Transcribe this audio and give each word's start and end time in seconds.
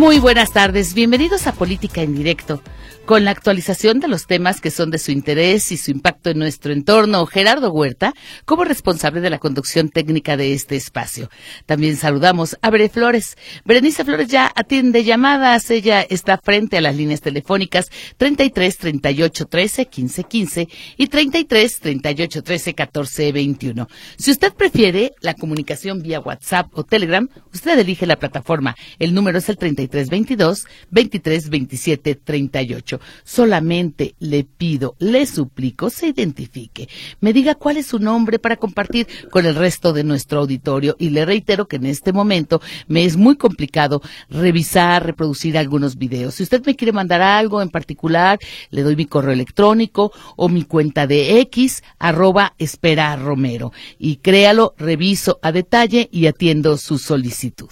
Muy 0.00 0.18
buenas 0.18 0.54
tardes, 0.54 0.94
bienvenidos 0.94 1.46
a 1.46 1.52
Política 1.52 2.00
en 2.00 2.14
Directo 2.14 2.62
con 3.10 3.24
la 3.24 3.32
actualización 3.32 3.98
de 3.98 4.06
los 4.06 4.28
temas 4.28 4.60
que 4.60 4.70
son 4.70 4.92
de 4.92 4.98
su 4.98 5.10
interés 5.10 5.72
y 5.72 5.76
su 5.76 5.90
impacto 5.90 6.30
en 6.30 6.38
nuestro 6.38 6.72
entorno. 6.72 7.26
Gerardo 7.26 7.72
Huerta, 7.72 8.12
como 8.44 8.62
responsable 8.62 9.20
de 9.20 9.30
la 9.30 9.40
conducción 9.40 9.88
técnica 9.88 10.36
de 10.36 10.52
este 10.52 10.76
espacio. 10.76 11.28
También 11.66 11.96
saludamos 11.96 12.56
a 12.62 12.70
Bere 12.70 12.88
Flores. 12.88 13.36
Berenice 13.64 14.04
Flores 14.04 14.28
ya 14.28 14.52
atiende 14.54 15.02
llamadas. 15.02 15.72
Ella 15.72 16.02
está 16.02 16.38
frente 16.38 16.76
a 16.76 16.80
las 16.80 16.94
líneas 16.94 17.20
telefónicas 17.20 17.90
33 18.16 18.78
38 18.78 19.46
13 19.46 19.86
15 19.86 20.24
15 20.24 20.68
y 20.96 21.06
33 21.08 21.80
38 21.80 22.42
13 22.44 22.74
14 22.74 23.32
21. 23.32 23.88
Si 24.18 24.30
usted 24.30 24.52
prefiere 24.52 25.14
la 25.20 25.34
comunicación 25.34 26.00
vía 26.00 26.20
WhatsApp 26.20 26.68
o 26.74 26.84
Telegram, 26.84 27.28
usted 27.52 27.76
elige 27.76 28.06
la 28.06 28.20
plataforma. 28.20 28.76
El 29.00 29.14
número 29.14 29.38
es 29.38 29.48
el 29.48 29.56
33 29.56 29.89
22 29.90 30.66
23 30.90 31.50
27 31.50 32.14
38. 32.14 33.00
Solamente 33.24 34.14
le 34.18 34.44
pido, 34.44 34.94
le 34.98 35.26
suplico, 35.26 35.90
se 35.90 36.08
identifique, 36.08 36.88
me 37.20 37.32
diga 37.32 37.54
cuál 37.54 37.76
es 37.76 37.86
su 37.86 37.98
nombre 37.98 38.38
para 38.38 38.56
compartir 38.56 39.06
con 39.30 39.46
el 39.46 39.54
resto 39.54 39.92
de 39.92 40.04
nuestro 40.04 40.40
auditorio 40.40 40.96
y 40.98 41.10
le 41.10 41.24
reitero 41.24 41.68
que 41.68 41.76
en 41.76 41.86
este 41.86 42.12
momento 42.12 42.60
me 42.88 43.04
es 43.04 43.16
muy 43.16 43.36
complicado 43.36 44.02
revisar, 44.28 45.04
reproducir 45.04 45.58
algunos 45.58 45.96
videos. 45.96 46.34
Si 46.34 46.42
usted 46.42 46.64
me 46.64 46.76
quiere 46.76 46.92
mandar 46.92 47.22
algo 47.22 47.62
en 47.62 47.70
particular, 47.70 48.38
le 48.70 48.82
doy 48.82 48.96
mi 48.96 49.06
correo 49.06 49.32
electrónico 49.32 50.12
o 50.36 50.48
mi 50.48 50.64
cuenta 50.64 51.06
de 51.06 51.40
X, 51.40 51.82
arroba 51.98 52.54
espera 52.58 53.16
Romero. 53.16 53.72
Y 53.98 54.16
créalo, 54.16 54.74
reviso 54.78 55.38
a 55.42 55.52
detalle 55.52 56.08
y 56.12 56.26
atiendo 56.26 56.76
su 56.76 56.98
solicitud. 56.98 57.70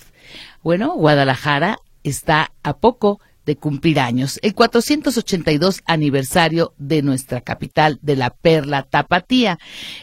Bueno, 0.62 0.94
Guadalajara 0.94 1.78
está 2.02 2.52
a 2.62 2.76
poco 2.78 3.20
de 3.48 3.56
cumplir 3.56 3.98
años, 3.98 4.38
el 4.42 4.54
482 4.54 5.80
aniversario 5.86 6.74
de 6.76 7.00
nuestra 7.00 7.40
capital, 7.40 7.98
de 8.02 8.14
la 8.14 8.28
Perla 8.28 8.82
Tapatía, 8.82 9.58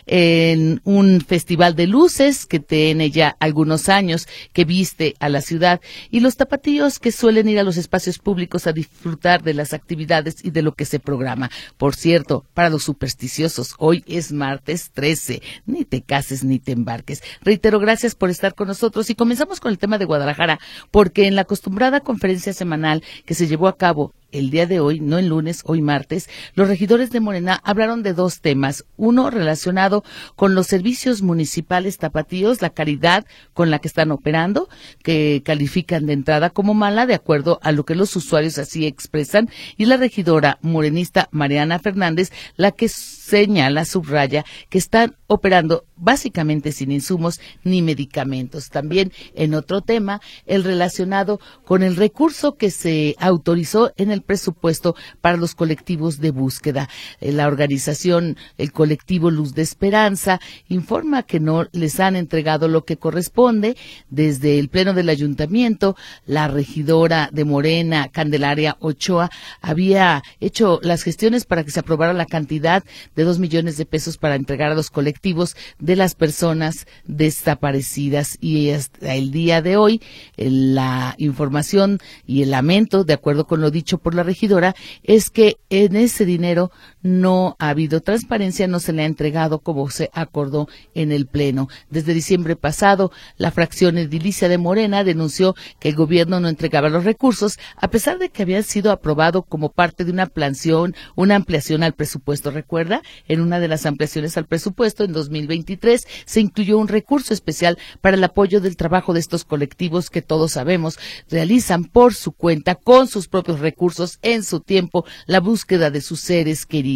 en 0.07 0.81
un 0.83 1.21
festival 1.21 1.75
de 1.75 1.85
luces 1.85 2.47
que 2.47 2.59
tiene 2.59 3.11
ya 3.11 3.37
algunos 3.39 3.87
años, 3.87 4.27
que 4.51 4.65
viste 4.65 5.13
a 5.19 5.29
la 5.29 5.41
ciudad, 5.41 5.79
y 6.09 6.21
los 6.21 6.37
tapatíos 6.37 6.97
que 6.97 7.11
suelen 7.11 7.47
ir 7.47 7.59
a 7.59 7.63
los 7.63 7.77
espacios 7.77 8.17
públicos 8.17 8.65
a 8.65 8.73
disfrutar 8.73 9.43
de 9.43 9.53
las 9.53 9.73
actividades 9.73 10.43
y 10.43 10.49
de 10.49 10.63
lo 10.63 10.73
que 10.73 10.85
se 10.85 10.99
programa. 10.99 11.51
Por 11.77 11.95
cierto, 11.95 12.47
para 12.55 12.71
los 12.71 12.83
supersticiosos, 12.83 13.75
hoy 13.77 14.03
es 14.07 14.31
martes 14.31 14.89
13, 14.91 15.43
ni 15.67 15.85
te 15.85 16.01
cases 16.01 16.43
ni 16.43 16.57
te 16.57 16.71
embarques. 16.71 17.21
Reitero, 17.41 17.79
gracias 17.79 18.15
por 18.15 18.31
estar 18.31 18.55
con 18.55 18.67
nosotros 18.67 19.11
y 19.11 19.15
comenzamos 19.15 19.59
con 19.59 19.71
el 19.71 19.77
tema 19.77 19.99
de 19.99 20.05
Guadalajara, 20.05 20.59
porque 20.89 21.27
en 21.27 21.35
la 21.35 21.41
acostumbrada 21.41 21.99
conferencia 21.99 22.53
semanal 22.53 23.03
que 23.27 23.34
se 23.35 23.47
llevó 23.47 23.67
a 23.67 23.77
cabo 23.77 24.11
el 24.37 24.49
día 24.49 24.65
de 24.65 24.79
hoy, 24.79 24.99
no 24.99 25.17
el 25.17 25.27
lunes, 25.27 25.61
hoy 25.65 25.81
martes, 25.81 26.29
los 26.53 26.67
regidores 26.67 27.09
de 27.11 27.19
Morena 27.19 27.61
hablaron 27.63 28.03
de 28.03 28.13
dos 28.13 28.41
temas. 28.41 28.85
Uno 28.97 29.29
relacionado 29.29 30.03
con 30.35 30.55
los 30.55 30.67
servicios 30.67 31.21
municipales 31.21 31.97
tapatíos, 31.97 32.61
la 32.61 32.69
caridad 32.69 33.25
con 33.53 33.71
la 33.71 33.79
que 33.79 33.87
están 33.87 34.11
operando, 34.11 34.67
que 35.03 35.41
califican 35.45 36.05
de 36.05 36.13
entrada 36.13 36.49
como 36.49 36.73
mala, 36.73 37.05
de 37.05 37.13
acuerdo 37.13 37.59
a 37.63 37.71
lo 37.71 37.85
que 37.85 37.95
los 37.95 38.15
usuarios 38.15 38.57
así 38.57 38.85
expresan, 38.85 39.49
y 39.77 39.85
la 39.85 39.97
regidora 39.97 40.59
morenista 40.61 41.29
Mariana 41.31 41.79
Fernández, 41.79 42.31
la 42.57 42.71
que 42.71 42.89
señala, 42.89 43.85
subraya, 43.85 44.45
que 44.69 44.77
están 44.77 45.15
operando 45.27 45.85
básicamente 45.95 46.71
sin 46.71 46.91
insumos 46.91 47.39
ni 47.63 47.81
medicamentos. 47.81 48.69
También 48.69 49.11
en 49.33 49.53
otro 49.53 49.81
tema, 49.81 50.21
el 50.45 50.63
relacionado 50.63 51.39
con 51.65 51.83
el 51.83 51.95
recurso 51.95 52.55
que 52.55 52.69
se 52.69 53.15
autorizó 53.19 53.91
en 53.97 54.11
el 54.11 54.21
presupuesto 54.25 54.95
para 55.21 55.37
los 55.37 55.55
colectivos 55.55 56.19
de 56.19 56.31
búsqueda. 56.31 56.89
Eh, 57.21 57.31
la 57.31 57.47
organización, 57.47 58.37
el 58.57 58.71
colectivo 58.71 59.31
Luz 59.31 59.53
de 59.53 59.61
Esperanza, 59.61 60.39
informa 60.67 61.23
que 61.23 61.39
no 61.39 61.67
les 61.71 61.99
han 61.99 62.15
entregado 62.15 62.67
lo 62.67 62.85
que 62.85 62.97
corresponde. 62.97 63.77
Desde 64.09 64.59
el 64.59 64.69
Pleno 64.69 64.93
del 64.93 65.09
Ayuntamiento, 65.09 65.95
la 66.25 66.47
regidora 66.47 67.29
de 67.31 67.45
Morena, 67.45 68.09
Candelaria 68.09 68.77
Ochoa, 68.79 69.29
había 69.61 70.23
hecho 70.39 70.79
las 70.81 71.03
gestiones 71.03 71.45
para 71.45 71.63
que 71.63 71.71
se 71.71 71.79
aprobara 71.79 72.13
la 72.13 72.25
cantidad 72.25 72.83
de 73.15 73.23
dos 73.23 73.39
millones 73.39 73.77
de 73.77 73.85
pesos 73.85 74.17
para 74.17 74.35
entregar 74.35 74.71
a 74.71 74.75
los 74.75 74.89
colectivos 74.89 75.55
de 75.79 75.95
las 75.95 76.15
personas 76.15 76.87
desaparecidas 77.05 78.37
y 78.41 78.71
hasta 78.71 79.15
el 79.15 79.31
día 79.31 79.61
de 79.61 79.77
hoy 79.77 80.01
la 80.37 81.15
información 81.17 81.99
y 82.25 82.41
el 82.43 82.51
lamento, 82.51 83.03
de 83.03 83.13
acuerdo 83.13 83.45
con 83.45 83.61
lo 83.61 83.71
dicho 83.71 83.97
por 84.05 84.13
la 84.13 84.21
regidora, 84.21 84.75
es 85.01 85.31
que 85.31 85.57
en 85.71 85.95
ese 85.95 86.25
dinero 86.25 86.69
no 87.05 87.55
ha 87.59 87.69
habido 87.69 88.01
transparencia, 88.01 88.67
no 88.67 88.79
se 88.79 88.91
le 88.91 89.03
ha 89.03 89.05
entregado 89.05 89.59
como 89.59 89.87
se 89.91 90.09
acordó 90.11 90.67
en 90.95 91.11
el 91.11 91.27
Pleno. 91.27 91.69
Desde 91.91 92.15
diciembre 92.15 92.55
pasado, 92.55 93.11
la 93.37 93.51
fracción 93.51 93.99
edilicia 93.99 94.49
de 94.49 94.57
Morena 94.57 95.03
denunció 95.03 95.55
que 95.79 95.89
el 95.89 95.95
gobierno 95.95 96.39
no 96.39 96.47
entregaba 96.49 96.89
los 96.89 97.03
recursos, 97.03 97.59
a 97.77 97.89
pesar 97.89 98.17
de 98.17 98.29
que 98.29 98.41
habían 98.41 98.63
sido 98.63 98.91
aprobado 98.91 99.43
como 99.43 99.69
parte 99.69 100.03
de 100.03 100.11
una 100.11 100.25
planción, 100.25 100.95
una 101.15 101.35
ampliación 101.35 101.83
al 101.83 101.93
presupuesto. 101.93 102.49
¿Recuerda? 102.49 103.03
En 103.27 103.39
una 103.39 103.59
de 103.59 103.67
las 103.67 103.85
ampliaciones 103.85 104.35
al 104.35 104.47
presupuesto 104.47 105.03
en 105.03 105.13
2023 105.13 106.07
se 106.25 106.41
incluyó 106.41 106.79
un 106.79 106.87
recurso 106.87 107.35
especial 107.35 107.77
para 108.01 108.17
el 108.17 108.23
apoyo 108.23 108.61
del 108.61 108.77
trabajo 108.77 109.13
de 109.13 109.19
estos 109.19 109.45
colectivos 109.45 110.09
que 110.09 110.23
todos 110.23 110.53
sabemos 110.53 110.97
realizan 111.29 111.83
por 111.83 112.15
su 112.15 112.31
cuenta, 112.31 112.73
con 112.73 113.07
sus 113.07 113.27
propios 113.27 113.59
recursos, 113.59 114.17
en 114.23 114.43
su 114.43 114.59
tiempo, 114.59 115.05
la 115.27 115.39
búsqueda 115.39 115.91
de 115.91 116.01
sus 116.01 116.19
seres 116.19 116.65
queridos. 116.65 116.94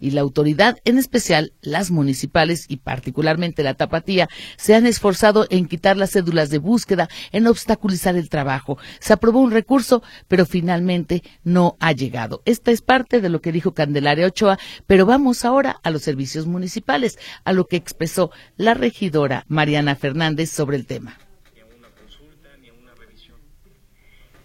Y 0.00 0.10
la 0.10 0.20
autoridad, 0.20 0.78
en 0.84 0.98
especial 0.98 1.52
las 1.60 1.90
municipales 1.90 2.66
y 2.68 2.78
particularmente 2.78 3.62
la 3.62 3.74
tapatía, 3.74 4.28
se 4.56 4.74
han 4.74 4.86
esforzado 4.86 5.46
en 5.50 5.66
quitar 5.66 5.96
las 5.96 6.12
cédulas 6.12 6.50
de 6.50 6.58
búsqueda, 6.58 7.08
en 7.32 7.46
obstaculizar 7.46 8.16
el 8.16 8.28
trabajo. 8.28 8.78
Se 9.00 9.12
aprobó 9.12 9.40
un 9.40 9.50
recurso, 9.50 10.02
pero 10.28 10.46
finalmente 10.46 11.22
no 11.44 11.76
ha 11.80 11.92
llegado. 11.92 12.42
Esta 12.44 12.70
es 12.70 12.82
parte 12.82 13.20
de 13.20 13.28
lo 13.28 13.40
que 13.40 13.52
dijo 13.52 13.74
Candelaria 13.74 14.26
Ochoa, 14.26 14.58
pero 14.86 15.06
vamos 15.06 15.44
ahora 15.44 15.80
a 15.82 15.90
los 15.90 16.02
servicios 16.02 16.46
municipales, 16.46 17.18
a 17.44 17.52
lo 17.52 17.66
que 17.66 17.76
expresó 17.76 18.30
la 18.56 18.74
regidora 18.74 19.44
Mariana 19.48 19.96
Fernández 19.96 20.50
sobre 20.50 20.76
el 20.76 20.86
tema. 20.86 21.18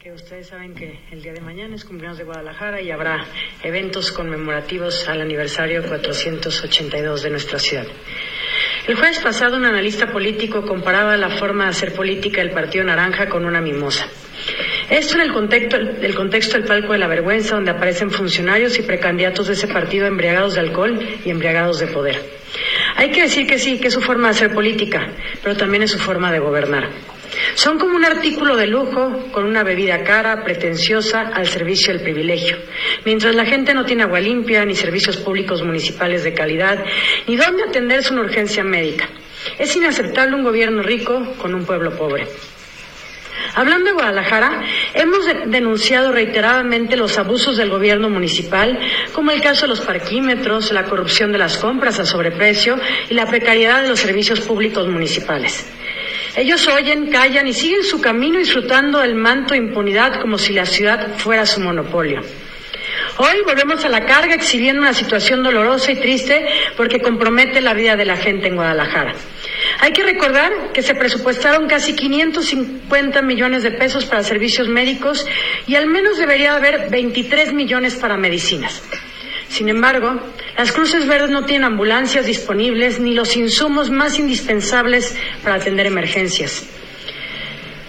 que 0.02 0.11
ustedes 0.24 0.48
saben 0.48 0.76
que 0.76 1.00
el 1.12 1.24
día 1.24 1.34
de 1.34 1.42
mañana 1.42 1.76
es 1.76 1.84
cumpleaños 1.84 2.20
de 2.20 2.26
Guadalajara 2.26 2.80
y 2.80 2.92
habrá 2.92 3.26
eventos 3.64 4.12
conmemorativos 4.12 5.10
al 5.10 5.20
aniversario 5.20 5.82
482 5.82 7.24
de 7.24 7.30
nuestra 7.32 7.58
ciudad. 7.58 7.88
El 8.88 8.96
jueves 8.96 9.18
pasado 9.18 9.58
un 9.58 9.66
analista 9.66 10.12
político 10.12 10.64
comparaba 10.64 11.18
la 11.18 11.32
forma 11.38 11.64
de 11.64 11.70
hacer 11.72 11.96
política 11.96 12.42
del 12.42 12.52
Partido 12.52 12.84
Naranja 12.84 13.30
con 13.30 13.46
una 13.46 13.62
mimosa. 13.62 14.06
Esto 14.92 15.16
en 15.16 15.22
el 15.22 15.34
contexto, 15.34 15.78
el 15.78 16.14
contexto 16.14 16.58
del 16.58 16.68
palco 16.68 16.94
de 16.94 17.00
la 17.00 17.08
vergüenza, 17.08 17.56
donde 17.56 17.72
aparecen 17.72 18.12
funcionarios 18.12 18.78
y 18.78 18.84
precandidatos 18.84 19.48
de 19.48 19.54
ese 19.54 19.68
partido 19.68 20.06
embriagados 20.06 20.54
de 20.54 20.60
alcohol 20.60 21.00
y 21.26 21.30
embriagados 21.32 21.80
de 21.80 21.88
poder. 21.88 22.22
Hay 22.96 23.10
que 23.10 23.24
decir 23.24 23.48
que 23.48 23.58
sí, 23.58 23.80
que 23.80 23.88
es 23.88 23.94
su 23.94 24.02
forma 24.02 24.28
de 24.28 24.36
hacer 24.36 24.54
política, 24.54 25.08
pero 25.42 25.58
también 25.58 25.82
es 25.82 25.92
su 25.92 25.98
forma 25.98 26.32
de 26.32 26.40
gobernar. 26.40 26.90
Son 27.56 27.78
como 27.78 27.96
un 27.96 28.06
artículo 28.06 28.56
de 28.56 28.68
lujo 28.68 29.28
con 29.32 29.46
una 29.46 29.64
bebida 29.64 30.04
cara, 30.04 30.44
pretenciosa, 30.44 31.32
al 31.34 31.48
servicio 31.48 31.94
del 31.94 32.04
privilegio. 32.04 32.58
Mientras 33.06 33.36
la 33.36 33.46
gente 33.46 33.74
no 33.74 33.86
tiene 33.86 34.04
agua 34.04 34.20
limpia, 34.20 34.66
ni 34.66 34.76
servicios 34.76 35.18
públicos 35.18 35.64
municipales 35.64 36.24
de 36.24 36.34
calidad, 36.34 36.84
ni 37.28 37.36
dónde 37.36 37.64
atenderse 37.64 38.14
una 38.14 38.24
urgencia 38.24 38.64
médica. 38.64 39.10
Es 39.58 39.76
inaceptable 39.76 40.36
un 40.36 40.44
gobierno 40.44 40.84
rico 40.84 41.34
con 41.38 41.56
un 41.56 41.66
pueblo 41.66 41.96
pobre. 41.96 42.28
Hablando 43.56 43.88
de 43.88 43.94
Guadalajara, 43.94 44.64
hemos 44.94 45.26
denunciado 45.48 46.12
reiteradamente 46.12 46.96
los 46.96 47.18
abusos 47.18 47.58
del 47.58 47.70
gobierno 47.70 48.10
municipal, 48.10 48.80
como 49.14 49.32
el 49.32 49.42
caso 49.42 49.64
de 49.64 49.70
los 49.70 49.82
parquímetros, 49.82 50.72
la 50.72 50.86
corrupción 50.86 51.32
de 51.32 51.38
las 51.38 51.58
compras 51.58 52.00
a 52.00 52.06
sobreprecio 52.06 52.80
y 53.10 53.14
la 53.14 53.26
precariedad 53.26 53.82
de 53.82 53.90
los 53.90 54.00
servicios 54.00 54.42
públicos 54.42 54.88
municipales. 54.88 55.70
Ellos 56.36 56.66
oyen, 56.68 57.08
callan 57.08 57.48
y 57.48 57.54
siguen 57.54 57.84
su 57.84 58.00
camino 58.00 58.40
disfrutando 58.40 59.00
del 59.00 59.16
manto 59.16 59.54
de 59.54 59.58
impunidad 59.58 60.22
como 60.22 60.38
si 60.38 60.54
la 60.54 60.66
ciudad 60.66 61.18
fuera 61.18 61.46
su 61.46 61.60
monopolio. 61.60 62.22
Hoy 63.18 63.42
volvemos 63.46 63.84
a 63.84 63.90
la 63.90 64.06
carga 64.06 64.34
exhibiendo 64.34 64.82
una 64.82 64.94
situación 64.94 65.44
dolorosa 65.44 65.92
y 65.92 65.98
triste 65.98 66.46
porque 66.78 67.02
compromete 67.02 67.60
la 67.60 67.74
vida 67.74 67.98
de 67.98 68.06
la 68.06 68.16
gente 68.16 68.48
en 68.48 68.56
Guadalajara. 68.56 69.14
Hay 69.82 69.92
que 69.92 70.04
recordar 70.04 70.72
que 70.74 70.82
se 70.82 70.96
presupuestaron 70.96 71.68
casi 71.68 71.96
550 71.96 73.22
millones 73.22 73.64
de 73.64 73.72
pesos 73.72 74.06
para 74.06 74.24
servicios 74.24 74.70
médicos 74.70 75.26
y 75.68 75.76
al 75.76 75.88
menos 75.88 76.18
debería 76.18 76.56
haber 76.56 76.90
23 76.90 77.52
millones 77.52 77.96
para 77.96 78.16
medicinas. 78.16 78.82
Sin 79.52 79.68
embargo, 79.68 80.18
las 80.58 80.72
Cruces 80.72 81.06
Verdes 81.06 81.30
no 81.30 81.44
tienen 81.44 81.66
ambulancias 81.66 82.26
disponibles 82.26 83.02
ni 83.02 83.14
los 83.14 83.36
insumos 83.36 83.90
más 83.90 84.18
indispensables 84.18 85.14
para 85.44 85.56
atender 85.56 85.88
emergencias. 85.88 86.66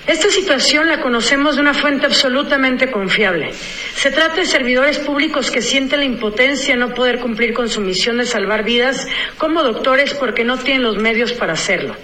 Esta 0.09 0.29
situación 0.31 0.89
la 0.89 1.01
conocemos 1.01 1.55
de 1.55 1.61
una 1.61 1.73
fuente 1.73 2.07
absolutamente 2.07 2.91
confiable. 2.91 3.53
Se 3.95 4.11
trata 4.11 4.41
de 4.41 4.47
servidores 4.47 4.99
públicos 4.99 5.53
que 5.53 5.63
sienten 5.63 6.01
la 6.01 6.05
impotencia 6.05 6.75
de 6.75 6.81
no 6.81 6.95
poder 6.95 7.21
cumplir 7.21 7.55
con 7.55 7.69
su 7.69 7.81
misión 7.81 8.19
de 8.19 8.27
salvar 8.27 8.65
vidas 8.65 9.07
como 9.39 9.63
doctores 9.63 10.15
porque 10.15 10.43
no 10.43 10.59
tienen 10.59 10.83
los 10.83 10.97
medios 10.97 11.33
para 11.33 11.53
hacerlo. 11.53 11.95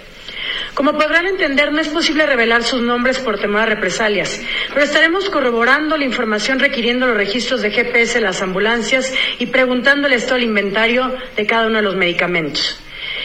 Como 0.79 0.93
podrán 0.93 1.27
entender, 1.27 1.73
no 1.73 1.81
es 1.81 1.89
posible 1.89 2.25
revelar 2.25 2.63
sus 2.63 2.81
nombres 2.81 3.19
por 3.19 3.37
temor 3.37 3.63
a 3.63 3.65
represalias, 3.65 4.41
pero 4.69 4.85
estaremos 4.85 5.29
corroborando 5.29 5.97
la 5.97 6.05
información 6.05 6.57
requiriendo 6.57 7.05
los 7.05 7.17
registros 7.17 7.61
de 7.61 7.69
GPS 7.69 8.13
de 8.13 8.23
las 8.23 8.41
ambulancias 8.41 9.13
y 9.39 9.47
preguntándoles 9.47 10.25
todo 10.25 10.37
el 10.37 10.45
inventario 10.45 11.13
de 11.35 11.45
cada 11.45 11.67
uno 11.67 11.79
de 11.79 11.83
los 11.83 11.97
medicamentos. 11.97 12.79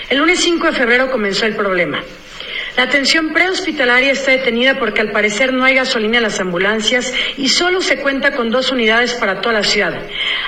El 0.08 0.18
lunes 0.18 0.40
5 0.40 0.66
de 0.66 0.72
febrero 0.72 1.12
comenzó 1.12 1.46
el 1.46 1.54
problema. 1.54 2.02
La 2.76 2.82
atención 2.82 3.32
prehospitalaria 3.32 4.10
está 4.10 4.32
detenida 4.32 4.80
porque 4.80 5.00
al 5.00 5.12
parecer 5.12 5.52
no 5.52 5.64
hay 5.64 5.76
gasolina 5.76 6.16
en 6.16 6.24
las 6.24 6.40
ambulancias 6.40 7.14
y 7.36 7.48
solo 7.48 7.80
se 7.80 7.98
cuenta 7.98 8.34
con 8.34 8.50
dos 8.50 8.72
unidades 8.72 9.14
para 9.14 9.40
toda 9.40 9.54
la 9.54 9.62
ciudad, 9.62 10.02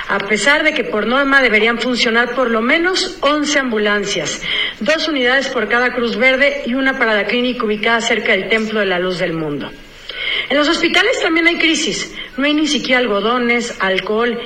a 0.08 0.18
pesar 0.18 0.64
de 0.64 0.74
que 0.74 0.82
por 0.82 1.06
norma 1.06 1.40
deberían 1.40 1.78
funcionar 1.78 2.34
por 2.34 2.50
lo 2.50 2.62
menos 2.62 3.18
11 3.20 3.60
ambulancias, 3.60 4.42
dos 4.80 5.06
unidades 5.06 5.46
por 5.48 5.68
cada 5.68 5.94
Cruz 5.94 6.16
Verde 6.16 6.62
y 6.66 6.74
una 6.74 6.98
para 6.98 7.14
la 7.14 7.26
clínica 7.26 7.64
ubicada 7.64 8.00
cerca 8.00 8.32
del 8.32 8.48
Templo 8.48 8.80
de 8.80 8.86
la 8.86 8.98
Luz 8.98 9.18
del 9.18 9.32
Mundo. 9.32 9.70
En 10.48 10.56
los 10.56 10.68
hospitales 10.68 11.20
también 11.22 11.46
hay 11.46 11.56
crisis. 11.56 12.12
No 12.36 12.44
hay 12.44 12.54
ni 12.54 12.66
siquiera 12.66 13.00
algodones, 13.00 13.76
alcohol, 13.80 14.38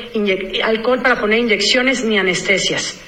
alcohol 0.62 1.02
para 1.02 1.20
poner 1.20 1.40
inyecciones 1.40 2.04
ni 2.04 2.18
anestesias. 2.18 3.00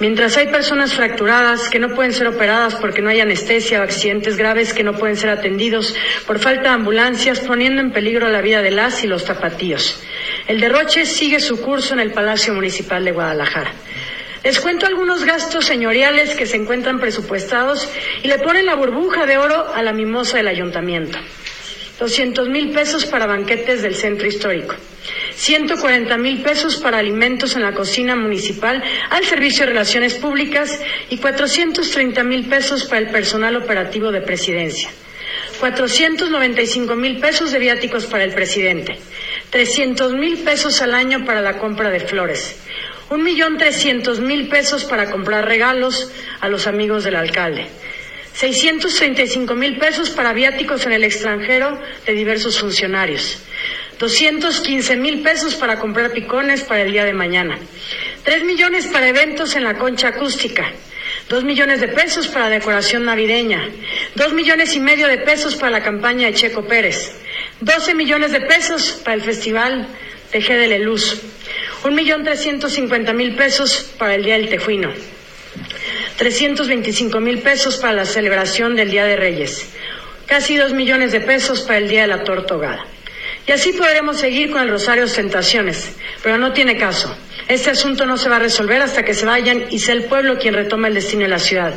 Mientras 0.00 0.36
hay 0.36 0.48
personas 0.48 0.94
fracturadas 0.94 1.68
que 1.68 1.78
no 1.78 1.94
pueden 1.94 2.12
ser 2.12 2.26
operadas 2.26 2.74
porque 2.74 3.02
no 3.02 3.10
hay 3.10 3.20
anestesia 3.20 3.80
o 3.80 3.82
accidentes 3.82 4.36
graves 4.36 4.72
que 4.72 4.82
no 4.82 4.94
pueden 4.94 5.16
ser 5.16 5.30
atendidos 5.30 5.94
por 6.26 6.38
falta 6.38 6.62
de 6.62 6.68
ambulancias, 6.68 7.40
poniendo 7.40 7.80
en 7.80 7.92
peligro 7.92 8.28
la 8.28 8.40
vida 8.40 8.62
de 8.62 8.70
las 8.70 9.04
y 9.04 9.06
los 9.06 9.24
tapatíos. 9.24 10.02
El 10.48 10.60
derroche 10.60 11.06
sigue 11.06 11.40
su 11.40 11.60
curso 11.60 11.94
en 11.94 12.00
el 12.00 12.12
Palacio 12.12 12.54
Municipal 12.54 13.04
de 13.04 13.12
Guadalajara. 13.12 13.72
Les 14.42 14.58
cuento 14.58 14.86
algunos 14.86 15.24
gastos 15.24 15.66
señoriales 15.66 16.34
que 16.34 16.46
se 16.46 16.56
encuentran 16.56 16.98
presupuestados 16.98 17.88
y 18.24 18.28
le 18.28 18.38
ponen 18.38 18.66
la 18.66 18.74
burbuja 18.74 19.24
de 19.24 19.38
oro 19.38 19.72
a 19.72 19.82
la 19.82 19.92
mimosa 19.92 20.38
del 20.38 20.48
ayuntamiento. 20.48 21.18
200 22.00 22.48
mil 22.48 22.70
pesos 22.70 23.06
para 23.06 23.26
banquetes 23.26 23.82
del 23.82 23.94
centro 23.94 24.26
histórico. 24.26 24.74
140 25.42 26.16
mil 26.18 26.40
pesos 26.40 26.76
para 26.76 26.98
alimentos 26.98 27.56
en 27.56 27.62
la 27.62 27.74
cocina 27.74 28.14
municipal 28.14 28.80
al 29.10 29.24
Servicio 29.24 29.66
de 29.66 29.72
Relaciones 29.72 30.14
Públicas 30.14 30.80
y 31.10 31.16
430 31.18 32.22
mil 32.22 32.48
pesos 32.48 32.84
para 32.84 33.00
el 33.00 33.08
personal 33.08 33.56
operativo 33.56 34.12
de 34.12 34.20
presidencia. 34.20 34.88
495 35.58 36.94
mil 36.94 37.18
pesos 37.18 37.50
de 37.50 37.58
viáticos 37.58 38.06
para 38.06 38.22
el 38.22 38.32
presidente. 38.32 38.96
300 39.50 40.12
mil 40.12 40.38
pesos 40.44 40.80
al 40.80 40.94
año 40.94 41.24
para 41.24 41.40
la 41.40 41.58
compra 41.58 41.90
de 41.90 41.98
flores. 41.98 42.60
Un 43.10 43.24
millón 43.24 43.58
trescientos 43.58 44.20
mil 44.20 44.46
pesos 44.46 44.84
para 44.84 45.10
comprar 45.10 45.44
regalos 45.44 46.12
a 46.40 46.48
los 46.48 46.68
amigos 46.68 47.02
del 47.02 47.16
alcalde. 47.16 47.66
635 48.34 49.54
mil 49.56 49.76
pesos 49.78 50.10
para 50.10 50.32
viáticos 50.32 50.86
en 50.86 50.92
el 50.92 51.02
extranjero 51.02 51.80
de 52.06 52.12
diversos 52.12 52.60
funcionarios. 52.60 53.42
215 54.02 54.96
mil 54.96 55.22
pesos 55.22 55.54
para 55.54 55.78
comprar 55.78 56.10
picones 56.10 56.62
para 56.62 56.82
el 56.82 56.90
día 56.90 57.04
de 57.04 57.12
mañana. 57.12 57.56
3 58.24 58.42
millones 58.42 58.88
para 58.88 59.06
eventos 59.06 59.54
en 59.54 59.62
la 59.62 59.78
concha 59.78 60.08
acústica. 60.08 60.72
2 61.28 61.44
millones 61.44 61.80
de 61.80 61.86
pesos 61.86 62.26
para 62.26 62.50
decoración 62.50 63.04
navideña. 63.04 63.70
2 64.16 64.32
millones 64.32 64.74
y 64.74 64.80
medio 64.80 65.06
de 65.06 65.18
pesos 65.18 65.54
para 65.54 65.70
la 65.70 65.84
campaña 65.84 66.26
de 66.26 66.34
Checo 66.34 66.64
Pérez. 66.64 67.12
12 67.60 67.94
millones 67.94 68.32
de 68.32 68.40
pesos 68.40 69.00
para 69.04 69.14
el 69.14 69.22
festival 69.22 69.86
de 70.32 70.42
G 70.42 70.48
de 70.48 70.78
Luz. 70.80 71.22
1 71.84 71.94
millón 71.94 72.24
350 72.24 73.12
mil 73.12 73.36
pesos 73.36 73.94
para 73.98 74.16
el 74.16 74.24
Día 74.24 74.36
del 74.36 74.48
Tejuino. 74.48 74.90
325 76.16 77.20
mil 77.20 77.38
pesos 77.38 77.76
para 77.76 77.92
la 77.92 78.04
celebración 78.04 78.74
del 78.74 78.90
Día 78.90 79.04
de 79.04 79.14
Reyes. 79.14 79.68
Casi 80.26 80.56
2 80.56 80.72
millones 80.72 81.12
de 81.12 81.20
pesos 81.20 81.60
para 81.60 81.78
el 81.78 81.88
Día 81.88 82.00
de 82.02 82.08
la 82.08 82.24
Tortogada. 82.24 82.84
Y 83.46 83.52
así 83.52 83.72
podremos 83.72 84.20
seguir 84.20 84.50
con 84.50 84.62
el 84.62 84.68
Rosario 84.68 85.04
Ostentaciones, 85.04 85.96
pero 86.22 86.38
no 86.38 86.52
tiene 86.52 86.76
caso. 86.76 87.14
Este 87.48 87.70
asunto 87.70 88.06
no 88.06 88.16
se 88.16 88.28
va 88.28 88.36
a 88.36 88.40
resolver 88.40 88.80
hasta 88.80 89.04
que 89.04 89.14
se 89.14 89.26
vayan 89.26 89.64
y 89.70 89.80
sea 89.80 89.94
el 89.94 90.04
pueblo 90.04 90.38
quien 90.38 90.54
retoma 90.54 90.88
el 90.88 90.94
destino 90.94 91.22
de 91.22 91.28
la 91.28 91.40
ciudad, 91.40 91.74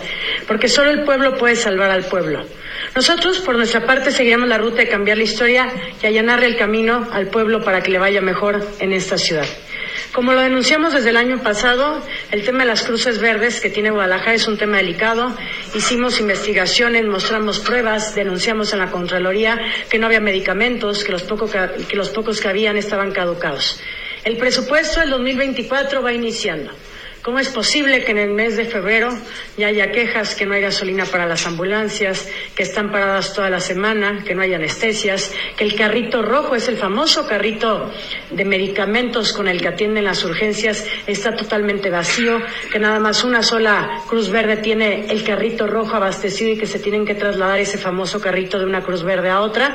porque 0.48 0.68
solo 0.68 0.92
el 0.92 1.04
pueblo 1.04 1.38
puede 1.38 1.56
salvar 1.56 1.90
al 1.90 2.06
pueblo. 2.06 2.46
Nosotros, 2.96 3.40
por 3.40 3.56
nuestra 3.56 3.86
parte, 3.86 4.12
seguiremos 4.12 4.48
la 4.48 4.60
ruta 4.60 4.78
de 4.78 4.88
cambiar 4.88 5.18
la 5.18 5.24
historia 5.24 5.68
y 6.02 6.06
allanarle 6.06 6.46
el 6.46 6.56
camino 6.56 7.08
al 7.12 7.28
pueblo 7.28 7.64
para 7.64 7.82
que 7.82 7.92
le 7.92 7.98
vaya 7.98 8.22
mejor 8.22 8.66
en 8.80 8.94
esta 8.94 9.18
ciudad. 9.18 9.46
Como 10.16 10.32
lo 10.32 10.40
denunciamos 10.40 10.94
desde 10.94 11.10
el 11.10 11.18
año 11.18 11.44
pasado, 11.44 12.02
el 12.32 12.46
tema 12.46 12.60
de 12.60 12.68
las 12.68 12.84
cruces 12.84 13.20
verdes 13.20 13.60
que 13.60 13.70
tiene 13.70 13.92
Guadalajara 13.92 14.36
es 14.36 14.48
un 14.48 14.58
tema 14.58 14.78
delicado. 14.78 15.36
Hicimos 15.74 16.22
investigaciones, 16.22 17.06
mostramos 17.06 17.60
pruebas, 17.60 18.16
denunciamos 18.16 18.72
en 18.72 18.80
la 18.80 18.92
Contraloría 18.92 19.60
que 19.90 20.00
no 20.00 20.06
había 20.06 20.22
medicamentos, 20.22 21.04
que 21.04 21.12
los, 21.12 21.24
que 21.24 21.98
los 21.98 22.10
pocos 22.12 22.40
que 22.40 22.48
habían 22.48 22.78
estaban 22.78 23.12
caducados. 23.12 23.82
El 24.24 24.38
presupuesto 24.38 25.02
del 25.02 25.10
2024 25.10 26.02
va 26.02 26.14
iniciando. 26.14 26.72
¿Cómo 27.26 27.40
es 27.40 27.50
posible 27.50 28.06
que 28.06 28.12
en 28.12 28.20
el 28.20 28.34
mes 28.36 28.56
de 28.56 28.66
febrero 28.66 29.10
ya 29.58 29.66
haya 29.66 29.92
quejas 29.92 30.36
que 30.36 30.46
no 30.46 30.54
hay 30.54 30.62
gasolina 30.62 31.06
para 31.06 31.26
las 31.26 31.48
ambulancias, 31.48 32.30
que 32.56 32.62
están 32.62 32.92
paradas 32.92 33.34
toda 33.34 33.50
la 33.50 33.60
semana, 33.60 34.24
que 34.24 34.36
no 34.36 34.44
hay 34.44 34.54
anestesias, 34.54 35.34
que 35.58 35.64
el 35.64 35.74
carrito 35.74 36.22
rojo 36.22 36.54
es 36.54 36.68
el 36.68 36.78
famoso 36.78 37.28
carrito 37.28 37.92
de 38.30 38.46
medicamentos 38.46 39.34
con 39.34 39.48
el 39.48 39.60
que 39.60 39.70
atienden 39.70 40.04
las 40.04 40.24
urgencias, 40.24 40.86
está 41.08 41.36
totalmente 41.36 41.90
vacío, 41.90 42.38
que 42.72 42.78
nada 42.78 43.00
más 43.00 43.24
una 43.24 43.42
sola 43.42 44.04
Cruz 44.08 44.30
Verde 44.30 44.58
tiene 44.58 45.08
el 45.10 45.24
carrito 45.24 45.66
rojo 45.66 45.96
abastecido 45.96 46.52
y 46.52 46.60
que 46.60 46.68
se 46.68 46.78
tienen 46.78 47.08
que 47.08 47.16
trasladar 47.16 47.58
ese 47.58 47.80
famoso 47.80 48.22
carrito 48.22 48.60
de 48.60 48.66
una 48.66 48.84
Cruz 48.84 49.02
Verde 49.02 49.32
a 49.32 49.42
otra? 49.42 49.74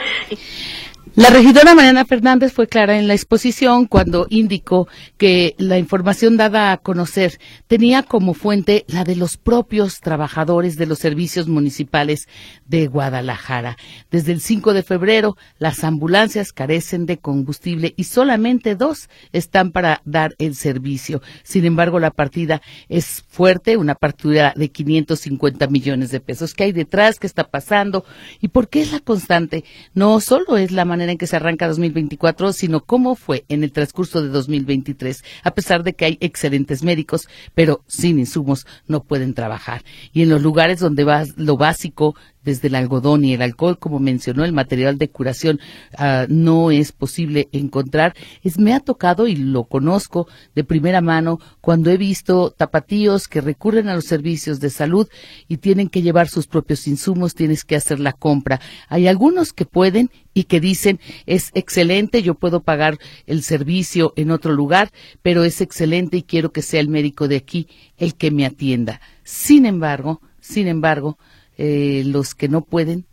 La 1.16 1.28
regidora 1.28 1.75
Mariana 1.75 2.04
Fernández 2.04 2.52
fue 2.52 2.69
clara 2.69 2.97
en 2.97 3.09
la 3.09 3.14
exposición 3.14 3.87
cuando 3.87 4.28
indicó 4.30 4.87
que 5.19 5.57
la 5.59 5.76
información 5.76 6.37
dada 6.37 6.71
a 6.71 6.76
conocer 6.76 7.40
tenía 7.66 8.04
como 8.04 8.33
fuente 8.33 8.85
la 8.87 9.02
de 9.02 9.16
los 9.16 9.37
propios 9.37 9.99
trabajadores 10.00 10.76
de 10.76 10.87
los 10.87 11.00
servicios 11.00 11.49
municipales 11.49 12.28
de 12.64 12.87
Guadalajara. 12.87 13.76
Desde 14.12 14.30
el 14.30 14.40
5 14.40 14.73
de 14.73 14.85
febrero, 14.85 15.37
las 15.59 15.83
ambulancias 15.83 16.52
carecen 16.52 17.07
de 17.07 17.19
combustible 17.19 17.92
y 17.97 18.04
solamente 18.04 18.76
dos 18.76 19.09
están 19.33 19.73
para 19.73 20.02
dar 20.04 20.37
el 20.38 20.54
servicio. 20.54 21.23
Sin 21.42 21.64
embargo, 21.64 21.99
la 21.99 22.12
partida 22.12 22.62
es 22.88 23.25
fuerte, 23.28 23.76
una 23.76 23.97
partida 23.97 24.54
de 24.54 24.71
550 24.71 25.66
millones 25.66 26.12
de 26.12 26.21
pesos. 26.21 26.54
¿Qué 26.54 26.64
hay 26.64 26.73
detrás? 26.73 27.19
¿Qué 27.19 27.26
está 27.26 27.49
pasando? 27.49 28.04
¿Y 28.40 28.49
por 28.49 28.69
qué 28.69 28.83
es 28.83 28.92
la 28.92 29.00
constante? 29.00 29.64
No 29.92 30.21
solo 30.21 30.57
es 30.57 30.71
la 30.71 30.85
manera 30.90 31.12
en 31.12 31.18
que 31.18 31.26
se 31.26 31.37
arranca 31.37 31.66
2024, 31.66 32.52
sino 32.52 32.80
cómo 32.80 33.14
fue 33.14 33.44
en 33.49 33.64
el 33.64 33.73
transcurso 33.73 34.23
de 34.23 34.28
2023, 34.28 35.25
a 35.42 35.52
pesar 35.52 35.82
de 35.82 35.94
que 35.94 36.04
hay 36.04 36.18
excelentes 36.20 36.82
médicos, 36.82 37.28
pero 37.54 37.82
sin 37.87 38.18
insumos 38.18 38.66
no 38.87 39.02
pueden 39.02 39.32
trabajar. 39.32 39.82
Y 40.12 40.23
en 40.23 40.28
los 40.28 40.42
lugares 40.42 40.80
donde 40.80 41.04
va 41.04 41.25
lo 41.37 41.56
básico 41.56 42.14
desde 42.44 42.68
el 42.68 42.75
algodón 42.75 43.25
y 43.25 43.35
el 43.35 43.42
alcohol, 43.42 43.78
como 43.78 43.99
mencionó, 43.99 44.44
el 44.44 44.52
material 44.52 44.99
de 44.99 45.11
curación 45.11 45.61
ah, 45.97 46.26
no 46.28 46.70
es 46.70 46.92
posible 46.92 47.49
encontrar. 47.52 48.14
Es, 48.42 48.59
me 48.59 48.73
ha 48.73 48.80
tocado 48.80 49.26
y 49.26 49.37
lo 49.37 49.64
conozco 49.64 50.28
de 50.54 50.64
primera 50.64 51.00
mano 51.00 51.38
cuando 51.61 51.90
he 51.90 51.97
visto 51.97 52.50
tapatíos 52.50 53.28
que 53.28 53.40
recurren 53.40 53.88
a 53.88 53.94
los 53.94 54.04
servicios 54.04 54.61
de 54.61 54.70
salud 54.70 55.09
y 55.49 55.59
tienen 55.59 55.88
que 55.88 56.02
llevar 56.02 56.28
sus 56.28 56.47
propios 56.47 56.87
insumos, 56.87 57.35
tienes 57.35 57.64
que 57.64 57.76
hacer 57.76 58.00
la 58.00 58.12
compra. 58.12 58.61
Hay 58.88 59.06
algunos 59.06 59.52
que 59.52 59.66
pueden 59.66 60.11
y 60.32 60.44
que 60.44 60.61
dicen 60.61 61.00
es 61.26 61.50
excelente, 61.54 62.23
yo 62.23 62.35
puedo 62.35 62.62
pagar 62.62 62.99
el 63.26 63.42
servicio 63.42 64.12
en 64.16 64.30
otro 64.30 64.52
lugar, 64.52 64.90
pero 65.23 65.44
es 65.44 65.61
excelente 65.61 66.18
y 66.18 66.23
quiero 66.23 66.52
que 66.52 66.62
sea 66.62 66.80
el 66.80 66.88
médico 66.88 67.28
de 67.28 67.37
aquí 67.37 67.68
el 67.99 68.14
que 68.14 68.30
me 68.30 68.47
atienda. 68.47 69.00
Sin 69.25 69.66
embargo, 69.66 70.20
sin 70.40 70.66
embargo, 70.66 71.18
eh, 71.62 72.04
los 72.06 72.34
que 72.34 72.48
no 72.48 72.62
pueden, 72.62 73.04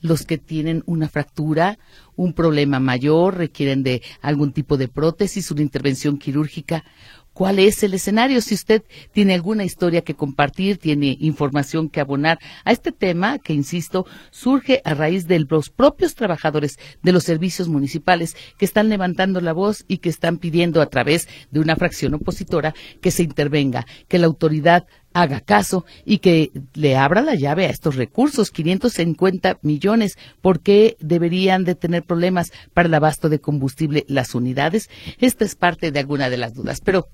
los 0.00 0.24
que 0.24 0.38
tienen 0.38 0.84
una 0.86 1.08
fractura, 1.08 1.76
un 2.14 2.34
problema 2.34 2.78
mayor, 2.78 3.36
requieren 3.36 3.82
de 3.82 4.00
algún 4.22 4.52
tipo 4.52 4.76
de 4.76 4.86
prótesis, 4.86 5.50
una 5.50 5.62
intervención 5.62 6.16
quirúrgica, 6.16 6.84
cuál 7.32 7.58
es 7.58 7.82
el 7.82 7.94
escenario. 7.94 8.40
Si 8.42 8.54
usted 8.54 8.84
tiene 9.10 9.34
alguna 9.34 9.64
historia 9.64 10.02
que 10.02 10.14
compartir, 10.14 10.78
tiene 10.78 11.16
información 11.18 11.88
que 11.88 11.98
abonar 11.98 12.38
a 12.64 12.70
este 12.70 12.92
tema, 12.92 13.40
que 13.40 13.54
insisto, 13.54 14.06
surge 14.30 14.82
a 14.84 14.94
raíz 14.94 15.26
de 15.26 15.40
los 15.40 15.70
propios 15.70 16.14
trabajadores 16.14 16.78
de 17.02 17.10
los 17.10 17.24
servicios 17.24 17.66
municipales 17.66 18.36
que 18.56 18.66
están 18.66 18.88
levantando 18.88 19.40
la 19.40 19.52
voz 19.52 19.84
y 19.88 19.98
que 19.98 20.10
están 20.10 20.38
pidiendo 20.38 20.80
a 20.80 20.86
través 20.86 21.26
de 21.50 21.58
una 21.58 21.74
fracción 21.74 22.14
opositora 22.14 22.72
que 23.00 23.10
se 23.10 23.24
intervenga, 23.24 23.84
que 24.06 24.20
la 24.20 24.28
autoridad 24.28 24.86
haga 25.16 25.40
caso 25.40 25.86
y 26.04 26.18
que 26.18 26.52
le 26.74 26.94
abra 26.94 27.22
la 27.22 27.34
llave 27.34 27.64
a 27.64 27.70
estos 27.70 27.96
recursos, 27.96 28.50
550 28.50 29.58
millones. 29.62 30.18
¿Por 30.42 30.60
qué 30.60 30.96
deberían 31.00 31.64
de 31.64 31.74
tener 31.74 32.02
problemas 32.02 32.52
para 32.74 32.88
el 32.88 32.94
abasto 32.94 33.30
de 33.30 33.40
combustible 33.40 34.04
las 34.08 34.34
unidades? 34.34 34.90
Esta 35.18 35.46
es 35.46 35.54
parte 35.54 35.90
de 35.90 36.00
alguna 36.00 36.28
de 36.28 36.36
las 36.36 36.54
dudas, 36.54 36.80
pero 36.84 37.08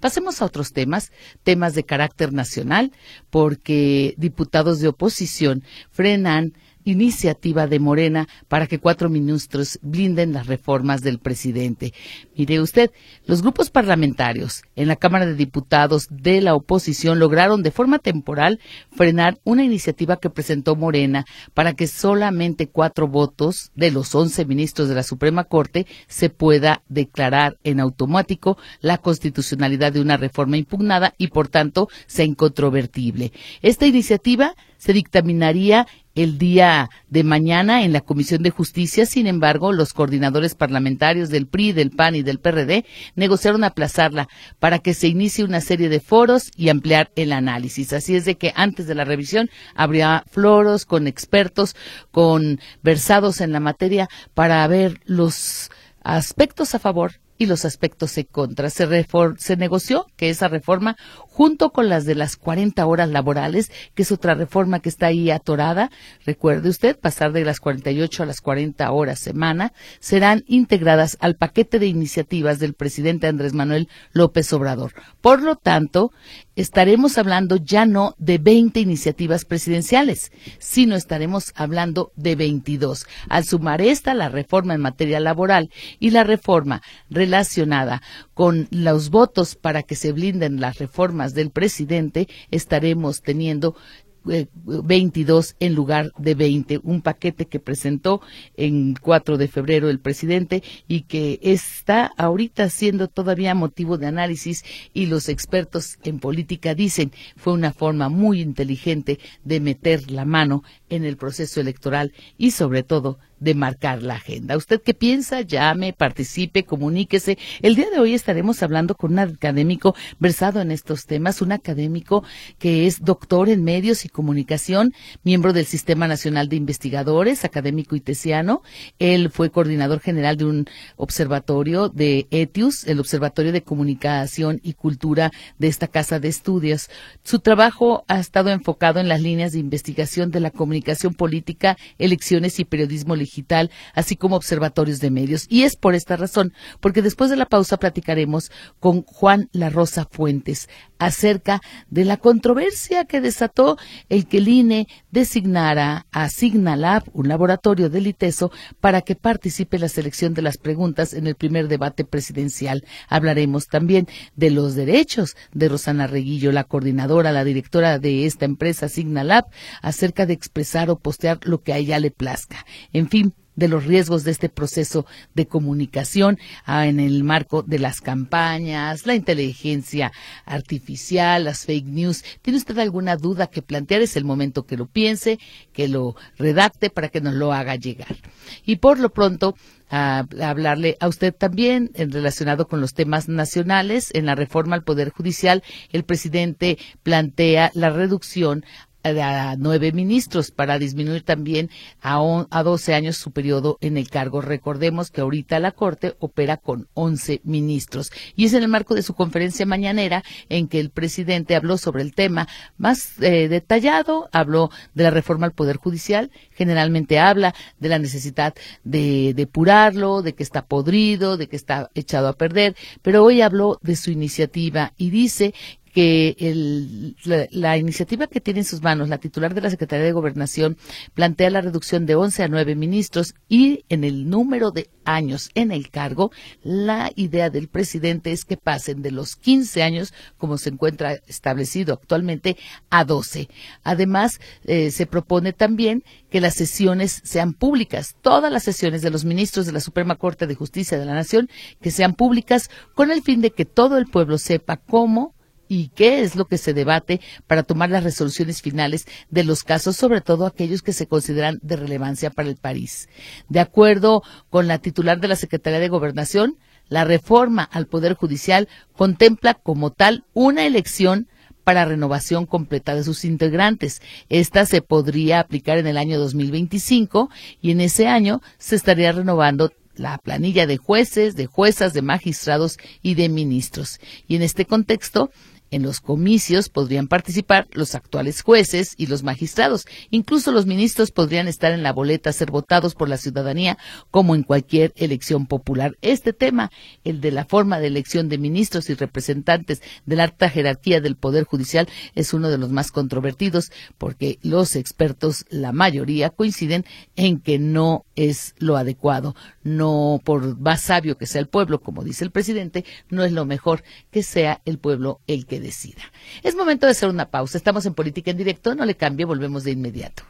Pasemos 0.00 0.42
a 0.42 0.46
otros 0.46 0.72
temas, 0.72 1.12
temas 1.44 1.74
de 1.74 1.84
carácter 1.84 2.32
nacional, 2.32 2.90
porque 3.30 4.14
diputados 4.16 4.80
de 4.80 4.88
oposición 4.88 5.62
frenan 5.92 6.54
iniciativa 6.84 7.66
de 7.66 7.78
Morena 7.78 8.28
para 8.48 8.66
que 8.66 8.78
cuatro 8.78 9.08
ministros 9.08 9.78
blinden 9.82 10.32
las 10.32 10.46
reformas 10.46 11.00
del 11.00 11.18
presidente. 11.18 11.92
Mire 12.36 12.60
usted, 12.60 12.90
los 13.26 13.42
grupos 13.42 13.70
parlamentarios 13.70 14.62
en 14.76 14.88
la 14.88 14.96
Cámara 14.96 15.26
de 15.26 15.34
Diputados 15.34 16.08
de 16.10 16.40
la 16.40 16.54
oposición 16.54 17.18
lograron 17.18 17.62
de 17.62 17.70
forma 17.70 17.98
temporal 17.98 18.60
frenar 18.94 19.38
una 19.44 19.64
iniciativa 19.64 20.16
que 20.16 20.30
presentó 20.30 20.76
Morena 20.76 21.24
para 21.54 21.74
que 21.74 21.86
solamente 21.86 22.68
cuatro 22.68 23.08
votos 23.08 23.70
de 23.74 23.90
los 23.90 24.14
once 24.14 24.44
ministros 24.44 24.88
de 24.88 24.94
la 24.94 25.02
Suprema 25.02 25.44
Corte 25.44 25.86
se 26.06 26.30
pueda 26.30 26.82
declarar 26.88 27.58
en 27.64 27.80
automático 27.80 28.58
la 28.80 28.98
constitucionalidad 28.98 29.92
de 29.92 30.00
una 30.00 30.16
reforma 30.16 30.56
impugnada 30.56 31.14
y 31.18 31.28
por 31.28 31.48
tanto 31.48 31.88
sea 32.06 32.24
incontrovertible. 32.24 33.32
Esta 33.62 33.86
iniciativa 33.86 34.54
se 34.82 34.92
dictaminaría 34.92 35.86
el 36.16 36.38
día 36.38 36.90
de 37.08 37.22
mañana 37.22 37.84
en 37.84 37.92
la 37.92 38.00
Comisión 38.00 38.42
de 38.42 38.50
Justicia. 38.50 39.06
Sin 39.06 39.28
embargo, 39.28 39.72
los 39.72 39.92
coordinadores 39.92 40.56
parlamentarios 40.56 41.28
del 41.28 41.46
PRI, 41.46 41.70
del 41.70 41.92
PAN 41.92 42.16
y 42.16 42.24
del 42.24 42.40
PRD 42.40 42.84
negociaron 43.14 43.62
aplazarla 43.62 44.26
para 44.58 44.80
que 44.80 44.92
se 44.92 45.06
inicie 45.06 45.44
una 45.44 45.60
serie 45.60 45.88
de 45.88 46.00
foros 46.00 46.50
y 46.56 46.68
ampliar 46.68 47.12
el 47.14 47.30
análisis. 47.32 47.92
Así 47.92 48.16
es 48.16 48.24
de 48.24 48.34
que 48.34 48.52
antes 48.56 48.88
de 48.88 48.96
la 48.96 49.04
revisión 49.04 49.50
habría 49.76 50.24
floros 50.28 50.84
con 50.84 51.06
expertos, 51.06 51.76
con 52.10 52.58
versados 52.82 53.40
en 53.40 53.52
la 53.52 53.60
materia 53.60 54.08
para 54.34 54.66
ver 54.66 55.00
los 55.04 55.70
aspectos 56.02 56.74
a 56.74 56.80
favor 56.80 57.20
y 57.42 57.46
los 57.46 57.64
aspectos 57.64 58.16
en 58.18 58.26
contra. 58.30 58.70
Se, 58.70 59.06
se 59.38 59.56
negoció 59.56 60.06
que 60.16 60.30
esa 60.30 60.48
reforma, 60.48 60.96
junto 61.32 61.70
con 61.70 61.88
las 61.88 62.04
de 62.04 62.14
las 62.14 62.36
40 62.36 62.84
horas 62.84 63.08
laborales, 63.08 63.72
que 63.94 64.02
es 64.02 64.12
otra 64.12 64.34
reforma 64.34 64.80
que 64.80 64.90
está 64.90 65.06
ahí 65.06 65.30
atorada, 65.30 65.90
recuerde 66.26 66.68
usted, 66.68 66.98
pasar 66.98 67.32
de 67.32 67.44
las 67.44 67.58
48 67.58 68.22
a 68.22 68.26
las 68.26 68.42
40 68.42 68.92
horas 68.92 69.18
semana, 69.18 69.72
serán 69.98 70.44
integradas 70.46 71.16
al 71.20 71.36
paquete 71.36 71.78
de 71.78 71.86
iniciativas 71.86 72.58
del 72.58 72.74
presidente 72.74 73.28
Andrés 73.28 73.54
Manuel 73.54 73.88
López 74.12 74.52
Obrador. 74.52 74.92
Por 75.22 75.42
lo 75.42 75.56
tanto, 75.56 76.12
estaremos 76.54 77.16
hablando 77.16 77.56
ya 77.56 77.86
no 77.86 78.14
de 78.18 78.36
20 78.36 78.80
iniciativas 78.80 79.46
presidenciales, 79.46 80.32
sino 80.58 80.96
estaremos 80.96 81.52
hablando 81.54 82.12
de 82.14 82.36
22. 82.36 83.06
Al 83.30 83.44
sumar 83.44 83.80
esta, 83.80 84.12
la 84.12 84.28
reforma 84.28 84.74
en 84.74 84.82
materia 84.82 85.18
laboral 85.18 85.70
y 85.98 86.10
la 86.10 86.24
reforma 86.24 86.82
relacionada 87.08 88.02
con 88.34 88.68
los 88.70 89.08
votos 89.08 89.54
para 89.54 89.82
que 89.82 89.94
se 89.94 90.12
blinden 90.12 90.60
las 90.60 90.78
reformas 90.78 91.21
del 91.28 91.50
presidente, 91.50 92.28
estaremos 92.50 93.22
teniendo 93.22 93.76
22 94.24 95.50
eh, 95.50 95.54
en 95.60 95.74
lugar 95.74 96.12
de 96.16 96.34
20, 96.34 96.80
un 96.82 97.02
paquete 97.02 97.46
que 97.46 97.58
presentó 97.58 98.20
en 98.56 98.94
4 98.94 99.36
de 99.36 99.48
febrero 99.48 99.90
el 99.90 99.98
presidente 99.98 100.62
y 100.86 101.02
que 101.02 101.40
está 101.42 102.12
ahorita 102.16 102.68
siendo 102.68 103.08
todavía 103.08 103.54
motivo 103.54 103.98
de 103.98 104.06
análisis 104.06 104.64
y 104.94 105.06
los 105.06 105.28
expertos 105.28 105.98
en 106.04 106.18
política 106.18 106.74
dicen 106.74 107.12
fue 107.36 107.52
una 107.52 107.72
forma 107.72 108.08
muy 108.08 108.40
inteligente 108.40 109.18
de 109.44 109.60
meter 109.60 110.10
la 110.10 110.24
mano 110.24 110.62
en 110.88 111.04
el 111.04 111.16
proceso 111.16 111.60
electoral 111.60 112.12
y 112.38 112.52
sobre 112.52 112.82
todo 112.82 113.18
de 113.42 113.54
marcar 113.54 114.02
la 114.02 114.14
agenda. 114.14 114.56
¿Usted 114.56 114.80
qué 114.80 114.94
piensa? 114.94 115.40
Llame, 115.40 115.92
participe, 115.92 116.64
comuníquese. 116.64 117.38
El 117.60 117.74
día 117.74 117.90
de 117.90 117.98
hoy 117.98 118.14
estaremos 118.14 118.62
hablando 118.62 118.94
con 118.94 119.12
un 119.12 119.18
académico 119.18 119.96
versado 120.20 120.60
en 120.60 120.70
estos 120.70 121.06
temas, 121.06 121.42
un 121.42 121.50
académico 121.50 122.22
que 122.58 122.86
es 122.86 123.00
doctor 123.00 123.48
en 123.48 123.64
medios 123.64 124.04
y 124.04 124.08
comunicación, 124.08 124.94
miembro 125.24 125.52
del 125.52 125.66
Sistema 125.66 126.06
Nacional 126.06 126.48
de 126.48 126.56
Investigadores, 126.56 127.44
académico 127.44 127.96
itesiano. 127.96 128.62
Él 129.00 129.30
fue 129.30 129.50
coordinador 129.50 129.98
general 129.98 130.36
de 130.36 130.44
un 130.44 130.66
observatorio 130.96 131.88
de 131.88 132.28
ETIUS, 132.30 132.86
el 132.86 133.00
Observatorio 133.00 133.50
de 133.50 133.62
Comunicación 133.62 134.60
y 134.62 134.74
Cultura 134.74 135.32
de 135.58 135.66
esta 135.66 135.88
casa 135.88 136.20
de 136.20 136.28
estudios. 136.28 136.90
Su 137.24 137.40
trabajo 137.40 138.04
ha 138.06 138.20
estado 138.20 138.50
enfocado 138.50 139.00
en 139.00 139.08
las 139.08 139.20
líneas 139.20 139.52
de 139.52 139.58
investigación 139.58 140.30
de 140.30 140.40
la 140.40 140.52
comunicación 140.52 141.14
política, 141.14 141.76
elecciones 141.98 142.60
y 142.60 142.64
periodismo 142.64 143.16
legislativo 143.16 143.31
digital, 143.32 143.70
así 143.94 144.16
como 144.16 144.36
observatorios 144.36 145.00
de 145.00 145.10
medios. 145.10 145.46
Y 145.48 145.62
es 145.62 145.76
por 145.76 145.94
esta 145.94 146.16
razón, 146.16 146.52
porque 146.80 147.02
después 147.02 147.30
de 147.30 147.36
la 147.36 147.46
pausa 147.46 147.78
platicaremos 147.78 148.50
con 148.78 149.02
Juan 149.02 149.48
La 149.52 149.70
Rosa 149.70 150.06
Fuentes 150.10 150.68
acerca 150.98 151.60
de 151.90 152.04
la 152.04 152.16
controversia 152.16 153.04
que 153.06 153.20
desató 153.20 153.76
el 154.08 154.26
que 154.26 154.38
el 154.38 154.48
INE 154.48 154.86
designara 155.10 156.06
a 156.12 156.28
Signalab, 156.28 157.04
un 157.12 157.28
laboratorio 157.28 157.90
del 157.90 158.06
ITESO, 158.06 158.52
para 158.80 159.00
que 159.00 159.16
participe 159.16 159.76
en 159.76 159.82
la 159.82 159.88
selección 159.88 160.34
de 160.34 160.42
las 160.42 160.58
preguntas 160.58 161.12
en 161.12 161.26
el 161.26 161.34
primer 161.34 161.66
debate 161.66 162.04
presidencial. 162.04 162.84
Hablaremos 163.08 163.66
también 163.66 164.06
de 164.36 164.50
los 164.50 164.74
derechos 164.74 165.36
de 165.52 165.68
Rosana 165.68 166.06
Reguillo, 166.06 166.52
la 166.52 166.64
coordinadora, 166.64 167.32
la 167.32 167.44
directora 167.44 167.98
de 167.98 168.26
esta 168.26 168.44
empresa 168.44 168.88
Signalab, 168.88 169.46
acerca 169.80 170.26
de 170.26 170.34
expresar 170.34 170.88
o 170.90 170.98
postear 170.98 171.40
lo 171.42 171.62
que 171.62 171.72
a 171.72 171.78
ella 171.78 171.98
le 171.98 172.10
plazca. 172.10 172.64
En 172.92 173.08
fin, 173.08 173.21
de 173.54 173.68
los 173.68 173.84
riesgos 173.84 174.24
de 174.24 174.30
este 174.30 174.48
proceso 174.48 175.06
de 175.34 175.46
comunicación 175.46 176.38
ah, 176.64 176.86
en 176.86 177.00
el 177.00 177.24
marco 177.24 177.62
de 177.62 177.78
las 177.78 178.00
campañas, 178.00 179.06
la 179.06 179.14
inteligencia 179.14 180.12
artificial, 180.44 181.44
las 181.44 181.64
fake 181.64 181.86
news. 181.86 182.24
¿Tiene 182.42 182.58
usted 182.58 182.78
alguna 182.78 183.16
duda 183.16 183.46
que 183.46 183.62
plantear? 183.62 184.02
Es 184.02 184.16
el 184.16 184.24
momento 184.24 184.64
que 184.64 184.76
lo 184.76 184.86
piense, 184.86 185.38
que 185.72 185.88
lo 185.88 186.16
redacte 186.38 186.90
para 186.90 187.08
que 187.08 187.20
nos 187.20 187.34
lo 187.34 187.52
haga 187.52 187.76
llegar. 187.76 188.16
Y 188.64 188.76
por 188.76 188.98
lo 188.98 189.10
pronto, 189.10 189.56
a 189.90 190.20
ah, 190.20 190.48
hablarle 190.48 190.96
a 191.00 191.08
usted 191.08 191.34
también 191.34 191.90
en 191.94 192.12
relacionado 192.12 192.66
con 192.66 192.80
los 192.80 192.94
temas 192.94 193.28
nacionales. 193.28 194.10
En 194.14 194.24
la 194.24 194.34
reforma 194.34 194.74
al 194.74 194.84
Poder 194.84 195.10
Judicial, 195.10 195.62
el 195.90 196.04
presidente 196.04 196.78
plantea 197.02 197.70
la 197.74 197.90
reducción 197.90 198.64
a 199.04 199.56
nueve 199.58 199.92
ministros 199.92 200.50
para 200.50 200.78
disminuir 200.78 201.22
también 201.22 201.70
a, 202.00 202.46
a 202.50 202.62
12 202.62 202.94
años 202.94 203.16
su 203.16 203.30
periodo 203.32 203.78
en 203.80 203.96
el 203.96 204.08
cargo. 204.08 204.40
Recordemos 204.40 205.10
que 205.10 205.20
ahorita 205.20 205.58
la 205.58 205.72
Corte 205.72 206.14
opera 206.18 206.56
con 206.56 206.88
11 206.94 207.40
ministros 207.44 208.12
y 208.36 208.44
es 208.46 208.54
en 208.54 208.62
el 208.62 208.68
marco 208.68 208.94
de 208.94 209.02
su 209.02 209.14
conferencia 209.14 209.66
mañanera 209.66 210.22
en 210.48 210.68
que 210.68 210.80
el 210.80 210.90
presidente 210.90 211.56
habló 211.56 211.78
sobre 211.78 212.02
el 212.02 212.14
tema 212.14 212.48
más 212.78 213.20
eh, 213.20 213.48
detallado, 213.48 214.28
habló 214.32 214.70
de 214.94 215.04
la 215.04 215.10
reforma 215.10 215.46
al 215.46 215.52
Poder 215.52 215.76
Judicial, 215.76 216.30
generalmente 216.52 217.18
habla 217.18 217.54
de 217.78 217.88
la 217.88 217.98
necesidad 217.98 218.54
de 218.84 219.32
depurarlo, 219.34 220.22
de 220.22 220.34
que 220.34 220.42
está 220.42 220.66
podrido, 220.66 221.36
de 221.36 221.48
que 221.48 221.56
está 221.56 221.90
echado 221.94 222.28
a 222.28 222.34
perder, 222.34 222.76
pero 223.02 223.24
hoy 223.24 223.40
habló 223.40 223.78
de 223.82 223.96
su 223.96 224.10
iniciativa 224.10 224.92
y 224.96 225.10
dice 225.10 225.54
que 225.92 226.36
el, 226.38 227.16
la, 227.52 227.76
iniciativa 227.76 228.26
que 228.26 228.40
tiene 228.40 228.60
en 228.60 228.64
sus 228.64 228.82
manos 228.82 229.08
la 229.08 229.18
titular 229.18 229.54
de 229.54 229.60
la 229.60 229.70
Secretaría 229.70 230.06
de 230.06 230.12
Gobernación 230.12 230.78
plantea 231.14 231.50
la 231.50 231.60
reducción 231.60 232.06
de 232.06 232.14
11 232.14 232.44
a 232.44 232.48
9 232.48 232.74
ministros 232.74 233.34
y 233.48 233.84
en 233.90 234.04
el 234.04 234.28
número 234.28 234.70
de 234.70 234.88
años 235.04 235.50
en 235.54 235.70
el 235.70 235.90
cargo, 235.90 236.30
la 236.62 237.10
idea 237.14 237.50
del 237.50 237.68
presidente 237.68 238.32
es 238.32 238.44
que 238.44 238.56
pasen 238.56 239.02
de 239.02 239.10
los 239.10 239.36
15 239.36 239.82
años, 239.82 240.14
como 240.38 240.58
se 240.58 240.70
encuentra 240.70 241.14
establecido 241.26 241.94
actualmente, 241.94 242.56
a 242.88 243.04
12. 243.04 243.48
Además, 243.82 244.40
eh, 244.64 244.90
se 244.90 245.06
propone 245.06 245.52
también 245.52 246.04
que 246.30 246.40
las 246.40 246.54
sesiones 246.54 247.20
sean 247.24 247.52
públicas, 247.52 248.16
todas 248.22 248.50
las 248.50 248.62
sesiones 248.62 249.02
de 249.02 249.10
los 249.10 249.24
ministros 249.24 249.66
de 249.66 249.72
la 249.72 249.80
Suprema 249.80 250.16
Corte 250.16 250.46
de 250.46 250.54
Justicia 250.54 250.98
de 250.98 251.04
la 251.04 251.14
Nación, 251.14 251.50
que 251.80 251.90
sean 251.90 252.14
públicas 252.14 252.70
con 252.94 253.10
el 253.10 253.22
fin 253.22 253.40
de 253.40 253.50
que 253.50 253.64
todo 253.64 253.98
el 253.98 254.06
pueblo 254.06 254.38
sepa 254.38 254.76
cómo 254.78 255.34
y 255.72 255.88
qué 255.88 256.20
es 256.20 256.36
lo 256.36 256.44
que 256.44 256.58
se 256.58 256.74
debate 256.74 257.22
para 257.46 257.62
tomar 257.62 257.88
las 257.88 258.04
resoluciones 258.04 258.60
finales 258.60 259.06
de 259.30 259.42
los 259.42 259.64
casos, 259.64 259.96
sobre 259.96 260.20
todo 260.20 260.44
aquellos 260.44 260.82
que 260.82 260.92
se 260.92 261.06
consideran 261.06 261.60
de 261.62 261.76
relevancia 261.76 262.28
para 262.28 262.50
el 262.50 262.56
país. 262.56 263.08
De 263.48 263.58
acuerdo 263.58 264.22
con 264.50 264.68
la 264.68 264.80
titular 264.80 265.18
de 265.18 265.28
la 265.28 265.36
Secretaría 265.36 265.80
de 265.80 265.88
Gobernación, 265.88 266.58
La 266.90 267.04
reforma 267.04 267.62
al 267.62 267.86
Poder 267.86 268.12
Judicial 268.12 268.68
contempla 268.94 269.54
como 269.54 269.88
tal 269.90 270.26
una 270.34 270.66
elección 270.66 271.26
para 271.64 271.86
renovación 271.86 272.44
completa 272.44 272.94
de 272.94 273.04
sus 273.04 273.24
integrantes. 273.24 274.02
Esta 274.28 274.66
se 274.66 274.82
podría 274.82 275.40
aplicar 275.40 275.78
en 275.78 275.86
el 275.86 275.96
año 275.96 276.18
2025 276.18 277.30
y 277.62 277.70
en 277.70 277.80
ese 277.80 278.08
año 278.08 278.42
se 278.58 278.76
estaría 278.76 279.10
renovando 279.12 279.70
la 279.94 280.18
planilla 280.18 280.66
de 280.66 280.76
jueces, 280.76 281.34
de 281.34 281.46
juezas, 281.46 281.92
de 281.92 282.02
magistrados 282.02 282.76
y 283.02 283.14
de 283.14 283.28
ministros. 283.28 284.00
Y 284.26 284.36
en 284.36 284.42
este 284.42 284.64
contexto, 284.64 285.30
en 285.72 285.82
los 285.82 286.00
comicios 286.00 286.68
podrían 286.68 287.08
participar 287.08 287.66
los 287.72 287.96
actuales 287.96 288.42
jueces 288.42 288.94
y 288.96 289.06
los 289.06 289.24
magistrados. 289.24 289.86
Incluso 290.10 290.52
los 290.52 290.66
ministros 290.66 291.10
podrían 291.10 291.48
estar 291.48 291.72
en 291.72 291.82
la 291.82 291.92
boleta 291.92 292.32
ser 292.32 292.50
votados 292.50 292.94
por 292.94 293.08
la 293.08 293.16
ciudadanía 293.16 293.78
como 294.10 294.36
en 294.36 294.44
cualquier 294.44 294.92
elección 294.96 295.46
popular. 295.46 295.96
Este 296.02 296.32
tema, 296.32 296.70
el 297.04 297.20
de 297.20 297.32
la 297.32 297.46
forma 297.46 297.80
de 297.80 297.88
elección 297.88 298.28
de 298.28 298.38
ministros 298.38 298.90
y 298.90 298.94
representantes 298.94 299.82
de 300.04 300.16
la 300.16 300.24
alta 300.24 300.50
jerarquía 300.50 301.00
del 301.00 301.16
Poder 301.16 301.44
Judicial, 301.44 301.88
es 302.14 302.34
uno 302.34 302.50
de 302.50 302.58
los 302.58 302.70
más 302.70 302.92
controvertidos 302.92 303.72
porque 303.96 304.38
los 304.42 304.76
expertos, 304.76 305.46
la 305.48 305.72
mayoría, 305.72 306.30
coinciden 306.30 306.84
en 307.16 307.40
que 307.40 307.58
no 307.58 308.04
es 308.14 308.54
lo 308.58 308.76
adecuado. 308.76 309.34
No, 309.62 310.20
por 310.22 310.58
más 310.58 310.82
sabio 310.82 311.16
que 311.16 311.26
sea 311.26 311.40
el 311.40 311.48
pueblo, 311.48 311.80
como 311.80 312.04
dice 312.04 312.24
el 312.24 312.30
presidente, 312.30 312.84
no 313.08 313.24
es 313.24 313.32
lo 313.32 313.46
mejor 313.46 313.84
que 314.10 314.22
sea 314.22 314.60
el 314.66 314.78
pueblo 314.78 315.20
el 315.26 315.46
que 315.46 315.61
decida. 315.62 316.02
Es 316.42 316.54
momento 316.54 316.86
de 316.86 316.92
hacer 316.92 317.08
una 317.08 317.30
pausa. 317.30 317.56
Estamos 317.56 317.86
en 317.86 317.94
Política 317.94 318.30
en 318.30 318.36
Directo. 318.36 318.74
No 318.74 318.84
le 318.84 318.96
cambie, 318.96 319.24
volvemos 319.24 319.64
de 319.64 319.70
inmediato. 319.70 320.24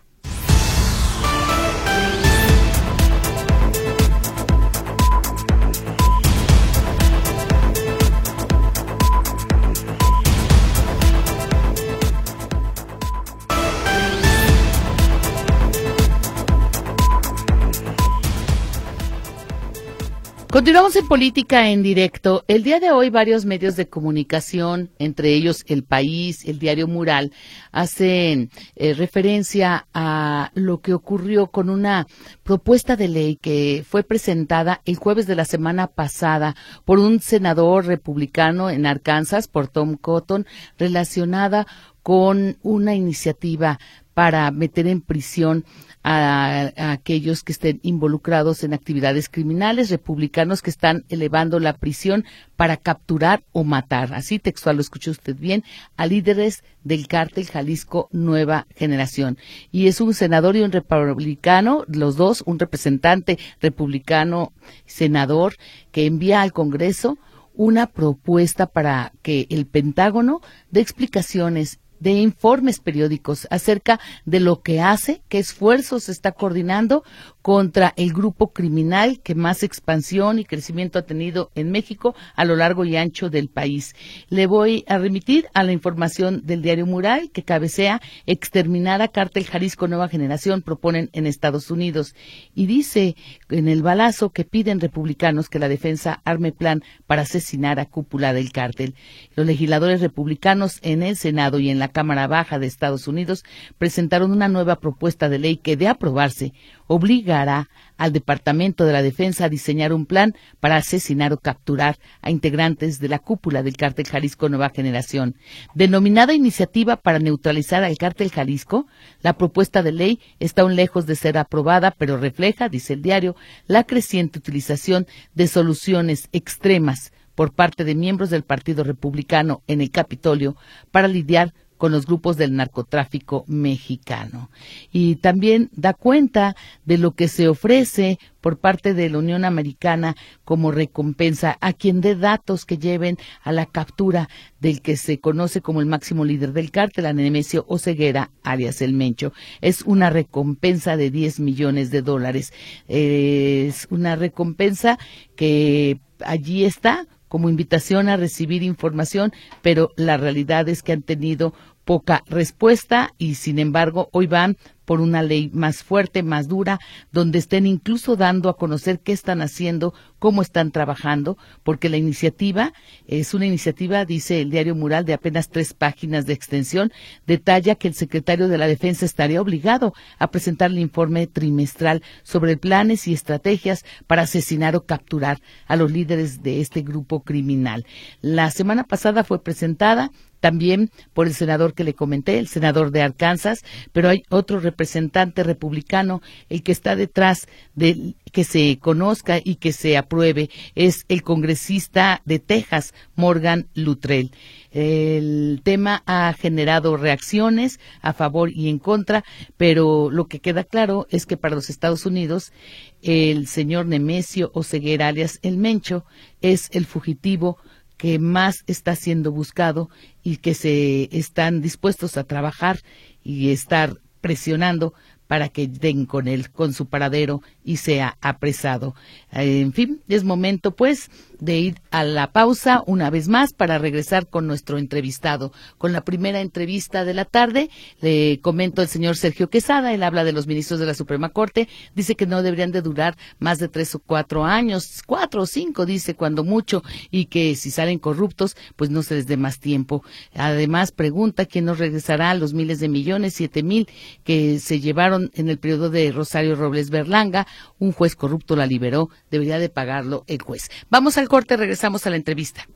Continuamos 20.73 20.97
en 20.97 21.07
política 21.07 21.69
en 21.69 21.83
directo. 21.83 22.47
El 22.49 22.63
día 22.63 22.81
de 22.81 22.93
hoy 22.93 23.11
varios 23.11 23.45
medios 23.45 23.77
de 23.77 23.91
comunicación, 23.91 24.89
entre 24.99 25.35
ellos 25.35 25.67
El 25.69 25.85
País, 25.85 26.47
el 26.47 26.59
diario 26.59 26.89
Mural, 26.89 27.31
hacen 27.73 28.49
eh, 28.75 28.95
referencia 28.95 29.87
a 29.93 30.51
lo 30.55 30.81
que 30.81 30.95
ocurrió 30.95 31.49
con 31.49 31.69
una 31.69 32.07
propuesta 32.43 32.97
de 32.97 33.09
ley 33.09 33.37
que 33.37 33.85
fue 33.87 34.03
presentada 34.03 34.81
el 34.87 34.97
jueves 34.97 35.27
de 35.27 35.37
la 35.37 35.45
semana 35.45 35.89
pasada 35.89 36.57
por 36.87 36.99
un 36.99 37.21
senador 37.21 37.85
republicano 37.85 38.71
en 38.71 38.87
Arkansas, 38.87 39.49
por 39.49 39.69
Tom 39.69 39.99
Cotton, 39.99 40.47
relacionada 40.79 41.67
con 42.03 42.57
una 42.63 42.95
iniciativa 42.95 43.79
para 44.15 44.51
meter 44.51 44.87
en 44.87 45.03
prisión 45.03 45.67
a, 46.05 46.73
aquellos 46.93 47.43
que 47.43 47.53
estén 47.53 47.81
involucrados 47.83 48.65
en 48.65 48.75
actividades 48.75 49.29
criminales, 49.29 49.91
republicanos 49.91 50.63
que 50.63 50.71
están 50.71 51.05
elevando 51.09 51.61
la 51.61 51.75
prisión 51.75 52.25
para 52.57 52.77
capturar 52.77 53.45
o 53.53 53.65
matar, 53.65 54.13
así 54.15 54.39
textual 54.39 54.77
lo 54.77 54.83
escuchó 54.83 55.11
usted 55.11 55.37
bien, 55.37 55.65
a 55.97 56.07
líderes 56.07 56.65
del 56.85 57.07
cártel 57.07 57.47
Jalisco 57.47 58.09
Nueva 58.13 58.67
Generación. 58.75 59.39
Y 59.71 59.87
es 59.87 60.01
un 60.01 60.15
senador 60.15 60.57
y 60.57 60.63
un 60.63 60.73
republicano, 60.73 61.85
los 61.89 62.17
dos, 62.17 62.43
un 62.47 62.59
representante 62.59 63.39
republicano, 63.61 64.53
senador, 64.87 65.57
que 65.91 66.07
envía 66.07 66.43
al 66.43 66.53
Congreso 66.53 67.19
una 67.55 67.87
propuesta 67.87 68.67
para 68.67 69.13
que 69.23 69.47
el 69.51 69.67
Pentágono 69.67 70.41
dé 70.71 70.81
explicaciones 70.81 71.81
de 72.03 72.11
informes 72.11 72.81
periódicos 72.81 73.47
acerca 73.51 74.01
de 74.25 74.41
lo 74.41 74.61
que 74.61 74.81
hace, 74.81 75.23
qué 75.29 75.39
esfuerzos 75.39 76.09
está 76.09 76.33
coordinando 76.33 77.05
contra 77.43 77.95
el 77.97 78.13
grupo 78.13 78.53
criminal 78.53 79.21
que 79.21 79.37
más 79.37 79.63
expansión 79.63 80.41
y 80.41 80.45
crecimiento 80.45 80.99
ha 80.99 81.03
tenido 81.03 81.51
en 81.55 81.71
México 81.71 82.15
a 82.35 82.45
lo 82.45 82.57
largo 82.57 82.85
y 82.85 82.97
ancho 82.97 83.31
del 83.31 83.49
país. 83.49 83.95
Le 84.29 84.47
voy 84.47 84.85
a 84.89 84.99
remitir 84.99 85.47
a 85.55 85.63
la 85.63 85.73
información 85.73 86.43
del 86.45 86.63
diario 86.63 86.87
Mural 86.87 87.31
que 87.31 87.45
cabecea 87.45 88.01
exterminar 88.27 89.01
a 89.01 89.09
cártel 89.09 89.45
Jalisco 89.45 89.87
Nueva 89.87 90.09
Generación 90.09 90.63
proponen 90.63 91.09
en 91.13 91.27
Estados 91.27 91.71
Unidos 91.71 92.17
y 92.55 92.67
dice 92.67 93.15
en 93.49 93.69
el 93.69 93.83
balazo 93.83 94.31
que 94.31 94.45
piden 94.45 94.81
republicanos 94.81 95.49
que 95.49 95.61
la 95.61 95.69
defensa 95.69 96.21
arme 96.25 96.51
plan 96.51 96.83
para 97.07 97.23
asesinar 97.23 97.79
a 97.79 97.87
cúpula 97.87 98.33
del 98.33 98.51
cártel. 98.51 98.95
Los 99.37 99.47
legisladores 99.47 100.01
republicanos 100.01 100.79
en 100.83 101.03
el 101.05 101.17
Senado 101.17 101.61
y 101.61 101.71
en 101.71 101.79
la 101.79 101.92
Cámara 101.93 102.27
Baja 102.27 102.59
de 102.59 102.67
Estados 102.67 103.07
Unidos 103.07 103.45
presentaron 103.79 104.33
una 104.33 104.49
nueva 104.49 104.77
propuesta 104.81 105.29
de 105.29 105.39
ley 105.39 105.57
que 105.57 105.77
de 105.77 105.89
aprobarse 105.89 106.53
obligará 106.87 107.71
al 107.97 108.13
Departamento 108.13 108.85
de 108.85 108.93
la 108.93 109.03
Defensa 109.03 109.45
a 109.45 109.49
diseñar 109.49 109.93
un 109.93 110.07
plan 110.07 110.35
para 110.61 110.77
asesinar 110.77 111.33
o 111.33 111.39
capturar 111.39 111.99
a 112.21 112.31
integrantes 112.31 112.99
de 112.99 113.09
la 113.09 113.19
cúpula 113.19 113.63
del 113.63 113.77
cártel 113.77 114.07
Jalisco 114.07 114.49
Nueva 114.49 114.71
Generación. 114.71 115.37
Denominada 115.75 116.35
Iniciativa 116.35 116.97
para 116.97 117.19
Neutralizar 117.19 117.85
al 117.85 117.97
cártel 117.97 118.31
Jalisco, 118.31 118.87
la 119.21 119.35
propuesta 119.35 119.83
de 119.83 119.93
ley 119.93 120.21
está 120.41 120.63
aún 120.63 120.77
lejos 120.77 121.07
de 121.07 121.17
ser 121.17 121.39
aprobada, 121.39 121.93
pero 121.93 122.17
refleja, 122.17 122.69
dice 122.69 122.95
el 122.95 123.03
diario, 123.03 123.37
la 123.67 123.85
creciente 123.85 124.39
utilización 124.39 125.07
de 125.35 125.47
soluciones 125.47 126.29
extremas 126.33 127.13
por 127.35 127.53
parte 127.53 127.85
de 127.85 127.95
miembros 127.95 128.31
del 128.31 128.43
Partido 128.43 128.85
Republicano 128.85 129.63
en 129.67 129.81
el 129.81 129.91
Capitolio 129.91 130.57
para 130.91 131.09
lidiar 131.09 131.55
con 131.83 131.91
los 131.91 132.07
grupos 132.07 132.37
del 132.37 132.55
narcotráfico 132.55 133.45
mexicano. 133.49 134.51
Y 134.93 135.17
también 135.17 135.69
da 135.73 135.95
cuenta 135.95 136.55
de 136.85 136.97
lo 136.97 137.17
que 137.17 137.27
se 137.27 137.49
ofrece 137.49 138.21
por 138.41 138.59
parte 138.59 138.95
de 138.95 139.11
la 139.11 139.19
Unión 139.19 139.45
Americana 139.45 140.15
como 140.45 140.71
recompensa 140.71 141.59
a 141.61 141.73
quien 141.73 142.01
dé 142.01 142.15
datos 142.15 142.67
que 142.67 142.79
lleven 142.79 143.19
a 143.43 143.51
la 143.51 143.67
captura 143.67 144.29
del 144.61 144.81
que 144.81 144.97
se 144.97 145.19
conoce 145.19 145.61
como 145.61 145.81
el 145.81 145.87
máximo 145.87 146.25
líder 146.25 146.53
del 146.53 146.71
cártel, 146.71 147.05
a 147.05 147.13
Nemesio 147.13 147.65
Oceguera, 147.67 148.31
Arias 148.45 148.81
El 148.81 148.93
Mencho. 148.93 149.33
Es 149.61 149.83
una 149.83 150.09
recompensa 150.09 150.97
de 150.97 151.11
10 151.11 151.41
millones 151.41 151.91
de 151.91 152.03
dólares. 152.03 152.53
Es 152.87 153.89
una 153.91 154.15
recompensa 154.15 155.01
que 155.35 155.99
allí 156.25 156.65
está 156.65 157.09
como 157.33 157.49
invitación 157.49 158.11
a 158.11 158.19
recibir 158.19 158.63
información, 158.63 159.33
pero 159.63 159.89
la 159.97 160.19
realidad 160.19 160.69
es 160.69 160.83
que 160.83 160.93
han 160.93 161.01
tenido 161.01 161.55
poca 161.85 162.23
respuesta 162.27 163.11
y 163.19 163.35
sin 163.35 163.59
embargo 163.59 164.09
hoy 164.13 164.27
van 164.27 164.57
por 164.85 165.01
una 165.01 165.23
ley 165.23 165.51
más 165.53 165.83
fuerte, 165.83 166.23
más 166.23 166.49
dura, 166.49 166.81
donde 167.13 167.39
estén 167.39 167.67
incluso 167.67 168.17
dando 168.17 168.49
a 168.49 168.57
conocer 168.57 169.01
qué 169.01 169.13
están 169.13 169.41
haciendo, 169.41 169.95
cómo 170.19 170.43
están 170.43 170.71
trabajando, 170.71 171.39
porque 171.63 171.89
la 171.89 171.97
iniciativa 171.97 172.73
es 173.07 173.33
una 173.33 173.47
iniciativa, 173.47 174.05
dice 174.05 174.41
el 174.41 174.51
diario 174.51 174.75
Mural, 174.75 175.05
de 175.05 175.15
apenas 175.15 175.49
tres 175.49 175.73
páginas 175.73 176.27
de 176.27 176.33
extensión, 176.33 176.93
detalla 177.27 177.77
que 177.77 177.89
el 177.89 177.95
secretario 177.95 178.49
de 178.49 178.59
la 178.59 178.67
Defensa 178.67 179.07
estaría 179.07 179.41
obligado 179.41 179.95
a 180.19 180.31
presentar 180.31 180.71
el 180.71 180.79
informe 180.79 181.27
trimestral 181.27 182.03
sobre 182.23 182.57
planes 182.57 183.07
y 183.07 183.15
estrategias 183.15 183.85
para 184.07 184.23
asesinar 184.23 184.77
o 184.77 184.85
capturar 184.85 185.41
a 185.67 185.77
los 185.77 185.91
líderes 185.91 186.43
de 186.43 186.61
este 186.61 186.83
grupo 186.83 187.23
criminal. 187.23 187.87
La 188.21 188.51
semana 188.51 188.85
pasada 188.85 189.25
fue 189.25 189.43
presentada 189.43 190.11
también 190.43 190.91
por 191.15 191.29
el 191.29 191.35
senador 191.35 191.73
que 191.73 191.85
le 191.85 191.95
comenté, 191.95 192.41
el 192.41 192.49
senador 192.49 192.91
de 192.91 193.01
Arkansas, 193.01 193.65
pero 193.93 194.09
hay 194.09 194.25
otro 194.29 194.59
representante 194.59 195.45
republicano, 195.45 196.21
el 196.49 196.65
que 196.65 196.73
está 196.73 196.97
detrás 196.97 197.47
de 197.77 198.17
que 198.33 198.43
se 198.43 198.79
conozca 198.81 199.39
y 199.43 199.55
que 199.55 199.73
se 199.73 199.97
apruebe, 199.97 200.51
es 200.75 201.05
el 201.09 201.23
congresista 201.23 202.23
de 202.25 202.41
Texas, 202.41 202.93
Morgan 203.15 203.69
Luttrell. 203.75 204.33
El 204.73 205.61
tema 205.63 206.03
ha 206.07 206.33
generado 206.33 206.97
reacciones 206.97 207.79
a 208.01 208.13
favor 208.13 208.51
y 208.51 208.69
en 208.69 208.81
contra, 208.81 209.23
pero 209.57 210.11
lo 210.11 210.27
que 210.27 210.41
queda 210.41 210.65
claro 210.65 211.07
es 211.11 211.25
que 211.25 211.37
para 211.37 211.55
los 211.55 211.71
Estados 211.71 212.05
Unidos 212.05 212.53
el 213.01 213.47
señor 213.47 213.87
Nemesio 213.87 214.51
Oseguera 214.55 215.07
alias 215.07 215.39
El 215.43 215.57
Mencho 215.57 216.05
es 216.41 216.69
el 216.73 216.87
fugitivo 216.87 217.59
que 218.03 218.19
más 218.19 218.65
está 218.67 218.97
siendo 218.97 219.31
buscado 219.31 219.89
y 220.23 220.39
que 220.39 220.55
se 220.55 221.09
están 221.17 221.61
dispuestos 221.61 222.17
a 222.17 222.25
trabajar 222.25 222.81
y 223.25 223.51
estar 223.51 223.99
presionando 224.21 224.95
para 225.33 225.49
que 225.49 225.67
den 225.67 226.05
con 226.05 226.29
él, 226.29 226.51
con 226.51 226.75
su 226.75 226.85
paradero 226.85 227.41
y 227.65 227.79
sea 227.79 228.19
apresado. 228.21 228.95
En 229.31 229.73
fin, 229.73 230.03
es 230.07 230.25
momento 230.25 230.73
pues 230.73 231.09
de 231.41 231.59
ir 231.59 231.81
a 231.91 232.05
la 232.05 232.33
pausa 232.33 232.83
una 232.87 233.09
vez 233.09 233.29
más 233.29 233.55
para 233.55 233.79
regresar 233.79 234.29
con 234.29 234.47
nuestro 234.47 234.77
entrevistado. 234.77 235.51
Con 235.79 235.95
la 235.95 236.05
primera 236.05 236.43
entrevista 236.43 237.07
de 237.07 237.15
la 237.15 237.25
tarde, 237.25 237.71
le 238.03 238.41
comento 238.43 238.83
al 238.83 238.89
señor 238.89 239.17
Sergio 239.17 239.49
Quesada, 239.49 239.95
él 239.95 240.03
habla 240.03 240.23
de 240.23 240.33
los 240.33 240.47
ministros 240.47 240.79
de 240.79 240.87
la 240.87 240.93
Suprema 240.93 241.31
Corte, 241.31 241.67
dice 241.95 242.15
que 242.15 242.27
no 242.27 242.43
deberían 242.43 242.71
de 242.71 242.83
durar 242.83 243.17
más 243.39 243.59
de 243.59 243.69
tres 243.69 243.95
o 243.95 244.01
cuatro 244.01 244.45
años, 244.45 245.03
cuatro 245.07 245.43
o 245.43 245.47
cinco, 245.47 245.87
dice 245.87 246.15
cuando 246.15 246.45
mucho, 246.45 246.83
y 247.11 247.25
que 247.25 247.57
si 247.57 247.71
salen 247.71 247.99
corruptos, 247.99 248.55
pues 248.77 248.91
no 248.91 249.03
se 249.03 249.15
les 249.15 249.27
dé 249.27 249.39
más 249.39 249.61
tiempo. 249.61 250.05
Además, 250.35 250.93
pregunta 250.93 251.47
quién 251.47 251.65
nos 251.65 251.79
regresará 251.79 252.35
los 252.35 252.53
miles 252.53 252.81
de 252.81 252.89
millones, 252.89 253.33
siete 253.33 253.63
mil, 253.63 253.89
que 254.25 254.59
se 254.59 254.79
llevaron 254.79 255.22
en 255.35 255.49
el 255.49 255.59
periodo 255.59 255.91
de 255.91 256.11
Rosario 256.13 256.57
Robles 256.57 256.91
Berlanga, 256.91 257.47
un 257.79 257.93
juez 257.93 258.17
corrupto 258.17 258.57
la 258.57 258.67
liberó, 258.67 259.09
debería 259.31 259.59
de 259.59 259.69
pagarlo 259.69 260.25
el 260.27 260.43
juez. 260.43 260.71
Vamos 260.91 261.19
al 261.19 261.29
corte, 261.29 261.57
regresamos 261.57 262.07
a 262.07 262.11
la 262.11 262.17
entrevista. 262.17 262.67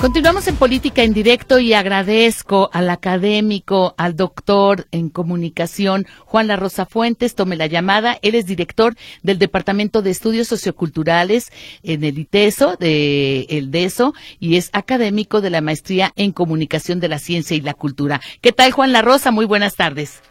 Continuamos 0.00 0.48
en 0.48 0.56
política 0.56 1.02
en 1.02 1.12
directo 1.12 1.58
y 1.58 1.74
agradezco 1.74 2.70
al 2.72 2.88
académico, 2.88 3.94
al 3.98 4.16
doctor 4.16 4.86
en 4.92 5.10
comunicación 5.10 6.06
Juan 6.24 6.46
La 6.46 6.56
Rosa 6.56 6.86
Fuentes. 6.86 7.34
Tome 7.34 7.54
la 7.56 7.66
llamada. 7.66 8.16
Él 8.22 8.34
es 8.34 8.46
director 8.46 8.94
del 9.22 9.38
Departamento 9.38 10.00
de 10.00 10.08
Estudios 10.08 10.48
Socioculturales 10.48 11.52
en 11.82 12.02
el 12.02 12.18
ITESO, 12.18 12.76
de 12.76 13.42
el 13.50 13.70
DESO, 13.70 14.14
y 14.38 14.56
es 14.56 14.70
académico 14.72 15.42
de 15.42 15.50
la 15.50 15.60
maestría 15.60 16.12
en 16.16 16.32
comunicación 16.32 16.98
de 16.98 17.08
la 17.08 17.18
ciencia 17.18 17.54
y 17.54 17.60
la 17.60 17.74
cultura. 17.74 18.22
¿Qué 18.40 18.52
tal, 18.52 18.72
Juan 18.72 18.92
La 18.92 19.02
Rosa? 19.02 19.30
Muy 19.30 19.44
buenas 19.44 19.76
tardes. 19.76 20.22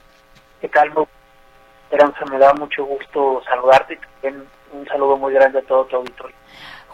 ¿Qué 0.61 0.67
tal, 0.69 0.91
Esperanza? 1.83 2.25
Me 2.25 2.39
da 2.39 2.55
mucho 2.55 2.85
gusto 2.85 3.43
saludarte 3.47 3.93
y 3.93 3.97
también 3.97 4.47
un 4.73 4.87
saludo 4.87 5.15
muy 5.15 5.31
grande 5.31 5.59
a 5.59 5.61
todo 5.61 5.85
tu 5.85 5.97
auditorio. 5.97 6.38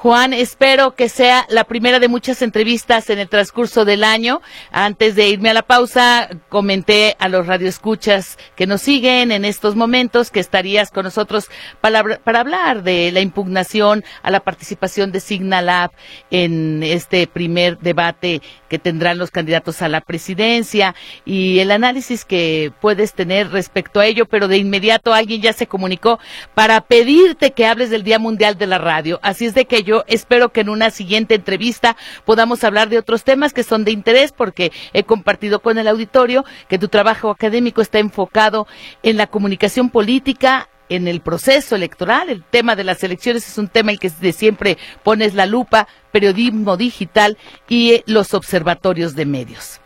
Juan, 0.06 0.34
espero 0.34 0.94
que 0.94 1.10
sea 1.10 1.48
la 1.50 1.64
primera 1.64 1.98
de 1.98 2.10
muchas 2.10 2.44
entrevistas 2.44 3.10
en 3.10 3.18
el 3.18 3.28
transcurso 3.28 3.86
del 3.86 4.04
año. 4.04 4.40
Antes 4.72 5.16
de 5.16 5.30
irme 5.30 5.50
a 5.50 5.56
la 5.56 5.64
pausa, 5.64 6.30
comenté 6.48 7.16
a 7.18 7.28
los 7.28 7.48
radioescuchas 7.48 8.38
que 8.56 8.68
nos 8.68 8.84
siguen 8.84 9.32
en 9.32 9.46
estos 9.46 9.76
momentos 9.76 10.30
que 10.30 10.40
estarías 10.40 10.92
con 10.92 11.06
nosotros 11.06 11.50
para, 11.82 12.20
para 12.20 12.42
hablar 12.42 12.84
de 12.84 13.12
la 13.12 13.22
impugnación 13.22 14.04
a 14.22 14.30
la 14.30 14.42
participación 14.42 15.12
de 15.12 15.22
Signalab 15.22 15.90
en 16.30 16.84
este 16.84 17.26
primer 17.26 17.80
debate 17.80 18.44
que 18.70 18.80
tendrán 18.80 19.18
los 19.18 19.32
candidatos 19.32 19.82
a 19.82 19.90
la 19.90 20.02
presidencia 20.02 20.96
y 21.26 21.60
el 21.60 21.72
análisis 21.72 22.26
que 22.26 22.72
puedes 22.82 23.14
tener 23.14 23.52
respecto 23.52 24.00
a 24.00 24.06
ello, 24.06 24.26
pero 24.26 24.48
de 24.48 24.58
inmediato 24.58 25.14
alguien 25.14 25.42
ya 25.42 25.54
se 25.54 25.68
comunicó 25.68 26.20
para 26.54 26.82
pedirte 26.82 27.52
que 27.52 27.66
hables 27.66 27.90
del 27.90 28.04
Día 28.04 28.20
Mundial 28.20 28.58
de 28.58 28.68
la 28.68 28.78
Radio. 28.78 29.20
Así 29.24 29.46
es 29.46 29.54
de 29.54 29.66
que 29.66 29.84
yo 29.84 30.04
espero 30.08 30.50
que 30.50 30.62
en 30.62 30.70
una 30.70 30.90
siguiente 30.90 31.36
entrevista 31.36 31.96
podamos 32.26 32.64
hablar 32.64 32.90
de 32.90 32.98
otros 32.98 33.24
temas 33.24 33.54
que 33.54 33.64
son 33.64 33.86
de 33.86 33.92
interés 33.92 34.32
porque 34.32 34.72
he 34.94 35.04
compartido 35.04 35.62
con 35.62 35.78
el 35.78 35.88
auditorio 35.88 36.46
que 36.68 36.80
tu 36.80 36.88
trabajo 36.88 37.30
académico 37.30 37.82
está 37.82 38.00
enfocado 38.00 38.68
en 39.04 39.18
la 39.18 39.28
comunicación 39.28 39.90
política, 39.90 40.70
en 40.90 41.08
el 41.08 41.22
proceso 41.22 41.76
electoral. 41.76 42.30
El 42.30 42.44
tema 42.44 42.76
de 42.76 42.84
las 42.84 43.04
elecciones 43.04 43.48
es 43.48 43.58
un 43.58 43.68
tema 43.68 43.92
en 43.92 43.98
que 43.98 44.10
de 44.10 44.32
siempre 44.32 44.78
pones 45.04 45.34
la 45.34 45.46
lupa, 45.46 45.88
periodismo 46.12 46.78
digital 46.78 47.38
y 47.68 48.04
los 48.06 48.34
observatorios 48.34 49.16
de 49.16 49.26
medios. 49.26 49.82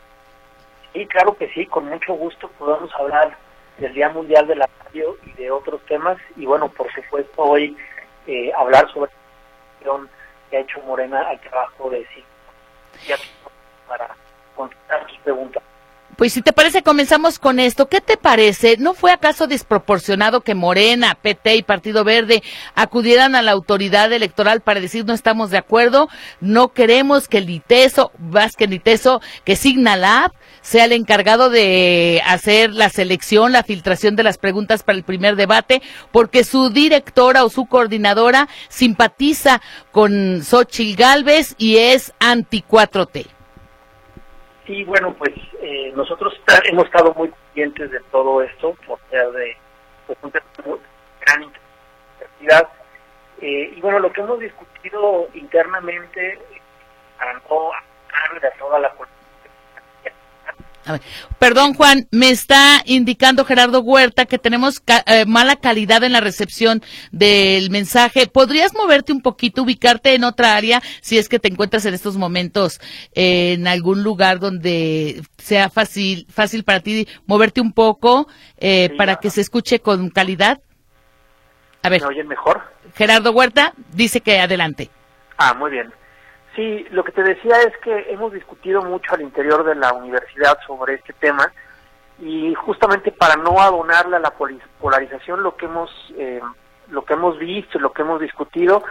Sí, 0.93 1.05
claro 1.07 1.37
que 1.37 1.49
sí, 1.53 1.65
con 1.65 1.85
mucho 1.85 2.13
gusto 2.13 2.49
podemos 2.57 2.91
hablar 2.95 3.37
del 3.77 3.93
Día 3.93 4.09
Mundial 4.09 4.47
de 4.47 4.55
la 4.55 4.69
Radio 4.85 5.17
y 5.25 5.31
de 5.33 5.51
otros 5.51 5.81
temas. 5.85 6.17
Y 6.35 6.45
bueno, 6.45 6.69
por 6.69 6.91
supuesto, 6.93 7.41
hoy 7.41 7.77
eh, 8.27 8.51
hablar 8.57 8.91
sobre 8.93 9.11
que 10.49 10.57
ha 10.57 10.59
hecho 10.61 10.81
Morena 10.81 11.21
al 11.21 11.39
trabajo 11.41 11.89
de 11.89 12.05
sí 12.13 12.23
para 13.87 14.15
contestar 14.55 15.07
tus 15.07 15.17
preguntas. 15.19 15.63
Pues 16.19 16.33
si 16.33 16.41
te 16.41 16.51
parece, 16.51 16.81
comenzamos 16.81 17.39
con 17.39 17.61
esto. 17.61 17.87
¿Qué 17.87 18.01
te 18.01 18.17
parece? 18.17 18.75
¿No 18.77 18.93
fue 18.93 19.13
acaso 19.13 19.47
desproporcionado 19.47 20.41
que 20.41 20.53
Morena, 20.53 21.15
PT 21.15 21.55
y 21.55 21.63
Partido 21.63 22.03
Verde 22.03 22.43
acudieran 22.75 23.35
a 23.35 23.41
la 23.41 23.53
autoridad 23.53 24.11
electoral 24.11 24.59
para 24.59 24.81
decir 24.81 25.05
no 25.05 25.13
estamos 25.13 25.49
de 25.49 25.59
acuerdo? 25.59 26.09
No 26.41 26.73
queremos 26.73 27.29
que 27.29 27.37
el 27.37 27.49
ITESO, 27.49 28.11
más 28.19 28.57
que 28.57 28.65
el 28.65 28.73
ITESO, 28.73 29.21
que 29.45 29.55
Signalab 29.55 30.33
sea 30.59 30.83
el 30.83 30.91
encargado 30.91 31.49
de 31.49 32.21
hacer 32.25 32.73
la 32.73 32.89
selección, 32.89 33.53
la 33.53 33.63
filtración 33.63 34.17
de 34.17 34.23
las 34.23 34.37
preguntas 34.37 34.83
para 34.83 34.97
el 34.97 35.05
primer 35.05 35.37
debate, 35.37 35.81
porque 36.11 36.43
su 36.43 36.69
directora 36.69 37.45
o 37.45 37.49
su 37.49 37.65
coordinadora 37.65 38.49
simpatiza 38.67 39.61
con 39.93 40.43
Xochitl 40.43 41.01
Galvez 41.01 41.55
y 41.57 41.77
es 41.77 42.11
anti 42.19 42.61
4T. 42.69 43.38
Sí, 44.69 44.83
bueno, 44.83 45.15
pues 45.17 45.33
eh, 45.63 45.91
nosotros 45.95 46.39
hemos 46.65 46.85
estado 46.85 47.11
muy 47.15 47.33
pendientes 47.55 47.89
de 47.89 47.99
todo 48.11 48.43
esto 48.43 48.77
por 48.85 48.99
ser 49.09 49.27
de 49.31 49.57
pues, 50.05 50.19
un 50.21 50.31
gran 51.21 51.41
intensidad. 51.41 52.69
Eh, 53.41 53.73
y 53.75 53.81
bueno, 53.81 53.97
lo 53.97 54.13
que 54.13 54.21
hemos 54.21 54.39
discutido 54.39 55.27
internamente 55.33 56.37
para 57.17 57.33
no 57.33 57.71
hablar 58.13 58.41
de 58.41 58.59
toda 58.59 58.77
la 58.77 58.93
política 58.93 59.18
Perdón, 61.37 61.73
Juan, 61.73 62.07
me 62.11 62.29
está 62.29 62.81
indicando 62.85 63.45
Gerardo 63.45 63.81
Huerta 63.81 64.25
que 64.25 64.37
tenemos 64.37 64.81
eh, 65.05 65.25
mala 65.25 65.55
calidad 65.55 66.03
en 66.03 66.13
la 66.13 66.21
recepción 66.21 66.81
del 67.11 67.69
mensaje. 67.69 68.27
¿Podrías 68.27 68.73
moverte 68.73 69.11
un 69.11 69.21
poquito, 69.21 69.63
ubicarte 69.63 70.15
en 70.15 70.23
otra 70.23 70.55
área, 70.55 70.81
si 71.01 71.17
es 71.17 71.29
que 71.29 71.39
te 71.39 71.47
encuentras 71.47 71.85
en 71.85 71.93
estos 71.93 72.17
momentos 72.17 72.79
en 73.13 73.67
algún 73.67 74.03
lugar 74.03 74.39
donde 74.39 75.21
sea 75.37 75.69
fácil, 75.69 76.25
fácil 76.29 76.63
para 76.63 76.79
ti 76.79 77.07
moverte 77.25 77.61
un 77.61 77.73
poco 77.73 78.27
eh, 78.57 78.89
para 78.97 79.17
que 79.17 79.29
se 79.29 79.41
escuche 79.41 79.79
con 79.79 80.09
calidad? 80.09 80.61
A 81.83 81.89
ver. 81.89 82.01
¿Me 82.01 82.07
oyen 82.07 82.27
mejor? 82.27 82.61
Gerardo 82.95 83.31
Huerta 83.31 83.73
dice 83.93 84.21
que 84.21 84.39
adelante. 84.39 84.89
Ah, 85.37 85.53
muy 85.53 85.71
bien. 85.71 85.93
Sí, 86.55 86.85
lo 86.91 87.03
que 87.03 87.11
te 87.11 87.23
decía 87.23 87.61
es 87.61 87.77
que 87.77 88.11
hemos 88.11 88.33
discutido 88.33 88.81
mucho 88.81 89.13
al 89.13 89.21
interior 89.21 89.63
de 89.63 89.75
la 89.75 89.93
universidad 89.93 90.57
sobre 90.65 90.95
este 90.95 91.13
tema 91.13 91.51
y 92.19 92.53
justamente 92.55 93.11
para 93.11 93.35
no 93.35 93.61
adonarle 93.61 94.17
a 94.17 94.19
la 94.19 94.33
polarización 94.79 95.43
lo 95.43 95.55
que 95.55 95.67
hemos 95.67 95.89
eh, 96.17 96.41
lo 96.89 97.05
que 97.05 97.13
hemos 97.13 97.37
visto, 97.37 97.79
lo 97.79 97.93
que 97.93 98.01
hemos 98.01 98.19
discutido 98.19 98.83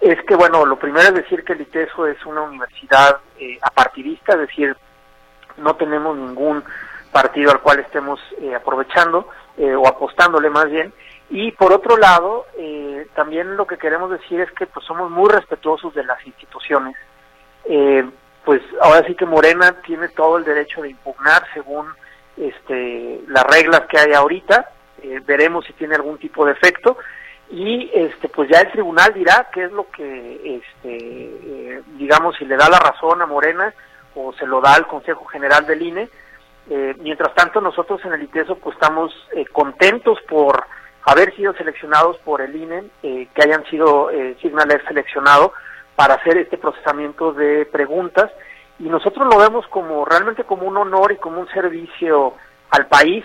es 0.00 0.20
que 0.24 0.34
bueno, 0.34 0.66
lo 0.66 0.76
primero 0.76 1.08
es 1.08 1.14
decir 1.14 1.44
que 1.44 1.52
el 1.52 1.60
ITESO 1.60 2.06
es 2.06 2.24
una 2.26 2.42
universidad 2.42 3.18
eh, 3.38 3.58
apartidista, 3.62 4.32
es 4.32 4.40
decir, 4.40 4.76
no 5.58 5.76
tenemos 5.76 6.16
ningún 6.16 6.64
partido 7.12 7.52
al 7.52 7.60
cual 7.60 7.80
estemos 7.80 8.18
eh, 8.40 8.54
aprovechando 8.54 9.28
eh, 9.56 9.74
o 9.74 9.86
apostándole 9.86 10.50
más 10.50 10.68
bien 10.70 10.92
y 11.34 11.50
por 11.52 11.72
otro 11.72 11.96
lado, 11.96 12.44
eh, 12.58 13.06
también 13.14 13.56
lo 13.56 13.66
que 13.66 13.78
queremos 13.78 14.10
decir 14.10 14.38
es 14.42 14.52
que 14.52 14.66
pues 14.66 14.84
somos 14.84 15.10
muy 15.10 15.30
respetuosos 15.30 15.94
de 15.94 16.04
las 16.04 16.24
instituciones. 16.26 16.94
Eh, 17.64 18.04
pues 18.44 18.60
ahora 18.82 19.02
sí 19.06 19.14
que 19.14 19.24
Morena 19.24 19.80
tiene 19.80 20.08
todo 20.08 20.36
el 20.36 20.44
derecho 20.44 20.82
de 20.82 20.90
impugnar 20.90 21.42
según 21.54 21.86
este, 22.36 23.22
las 23.28 23.44
reglas 23.44 23.84
que 23.88 23.98
hay 23.98 24.12
ahorita. 24.12 24.72
Eh, 25.02 25.22
veremos 25.24 25.64
si 25.64 25.72
tiene 25.72 25.94
algún 25.94 26.18
tipo 26.18 26.44
de 26.44 26.52
efecto 26.52 26.98
y 27.48 27.90
este 27.94 28.28
pues 28.28 28.50
ya 28.50 28.60
el 28.60 28.70
tribunal 28.70 29.14
dirá 29.14 29.48
qué 29.54 29.64
es 29.64 29.72
lo 29.72 29.88
que 29.90 30.60
este 30.60 31.82
digamos 31.96 32.36
si 32.36 32.44
le 32.44 32.56
da 32.56 32.68
la 32.68 32.78
razón 32.78 33.20
a 33.20 33.26
Morena 33.26 33.74
o 34.14 34.34
se 34.34 34.46
lo 34.46 34.60
da 34.60 34.74
al 34.74 34.86
Consejo 34.86 35.24
General 35.24 35.66
del 35.66 35.82
INE. 35.82 36.08
mientras 37.00 37.34
tanto 37.34 37.60
nosotros 37.60 38.04
en 38.04 38.12
el 38.12 38.22
ITESO 38.22 38.56
pues 38.56 38.74
estamos 38.76 39.12
contentos 39.52 40.18
por 40.28 40.64
haber 41.04 41.34
sido 41.34 41.52
seleccionados 41.54 42.16
por 42.18 42.40
el 42.40 42.54
INE, 42.54 42.84
eh, 43.02 43.28
que 43.34 43.42
hayan 43.42 43.64
sido 43.66 44.10
eh, 44.10 44.36
seleccionado 44.88 45.52
para 45.96 46.14
hacer 46.14 46.38
este 46.38 46.58
procesamiento 46.58 47.32
de 47.32 47.66
preguntas 47.66 48.30
y 48.78 48.84
nosotros 48.84 49.28
lo 49.32 49.38
vemos 49.38 49.66
como 49.68 50.04
realmente 50.04 50.44
como 50.44 50.66
un 50.66 50.76
honor 50.76 51.12
y 51.12 51.16
como 51.16 51.40
un 51.40 51.48
servicio 51.48 52.34
al 52.70 52.86
país 52.86 53.24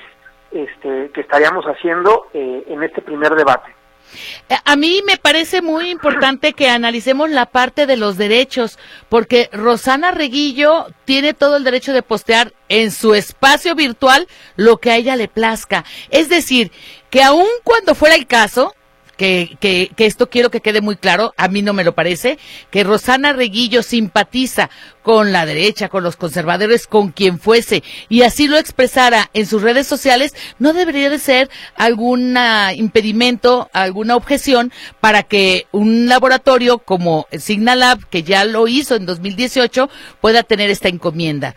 este, 0.52 1.12
que 1.12 1.22
estaríamos 1.22 1.66
haciendo 1.66 2.28
eh, 2.34 2.64
en 2.68 2.84
este 2.84 3.02
primer 3.02 3.34
debate. 3.36 3.78
A 4.64 4.76
mí 4.78 5.02
me 5.06 5.18
parece 5.18 5.62
muy 5.62 5.90
importante 5.90 6.54
que 6.54 6.70
analicemos 6.70 7.30
la 7.30 7.46
parte 7.46 7.86
de 7.86 7.98
los 7.98 8.18
derechos, 8.18 8.80
porque 9.10 9.50
Rosana 9.52 10.12
Reguillo 10.12 10.88
tiene 11.04 11.34
todo 11.34 11.58
el 11.58 11.66
derecho 11.66 11.92
de 11.92 12.04
postear 12.04 12.54
en 12.70 12.92
su 12.92 13.14
espacio 13.14 13.76
virtual 13.76 14.28
lo 14.56 14.78
que 14.78 14.92
a 14.92 14.96
ella 14.96 15.18
le 15.18 15.28
plazca. 15.28 15.84
Es 16.10 16.30
decir, 16.30 16.72
que 17.10 17.24
aun 17.24 17.48
cuando 17.64 17.96
fuera 17.96 18.16
el 18.16 18.28
caso, 18.28 18.74
que, 19.18 19.58
que, 19.60 19.90
que 19.96 20.06
esto 20.06 20.30
quiero 20.30 20.52
que 20.52 20.62
quede 20.62 20.80
muy 20.80 20.96
claro, 20.96 21.34
a 21.38 21.48
mí 21.48 21.62
no 21.62 21.74
me 21.74 21.84
lo 21.84 21.94
parece, 21.94 22.38
que 22.70 22.84
Rosana 22.84 23.34
Reguillo 23.34 23.82
simpatiza 23.82 24.70
con 25.02 25.32
la 25.32 25.46
derecha, 25.46 25.90
con 25.90 26.04
los 26.04 26.18
conservadores, 26.18 26.86
con 26.88 27.12
quien 27.12 27.40
fuese, 27.40 27.84
y 28.10 28.22
así 28.22 28.48
lo 28.48 28.58
expresara 28.58 29.30
en 29.34 29.46
sus 29.46 29.64
redes 29.64 29.88
sociales, 29.88 30.36
no 30.60 30.74
debería 30.74 31.10
de 31.10 31.18
ser 31.18 31.50
algún 31.76 32.38
impedimento, 32.76 33.70
alguna 33.74 34.16
objeción 34.16 34.72
para 35.00 35.24
que 35.24 35.66
un 35.72 36.08
laboratorio 36.08 36.78
como 36.78 37.26
Signalab, 37.32 38.06
que 38.10 38.24
ya 38.24 38.46
lo 38.46 38.68
hizo 38.68 38.96
en 38.96 39.06
2018, 39.06 39.90
pueda 40.22 40.44
tener 40.44 40.70
esta 40.70 40.90
encomienda. 40.90 41.56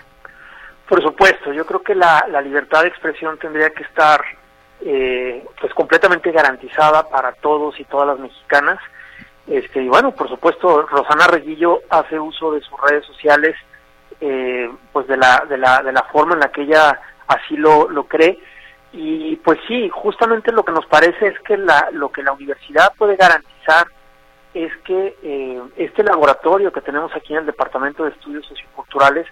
Por 0.90 1.00
supuesto, 1.04 1.52
yo 1.52 1.64
creo 1.64 1.82
que 1.82 1.94
la, 1.94 2.24
libertad 2.42 2.82
de 2.82 2.88
expresión 2.88 3.38
tendría 3.38 3.70
que 3.70 3.84
estar 3.84 4.20
eh, 4.82 5.44
pues 5.60 5.72
completamente 5.74 6.32
garantizada 6.32 7.08
para 7.08 7.32
todos 7.32 7.78
y 7.78 7.84
todas 7.84 8.08
las 8.08 8.18
mexicanas. 8.18 8.78
Este, 9.46 9.82
y 9.82 9.88
bueno, 9.88 10.12
por 10.12 10.28
supuesto, 10.28 10.82
Rosana 10.82 11.26
Reguillo 11.26 11.80
hace 11.90 12.18
uso 12.18 12.52
de 12.52 12.60
sus 12.60 12.80
redes 12.80 13.04
sociales 13.04 13.56
eh, 14.20 14.70
pues 14.92 15.06
de 15.08 15.16
la, 15.16 15.44
de, 15.48 15.58
la, 15.58 15.82
de 15.82 15.92
la 15.92 16.02
forma 16.04 16.34
en 16.34 16.40
la 16.40 16.52
que 16.52 16.62
ella 16.62 17.00
así 17.26 17.56
lo, 17.56 17.88
lo 17.88 18.04
cree. 18.04 18.38
Y 18.92 19.36
pues 19.36 19.58
sí, 19.68 19.88
justamente 19.88 20.52
lo 20.52 20.64
que 20.64 20.72
nos 20.72 20.86
parece 20.86 21.28
es 21.28 21.40
que 21.40 21.56
la, 21.56 21.88
lo 21.92 22.10
que 22.10 22.22
la 22.22 22.32
universidad 22.32 22.92
puede 22.98 23.16
garantizar 23.16 23.86
es 24.52 24.72
que 24.84 25.16
eh, 25.22 25.62
este 25.76 26.02
laboratorio 26.02 26.72
que 26.72 26.80
tenemos 26.80 27.14
aquí 27.14 27.32
en 27.32 27.40
el 27.40 27.46
Departamento 27.46 28.04
de 28.04 28.10
Estudios 28.10 28.44
Socioculturales 28.46 29.26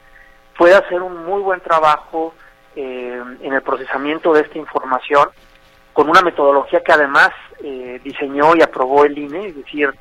puede 0.56 0.74
hacer 0.74 1.02
un 1.02 1.24
muy 1.24 1.42
buen 1.42 1.60
trabajo 1.60 2.34
eh, 2.80 3.20
en 3.40 3.52
el 3.52 3.60
procesamiento 3.62 4.32
de 4.32 4.42
esta 4.42 4.56
información 4.56 5.28
con 5.92 6.08
una 6.08 6.20
metodología 6.20 6.80
que 6.80 6.92
además 6.92 7.30
eh, 7.60 8.00
diseñó 8.04 8.54
y 8.54 8.62
aprobó 8.62 9.04
el 9.04 9.18
INE, 9.18 9.48
es 9.48 9.56
decir, 9.56 9.92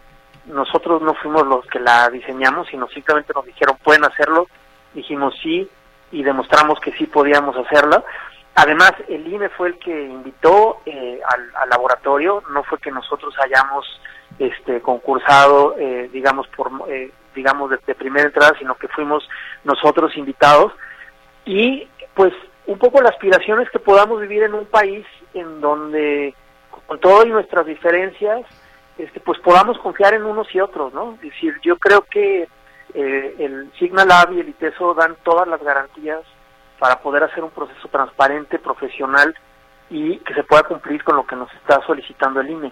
nosotros 0.45 1.01
no 1.01 1.15
fuimos 1.15 1.47
los 1.47 1.65
que 1.65 1.79
la 1.79 2.07
diseñamos, 2.11 2.67
sino 2.67 2.87
simplemente 2.89 3.33
nos 3.33 3.45
dijeron 3.45 3.77
pueden 3.83 4.05
hacerlo, 4.05 4.45
dijimos 4.93 5.33
sí 5.41 5.67
y 6.11 6.21
demostramos 6.21 6.79
que 6.79 6.91
sí 6.91 7.07
podíamos 7.07 7.57
hacerlo. 7.57 8.05
Además, 8.53 8.93
el 9.07 9.25
INE 9.25 9.49
fue 9.49 9.69
el 9.69 9.79
que 9.79 10.03
invitó 10.03 10.81
eh, 10.85 11.19
al, 11.27 11.69
laboratorio, 11.71 12.43
no 12.51 12.61
fue 12.61 12.77
que 12.77 12.91
nosotros 12.91 13.33
hayamos 13.43 13.85
este, 14.37 14.81
concursado, 14.81 15.73
digamos, 16.11 16.47
por 16.49 16.71
digamos, 17.33 17.71
de, 17.71 17.95
primera 17.95 18.27
entrada, 18.27 18.53
sino 18.59 18.75
que 18.75 18.87
fuimos 18.87 19.27
nosotros 19.63 20.15
invitados. 20.15 20.73
Y 21.43 21.87
pues 22.13 22.33
un 22.67 22.77
poco 22.77 23.01
la 23.01 23.09
aspiración 23.09 23.61
es 23.61 23.69
que 23.69 23.79
podamos 23.79 24.21
vivir 24.21 24.43
en 24.43 24.53
un 24.53 24.65
país 24.65 25.05
en 25.33 25.61
donde, 25.61 26.35
con 26.85 26.99
todas 26.99 27.25
nuestras 27.27 27.65
diferencias, 27.65 28.45
este, 28.97 29.19
pues 29.19 29.39
podamos 29.39 29.77
confiar 29.79 30.13
en 30.13 30.25
unos 30.25 30.53
y 30.53 30.59
otros, 30.59 30.93
¿no? 30.93 31.13
Es 31.15 31.21
decir, 31.21 31.55
yo 31.63 31.77
creo 31.77 32.01
que 32.01 32.47
eh, 32.93 33.35
el 33.39 33.71
Signalab 33.79 34.33
y 34.33 34.41
el 34.41 34.49
ITESO 34.49 34.93
dan 34.93 35.15
todas 35.23 35.47
las 35.47 35.61
garantías 35.63 36.21
para 36.79 36.99
poder 36.99 37.23
hacer 37.23 37.43
un 37.43 37.51
proceso 37.51 37.87
transparente, 37.87 38.59
profesional 38.59 39.35
y 39.89 40.17
que 40.19 40.33
se 40.33 40.43
pueda 40.43 40.63
cumplir 40.63 41.03
con 41.03 41.15
lo 41.15 41.25
que 41.25 41.35
nos 41.35 41.51
está 41.53 41.81
solicitando 41.85 42.41
el 42.41 42.49
INE. 42.49 42.71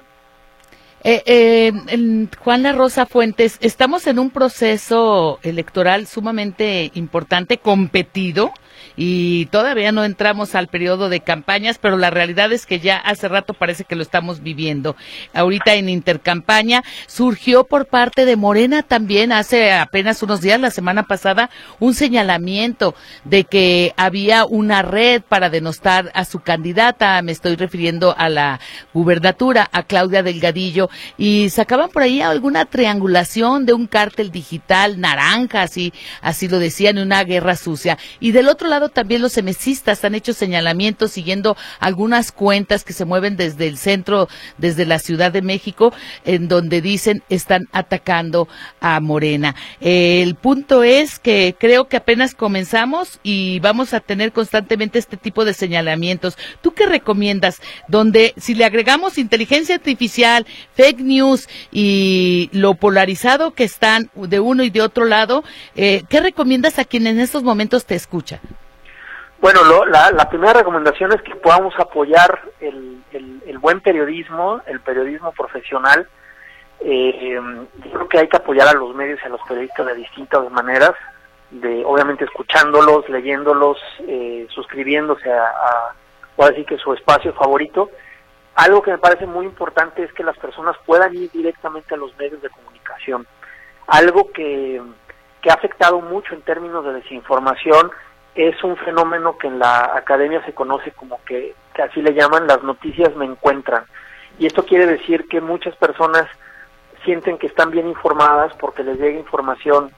Eh, 1.03 1.21
eh, 1.25 2.27
Juan 2.39 2.63
La 2.63 2.73
Rosa 2.73 3.05
Fuentes, 3.05 3.59
estamos 3.61 4.07
en 4.07 4.17
un 4.17 4.31
proceso 4.31 5.39
electoral 5.43 6.07
sumamente 6.07 6.89
importante, 6.95 7.59
competido, 7.59 8.51
y 8.95 9.47
todavía 9.47 9.91
no 9.91 10.03
entramos 10.03 10.55
al 10.55 10.67
periodo 10.67 11.09
de 11.09 11.19
campañas, 11.19 11.77
pero 11.79 11.97
la 11.97 12.09
realidad 12.09 12.51
es 12.51 12.65
que 12.65 12.79
ya 12.79 12.97
hace 12.97 13.27
rato 13.27 13.53
parece 13.53 13.83
que 13.83 13.95
lo 13.95 14.03
estamos 14.03 14.41
viviendo. 14.41 14.95
Ahorita 15.33 15.75
en 15.75 15.89
intercampaña 15.89 16.83
surgió 17.07 17.65
por 17.65 17.87
parte 17.87 18.25
de 18.25 18.35
Morena 18.35 18.83
también 18.83 19.31
hace 19.31 19.71
apenas 19.73 20.21
unos 20.23 20.41
días, 20.41 20.59
la 20.59 20.71
semana 20.71 21.03
pasada, 21.03 21.49
un 21.79 21.93
señalamiento 21.93 22.95
de 23.23 23.43
que 23.43 23.93
había 23.97 24.45
una 24.45 24.81
red 24.81 25.21
para 25.21 25.49
denostar 25.49 26.11
a 26.13 26.25
su 26.25 26.39
candidata, 26.39 27.21
me 27.21 27.31
estoy 27.31 27.55
refiriendo 27.55 28.15
a 28.17 28.29
la 28.29 28.59
gubernatura, 28.93 29.69
a 29.71 29.83
Claudia 29.83 30.23
Delgadillo, 30.23 30.89
y 31.17 31.49
sacaban 31.49 31.89
por 31.89 32.03
ahí 32.03 32.21
alguna 32.21 32.65
triangulación 32.65 33.65
de 33.65 33.73
un 33.73 33.87
cártel 33.87 34.31
digital 34.31 34.99
naranja, 34.99 35.61
así, 35.61 35.93
así 36.21 36.47
lo 36.47 36.59
decían, 36.59 36.97
una 36.97 37.23
guerra 37.23 37.55
sucia. 37.55 37.97
Y 38.19 38.31
del 38.31 38.47
otro 38.47 38.64
lado 38.65 38.89
también 38.89 39.21
los 39.21 39.33
semesistas 39.33 40.03
han 40.03 40.15
hecho 40.15 40.33
señalamientos 40.33 41.11
siguiendo 41.11 41.55
algunas 41.79 42.31
cuentas 42.31 42.83
que 42.83 42.93
se 42.93 43.05
mueven 43.05 43.37
desde 43.37 43.67
el 43.67 43.77
centro, 43.77 44.27
desde 44.57 44.85
la 44.85 44.99
Ciudad 44.99 45.31
de 45.31 45.41
México, 45.41 45.93
en 46.25 46.47
donde 46.47 46.81
dicen 46.81 47.23
están 47.29 47.67
atacando 47.71 48.47
a 48.79 48.99
Morena. 48.99 49.55
el 49.79 50.35
punto 50.35 50.83
es 50.83 51.19
que 51.19 51.55
creo 51.57 51.87
que 51.87 51.97
apenas 51.97 52.35
comenzamos 52.35 53.19
y 53.23 53.59
vamos 53.59 53.93
a 53.93 53.99
tener 53.99 54.31
constantemente 54.31 54.99
este 54.99 55.17
tipo 55.17 55.45
de 55.45 55.53
señalamientos. 55.53 56.37
¿Tú 56.61 56.73
qué 56.73 56.85
recomiendas? 56.85 57.61
Donde 57.87 58.33
si 58.37 58.55
le 58.55 58.65
agregamos 58.65 59.17
inteligencia 59.17 59.75
artificial, 59.75 60.45
fake 60.75 60.99
news 60.99 61.47
y 61.71 62.49
lo 62.51 62.75
polarizado 62.75 63.53
que 63.53 63.63
están 63.63 64.09
de 64.15 64.39
uno 64.39 64.63
y 64.63 64.69
de 64.69 64.81
otro 64.81 65.05
lado, 65.05 65.43
eh, 65.75 66.03
¿qué 66.09 66.19
recomiendas 66.19 66.79
a 66.79 66.85
quien 66.85 67.07
en 67.07 67.19
estos 67.19 67.43
momentos 67.43 67.85
te 67.85 67.95
escucha? 67.95 68.39
Bueno, 69.39 69.85
la, 69.85 70.29
primera 70.29 70.53
recomendación 70.53 71.11
es 71.13 71.21
que 71.21 71.35
podamos 71.35 71.73
apoyar 71.77 72.41
el, 72.59 73.03
buen 73.59 73.81
periodismo, 73.81 74.61
el 74.65 74.79
periodismo 74.79 75.31
profesional. 75.31 76.07
Eh, 76.79 77.39
yo 77.83 77.91
creo 77.91 78.09
que 78.09 78.19
hay 78.19 78.27
que 78.27 78.37
apoyar 78.37 78.67
a 78.67 78.73
los 78.73 78.93
medios 78.93 79.19
y 79.21 79.25
a 79.25 79.29
los 79.29 79.41
periodistas 79.47 79.87
de 79.87 79.95
distintas 79.95 80.51
maneras, 80.51 80.91
de 81.51 81.83
obviamente 81.83 82.25
escuchándolos, 82.25 83.09
leyéndolos, 83.09 83.77
eh, 84.07 84.47
suscribiéndose 84.49 85.31
a, 85.31 85.93
decir 86.37 86.65
que 86.65 86.77
su 86.77 86.93
espacio 86.93 87.33
favorito. 87.33 87.89
Algo 88.55 88.81
que 88.81 88.91
me 88.91 88.97
parece 88.97 89.25
muy 89.25 89.45
importante 89.45 90.03
es 90.03 90.13
que 90.13 90.23
las 90.23 90.37
personas 90.37 90.75
puedan 90.85 91.13
ir 91.15 91.29
directamente 91.31 91.93
a 91.93 91.97
los 91.97 92.15
medios 92.17 92.41
de 92.41 92.49
comunicación. 92.49 93.27
Algo 93.87 94.31
que 94.31 94.81
ha 95.49 95.53
afectado 95.53 96.01
mucho 96.01 96.33
en 96.33 96.41
términos 96.41 96.85
de 96.85 96.93
desinformación 96.93 97.91
es 98.35 98.61
un 98.63 98.75
fenómeno 98.75 99.37
que 99.37 99.47
en 99.47 99.59
la 99.59 99.95
academia 99.95 100.43
se 100.45 100.53
conoce 100.53 100.91
como 100.91 101.23
que, 101.23 101.55
así 101.81 102.01
le 102.01 102.13
llaman 102.13 102.47
las 102.47 102.61
noticias 102.63 103.15
me 103.15 103.25
encuentran. 103.25 103.85
Y 104.37 104.45
esto 104.45 104.65
quiere 104.65 104.85
decir 104.85 105.27
que 105.29 105.39
muchas 105.39 105.75
personas 105.77 106.27
sienten 107.05 107.37
que 107.37 107.47
están 107.47 107.71
bien 107.71 107.87
informadas 107.87 108.53
porque 108.59 108.83
les 108.83 108.99
llega 108.99 109.17
información, 109.17 109.91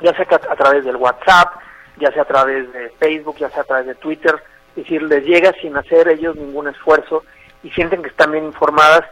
ya 0.00 0.14
sea 0.14 0.26
a, 0.30 0.56
través 0.56 0.84
del 0.84 0.96
WhatsApp, 0.96 1.54
ya 1.96 2.12
sea 2.12 2.22
a 2.22 2.26
través 2.26 2.72
de 2.72 2.90
Facebook, 2.90 3.36
ya 3.38 3.50
sea 3.50 3.62
a 3.62 3.66
través 3.66 3.86
de 3.86 3.94
Twitter, 3.96 4.36
es 4.70 4.84
decir, 4.84 5.02
les 5.02 5.24
llega 5.24 5.52
sin 5.60 5.76
hacer 5.76 6.08
ellos 6.08 6.36
ningún 6.36 6.68
esfuerzo 6.68 7.24
y 7.64 7.70
sienten 7.70 8.02
que 8.02 8.08
están 8.08 8.30
bien 8.30 8.44
informadas. 8.44 9.02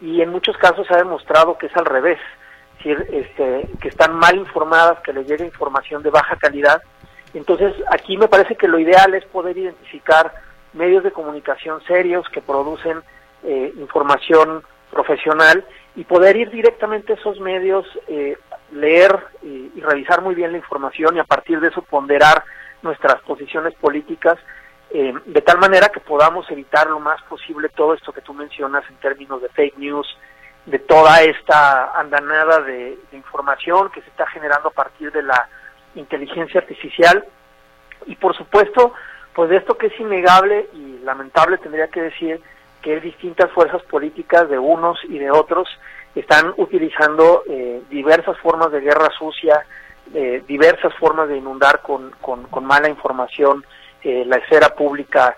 Y 0.00 0.20
en 0.20 0.30
muchos 0.30 0.56
casos 0.58 0.86
se 0.86 0.94
ha 0.94 0.98
demostrado 0.98 1.58
que 1.58 1.66
es 1.66 1.76
al 1.76 1.86
revés, 1.86 2.18
es 2.78 2.84
decir, 2.84 3.06
este, 3.12 3.68
que 3.80 3.88
están 3.88 4.14
mal 4.14 4.36
informadas, 4.36 5.00
que 5.00 5.12
les 5.12 5.26
llega 5.26 5.44
información 5.44 6.02
de 6.02 6.10
baja 6.10 6.36
calidad 6.36 6.82
entonces, 7.34 7.74
aquí 7.90 8.16
me 8.16 8.28
parece 8.28 8.56
que 8.56 8.68
lo 8.68 8.78
ideal 8.78 9.14
es 9.14 9.24
poder 9.26 9.56
identificar 9.56 10.32
medios 10.72 11.02
de 11.02 11.12
comunicación 11.12 11.82
serios 11.86 12.26
que 12.28 12.40
producen 12.40 13.02
eh, 13.42 13.72
información 13.76 14.62
profesional 14.90 15.64
y 15.96 16.04
poder 16.04 16.36
ir 16.36 16.50
directamente 16.50 17.12
a 17.12 17.16
esos 17.16 17.40
medios, 17.40 17.86
eh, 18.08 18.38
leer 18.72 19.18
y, 19.42 19.70
revisar 19.80 20.22
muy 20.22 20.34
bien 20.34 20.52
la 20.52 20.58
información 20.58 21.16
y 21.16 21.18
a 21.18 21.24
partir 21.24 21.58
de 21.60 21.68
eso 21.68 21.82
ponderar 21.82 22.44
nuestras 22.82 23.20
posiciones 23.22 23.74
políticas 23.74 24.38
eh, 24.90 25.12
de 25.26 25.40
tal 25.40 25.58
manera 25.58 25.88
que 25.88 26.00
podamos 26.00 26.48
evitar 26.50 26.88
lo 26.88 27.00
más 27.00 27.20
posible 27.22 27.68
todo 27.70 27.94
esto 27.94 28.12
que 28.12 28.20
tú 28.20 28.34
mencionas 28.34 28.84
en 28.88 28.96
términos 28.96 29.40
de 29.40 29.48
fake 29.48 29.78
news, 29.78 30.06
de 30.66 30.78
toda 30.78 31.22
esta 31.22 31.98
andanada 31.98 32.60
de 32.60 32.98
información 33.12 33.90
que 33.90 34.02
se 34.02 34.08
está 34.10 34.26
generando 34.26 34.68
a 34.68 34.72
partir 34.72 35.10
de 35.10 35.22
la 35.22 35.48
inteligencia 35.94 36.60
artificial. 36.60 37.24
Y 38.06 38.16
por 38.16 38.36
supuesto, 38.36 38.92
pues 39.34 39.50
de 39.50 39.56
esto 39.56 39.76
que 39.76 39.86
es 39.86 40.00
innegable 40.00 40.68
y 40.74 40.98
lamentable 41.04 41.58
tendría 41.58 41.88
que 41.88 42.02
decir 42.02 42.40
que 42.82 43.00
distintas 43.00 43.50
fuerzas 43.52 43.82
políticas 43.84 44.48
de 44.48 44.58
unos 44.58 44.98
y 45.04 45.18
de 45.18 45.30
otros 45.30 45.68
están 46.14 46.52
utilizando 46.56 47.42
eh, 47.48 47.82
diversas 47.88 48.36
formas 48.38 48.70
de 48.72 48.80
guerra 48.80 49.08
sucia, 49.16 49.64
eh, 50.12 50.42
diversas 50.46 50.92
formas 50.96 51.28
de 51.28 51.38
inundar 51.38 51.80
con, 51.80 52.10
con, 52.20 52.64
mala 52.64 52.88
información 52.88 53.64
eh, 54.02 54.24
la 54.26 54.36
esfera 54.36 54.74
pública 54.74 55.36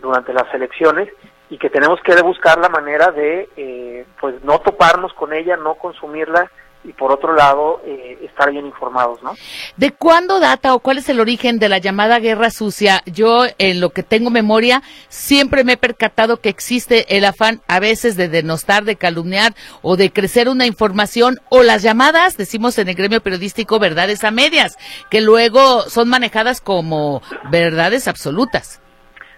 durante 0.00 0.32
las 0.32 0.52
elecciones. 0.54 1.10
Y 1.50 1.58
que 1.58 1.68
tenemos 1.68 2.00
que 2.00 2.18
buscar 2.22 2.58
la 2.58 2.70
manera 2.70 3.12
de 3.12 4.06
pues 4.18 4.42
no 4.42 4.58
toparnos 4.60 5.12
con 5.12 5.34
ella, 5.34 5.58
no 5.58 5.74
consumirla 5.74 6.50
y 6.84 6.92
por 6.92 7.10
otro 7.10 7.34
lado 7.34 7.80
eh, 7.84 8.18
estar 8.22 8.50
bien 8.50 8.66
informados, 8.66 9.22
¿no? 9.22 9.34
¿De 9.76 9.92
cuándo 9.92 10.38
data 10.38 10.74
o 10.74 10.78
cuál 10.78 10.98
es 10.98 11.08
el 11.08 11.20
origen 11.20 11.58
de 11.58 11.68
la 11.68 11.78
llamada 11.78 12.18
guerra 12.20 12.50
sucia? 12.50 13.02
Yo 13.06 13.44
en 13.58 13.80
lo 13.80 13.90
que 13.90 14.02
tengo 14.02 14.30
memoria 14.30 14.82
siempre 15.08 15.64
me 15.64 15.72
he 15.72 15.76
percatado 15.76 16.38
que 16.38 16.48
existe 16.48 17.16
el 17.16 17.24
afán 17.24 17.60
a 17.66 17.80
veces 17.80 18.16
de 18.16 18.28
denostar, 18.28 18.84
de 18.84 18.96
calumniar 18.96 19.52
o 19.82 19.96
de 19.96 20.12
crecer 20.12 20.48
una 20.48 20.66
información 20.66 21.38
o 21.48 21.62
las 21.62 21.82
llamadas, 21.82 22.36
decimos 22.36 22.78
en 22.78 22.88
el 22.88 22.94
gremio 22.94 23.20
periodístico, 23.20 23.78
verdades 23.78 24.22
a 24.22 24.30
medias, 24.30 24.76
que 25.10 25.20
luego 25.20 25.82
son 25.82 26.08
manejadas 26.08 26.60
como 26.60 27.20
verdades 27.50 28.06
absolutas. 28.06 28.80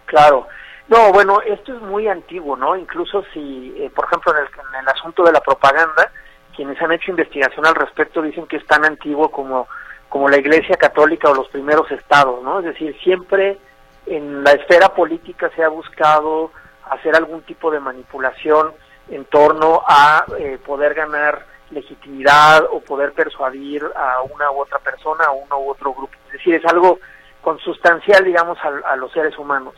Claro. 0.06 0.46
No, 0.88 1.12
bueno, 1.12 1.42
esto 1.42 1.74
es 1.74 1.82
muy 1.82 2.08
antiguo, 2.08 2.56
¿no? 2.56 2.74
Incluso 2.74 3.22
si, 3.34 3.74
eh, 3.76 3.90
por 3.94 4.06
ejemplo, 4.06 4.32
en 4.32 4.38
el, 4.38 4.46
en 4.46 4.80
el 4.80 4.88
asunto 4.88 5.22
de 5.22 5.32
la 5.32 5.40
propaganda, 5.40 6.10
quienes 6.58 6.82
han 6.82 6.90
hecho 6.90 7.12
investigación 7.12 7.64
al 7.66 7.76
respecto 7.76 8.20
dicen 8.20 8.48
que 8.48 8.56
es 8.56 8.66
tan 8.66 8.84
antiguo 8.84 9.30
como, 9.30 9.68
como 10.08 10.28
la 10.28 10.38
Iglesia 10.38 10.74
Católica 10.74 11.30
o 11.30 11.34
los 11.34 11.46
primeros 11.50 11.88
estados, 11.92 12.42
¿no? 12.42 12.58
Es 12.58 12.64
decir, 12.64 12.96
siempre 13.00 13.58
en 14.06 14.42
la 14.42 14.50
esfera 14.54 14.88
política 14.88 15.52
se 15.54 15.62
ha 15.62 15.68
buscado 15.68 16.50
hacer 16.90 17.14
algún 17.14 17.42
tipo 17.42 17.70
de 17.70 17.78
manipulación 17.78 18.72
en 19.08 19.24
torno 19.26 19.82
a 19.86 20.24
eh, 20.36 20.58
poder 20.66 20.94
ganar 20.94 21.46
legitimidad 21.70 22.64
o 22.72 22.80
poder 22.80 23.12
persuadir 23.12 23.84
a 23.94 24.22
una 24.22 24.50
u 24.50 24.60
otra 24.60 24.80
persona, 24.80 25.26
a 25.26 25.30
uno 25.30 25.60
u 25.60 25.70
otro 25.70 25.94
grupo. 25.94 26.16
Es 26.26 26.32
decir, 26.32 26.56
es 26.56 26.64
algo 26.64 26.98
consustancial, 27.40 28.24
digamos, 28.24 28.58
a 28.84 28.96
los 28.96 29.12
seres 29.12 29.38
humanos. 29.38 29.74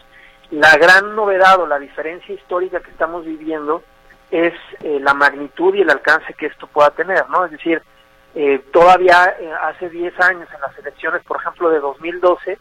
La 0.51 0.79
gran 0.79 1.15
novedad 1.15 1.61
o 1.61 1.67
la 1.67 1.79
diferencia 1.79 2.35
histórica 2.35 2.81
que 2.81 2.91
estamos 2.91 3.27
viviendo 3.27 3.83
es 4.31 4.55
eh, 4.83 4.99
la 5.01 5.15
magnitud 5.15 5.75
y 5.75 5.83
el 5.83 5.91
alcance 5.91 6.35
que 6.35 6.47
esto 6.47 6.67
pueda 6.67 6.91
tener, 6.91 7.29
¿no? 7.29 7.45
Es 7.45 7.51
decir, 7.51 7.83
eh, 8.35 8.63
todavía 8.73 9.37
eh, 9.41 9.51
hace 9.63 9.89
10 9.89 10.19
años 10.21 10.49
en 10.55 10.61
las 10.61 10.79
elecciones, 10.79 11.23
por 11.25 11.39
ejemplo, 11.39 11.71
de 11.71 11.81
2012, 11.81 12.59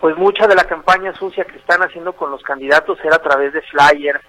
pues 0.00 0.16
mucha 0.16 0.46
de 0.46 0.54
la 0.54 0.64
campaña 0.64 1.14
sucia 1.14 1.44
que 1.44 1.56
están 1.56 1.82
haciendo 1.82 2.12
con 2.12 2.30
los 2.30 2.42
candidatos 2.42 2.98
era 3.02 3.16
a 3.16 3.22
través 3.22 3.52
de 3.52 3.62
flyers 3.62 4.20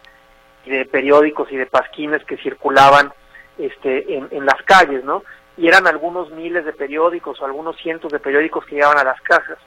de 0.65 0.86
periódicos 0.86 1.52
y 1.52 1.58
de 1.58 1.65
pasquines 1.65 2.23
que 2.26 2.38
circulaban 2.38 3.12
este, 3.58 4.15
en, 4.15 4.28
en 4.32 4.45
las 4.45 4.62
calles, 4.63 5.04
¿no? 5.04 5.23
Y 5.58 5.67
eran 5.67 5.88
algunos 5.88 6.30
miles 6.32 6.65
de 6.65 6.73
periódicos 6.73 7.41
o 7.41 7.45
algunos 7.45 7.78
cientos 7.78 8.12
de 8.12 8.19
periódicos 8.19 8.65
que 8.65 8.76
llegaban 8.76 8.97
a 8.97 9.04
las 9.04 9.19
casas. 9.21 9.58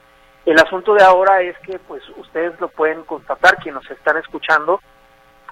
El 0.45 0.59
asunto 0.59 0.93
de 0.93 1.03
ahora 1.03 1.41
es 1.41 1.57
que, 1.59 1.77
pues, 1.79 2.01
ustedes 2.17 2.59
lo 2.59 2.67
pueden 2.69 3.03
constatar, 3.03 3.57
quienes 3.57 3.83
nos 3.83 3.91
están 3.91 4.17
escuchando, 4.17 4.79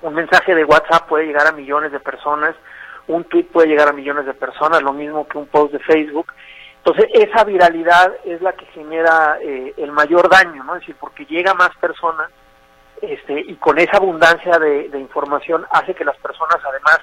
un 0.01 0.13
mensaje 0.13 0.55
de 0.55 0.65
WhatsApp 0.65 1.07
puede 1.07 1.25
llegar 1.25 1.47
a 1.47 1.51
millones 1.51 1.91
de 1.91 1.99
personas, 1.99 2.55
un 3.07 3.23
tweet 3.25 3.45
puede 3.45 3.67
llegar 3.67 3.89
a 3.89 3.93
millones 3.93 4.25
de 4.25 4.33
personas, 4.33 4.81
lo 4.81 4.93
mismo 4.93 5.27
que 5.27 5.37
un 5.37 5.47
post 5.47 5.73
de 5.73 5.79
Facebook. 5.79 6.31
Entonces, 6.77 7.05
esa 7.13 7.43
viralidad 7.43 8.13
es 8.23 8.41
la 8.41 8.53
que 8.53 8.65
genera 8.67 9.37
eh, 9.41 9.73
el 9.77 9.91
mayor 9.91 10.29
daño, 10.29 10.63
¿no? 10.63 10.75
Es 10.75 10.81
decir, 10.81 10.95
porque 10.99 11.25
llega 11.25 11.53
más 11.53 11.75
personas 11.77 12.29
este, 13.01 13.39
y 13.39 13.55
con 13.55 13.77
esa 13.79 13.97
abundancia 13.97 14.59
de, 14.59 14.99
información 14.99 15.65
hace 15.71 15.93
que 15.93 16.03
las 16.03 16.17
personas 16.17 16.57
además 16.63 16.99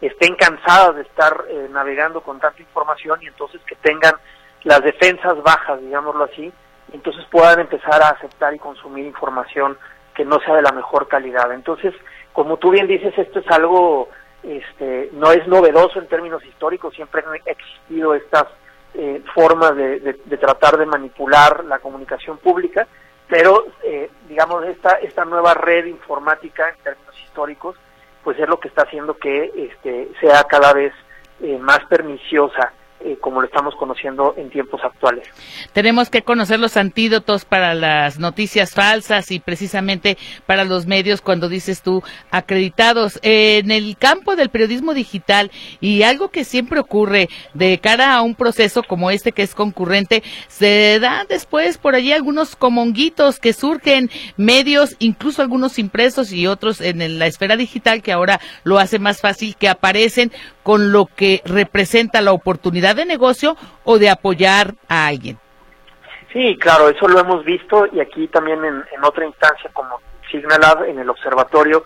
estén 0.00 0.34
cansadas 0.36 0.96
de 0.96 1.02
estar 1.02 1.44
eh, 1.48 1.68
navegando 1.70 2.20
con 2.22 2.40
tanta 2.40 2.60
información 2.60 3.20
y 3.22 3.26
entonces 3.26 3.60
que 3.66 3.76
tengan 3.76 4.14
las 4.64 4.82
defensas 4.82 5.40
bajas, 5.42 5.80
digámoslo 5.80 6.24
así, 6.24 6.52
entonces 6.92 7.24
puedan 7.30 7.60
empezar 7.60 8.02
a 8.02 8.10
aceptar 8.10 8.54
y 8.54 8.58
consumir 8.58 9.06
información 9.06 9.76
que 10.14 10.24
no 10.24 10.38
sea 10.40 10.56
de 10.56 10.62
la 10.62 10.72
mejor 10.72 11.08
calidad. 11.08 11.52
Entonces, 11.52 11.94
como 12.32 12.56
tú 12.56 12.70
bien 12.70 12.86
dices, 12.86 13.16
esto 13.16 13.40
es 13.40 13.50
algo, 13.50 14.08
este, 14.42 15.10
no 15.12 15.30
es 15.32 15.46
novedoso 15.46 15.98
en 15.98 16.08
términos 16.08 16.44
históricos, 16.44 16.94
siempre 16.94 17.22
han 17.26 17.34
existido 17.44 18.14
estas 18.14 18.46
eh, 18.94 19.22
formas 19.34 19.76
de, 19.76 20.00
de, 20.00 20.36
tratar 20.36 20.76
de 20.76 20.86
manipular 20.86 21.64
la 21.64 21.78
comunicación 21.78 22.38
pública, 22.38 22.86
pero 23.28 23.66
eh, 23.84 24.10
digamos 24.28 24.64
esta 24.66 24.96
esta 24.96 25.24
nueva 25.24 25.54
red 25.54 25.86
informática 25.86 26.68
en 26.68 26.76
términos 26.82 27.18
históricos, 27.24 27.76
pues 28.22 28.38
es 28.38 28.48
lo 28.48 28.60
que 28.60 28.68
está 28.68 28.82
haciendo 28.82 29.16
que 29.16 29.50
este, 29.56 30.10
sea 30.20 30.44
cada 30.44 30.72
vez 30.72 30.92
eh, 31.40 31.58
más 31.58 31.80
perniciosa 31.86 32.72
eh, 33.04 33.18
como 33.20 33.40
lo 33.40 33.46
estamos 33.46 33.74
conociendo 33.76 34.34
en 34.36 34.50
tiempos 34.50 34.80
actuales. 34.84 35.28
Tenemos 35.72 36.10
que 36.10 36.22
conocer 36.22 36.60
los 36.60 36.76
antídotos 36.76 37.44
para 37.44 37.74
las 37.74 38.18
noticias 38.18 38.72
falsas 38.72 39.30
y 39.30 39.40
precisamente 39.40 40.16
para 40.46 40.64
los 40.64 40.86
medios, 40.86 41.20
cuando 41.20 41.48
dices 41.48 41.82
tú, 41.82 42.02
acreditados. 42.30 43.18
en 43.22 43.70
el 43.70 43.96
campo 43.96 44.36
del 44.36 44.50
periodismo 44.50 44.94
digital 44.94 45.50
y 45.80 46.02
algo 46.02 46.30
que 46.30 46.44
siempre 46.44 46.80
ocurre 46.80 47.28
de 47.54 47.78
cara 47.78 48.14
a 48.14 48.22
un 48.22 48.34
proceso 48.34 48.82
como 48.82 49.10
este 49.10 49.32
que 49.32 49.42
es 49.42 49.54
concurrente, 49.54 50.22
se 50.48 50.98
dan 51.00 51.26
después 51.28 51.78
por 51.78 51.94
allí 51.94 52.12
algunos 52.12 52.56
comonguitos 52.56 53.38
que 53.38 53.52
surgen 53.52 54.10
medios, 54.36 54.96
incluso 54.98 55.42
algunos 55.42 55.78
impresos 55.78 56.32
y 56.32 56.46
otros 56.46 56.80
en 56.80 57.18
la 57.18 57.26
esfera 57.26 57.56
digital 57.56 58.02
que 58.02 58.12
ahora 58.12 58.40
lo 58.64 58.78
hace 58.78 58.98
más 58.98 59.20
fácil, 59.20 59.56
que 59.56 59.68
aparecen 59.68 60.32
con 60.62 60.92
lo 60.92 61.06
que 61.06 61.42
representa 61.44 62.20
la 62.20 62.32
oportunidad 62.32 62.96
de 62.96 63.06
negocio 63.06 63.56
o 63.84 63.98
de 63.98 64.10
apoyar 64.10 64.74
a 64.88 65.06
alguien. 65.06 65.38
Sí, 66.32 66.56
claro, 66.58 66.88
eso 66.88 67.06
lo 67.08 67.20
hemos 67.20 67.44
visto 67.44 67.86
y 67.92 68.00
aquí 68.00 68.26
también 68.28 68.64
en, 68.64 69.04
otra 69.04 69.26
instancia 69.26 69.70
como 69.72 70.00
Signalab 70.30 70.84
en 70.84 70.98
el 70.98 71.10
observatorio, 71.10 71.84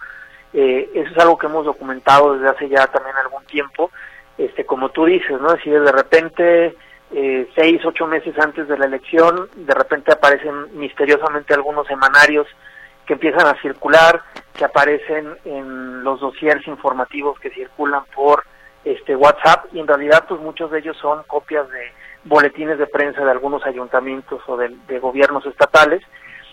eh, 0.53 0.89
eso 0.95 1.11
es 1.11 1.19
algo 1.19 1.37
que 1.37 1.47
hemos 1.47 1.65
documentado 1.65 2.35
desde 2.35 2.49
hace 2.49 2.69
ya 2.69 2.87
también 2.87 3.17
algún 3.17 3.45
tiempo, 3.47 3.91
este, 4.39 4.65
como 4.65 4.91
tú 4.91 5.07
dices, 5.07 5.41
¿no? 5.41 5.57
Si 5.65 5.71
de 5.71 5.91
repente 5.91 6.77
eh, 7.13 7.49
seis, 7.57 7.85
ocho 7.85 8.07
meses 8.07 8.39
antes 8.39 8.69
de 8.69 8.79
la 8.79 8.87
elección, 8.87 9.49
de 9.55 9.75
repente 9.75 10.13
aparecen 10.13 10.79
misteriosamente 10.79 11.55
algunos 11.55 11.87
semanarios 11.89 12.47
que 13.05 13.15
empiezan 13.15 13.47
a 13.47 13.61
circular, 13.61 14.23
que 14.57 14.65
aparecen 14.65 15.37
en 15.45 16.05
los 16.05 16.21
dossiers 16.21 16.67
informativos 16.67 17.39
que 17.41 17.51
circulan 17.51 18.05
por 18.15 18.45
este 18.87 19.17
WhatsApp 19.17 19.67
y 19.73 19.81
en 19.81 19.89
realidad 19.89 20.25
pues 20.29 20.41
muchos 20.41 20.71
de 20.71 20.79
ellos 20.79 20.97
son 20.99 21.25
copias 21.25 21.69
de 21.71 21.93
boletines 22.25 22.79
de 22.79 22.87
prensa 22.87 23.25
de 23.25 23.31
algunos 23.31 23.67
ayuntamientos 23.67 24.41
o 24.47 24.57
de, 24.57 24.99
gobiernos 25.01 25.45
estatales 25.45 26.03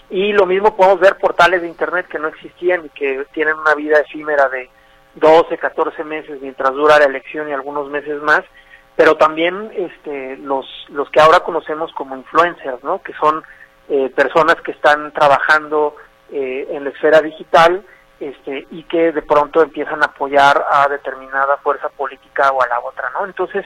y 0.09 0.33
lo 0.33 0.47
mismo 0.47 0.75
podemos 0.75 0.99
ver 0.99 1.17
portales 1.17 1.61
de 1.61 1.67
internet 1.67 2.07
que 2.07 2.17
no 2.17 2.27
existían 2.27 2.85
y 2.85 2.89
que 2.89 3.25
tienen 3.33 3.55
una 3.55 3.75
vida 3.75 3.99
efímera 3.99 4.49
de 4.49 4.69
12, 5.15 5.57
14 5.59 6.03
meses 6.03 6.41
mientras 6.41 6.73
dura 6.73 6.97
la 6.97 7.05
elección 7.05 7.47
y 7.49 7.53
algunos 7.53 7.87
meses 7.89 8.19
más, 8.23 8.41
pero 8.95 9.15
también 9.15 9.71
este, 9.75 10.37
los, 10.37 10.65
los 10.89 11.09
que 11.11 11.19
ahora 11.19 11.41
conocemos 11.41 11.91
como 11.93 12.15
influencers, 12.15 12.83
¿no? 12.83 13.01
que 13.03 13.13
son 13.13 13.43
eh, 13.89 14.09
personas 14.15 14.55
que 14.61 14.71
están 14.71 15.11
trabajando 15.13 15.95
eh, 16.31 16.67
en 16.71 16.83
la 16.83 16.89
esfera 16.89 17.21
digital 17.21 17.83
este, 18.23 18.67
y 18.71 18.83
que 18.83 19.11
de 19.11 19.21
pronto 19.21 19.61
empiezan 19.61 20.01
a 20.01 20.05
apoyar 20.05 20.65
a 20.71 20.87
determinada 20.87 21.57
fuerza 21.57 21.89
política 21.89 22.51
o 22.51 22.61
a 22.61 22.67
la 22.67 22.79
otra, 22.79 23.09
¿no? 23.11 23.25
Entonces, 23.25 23.65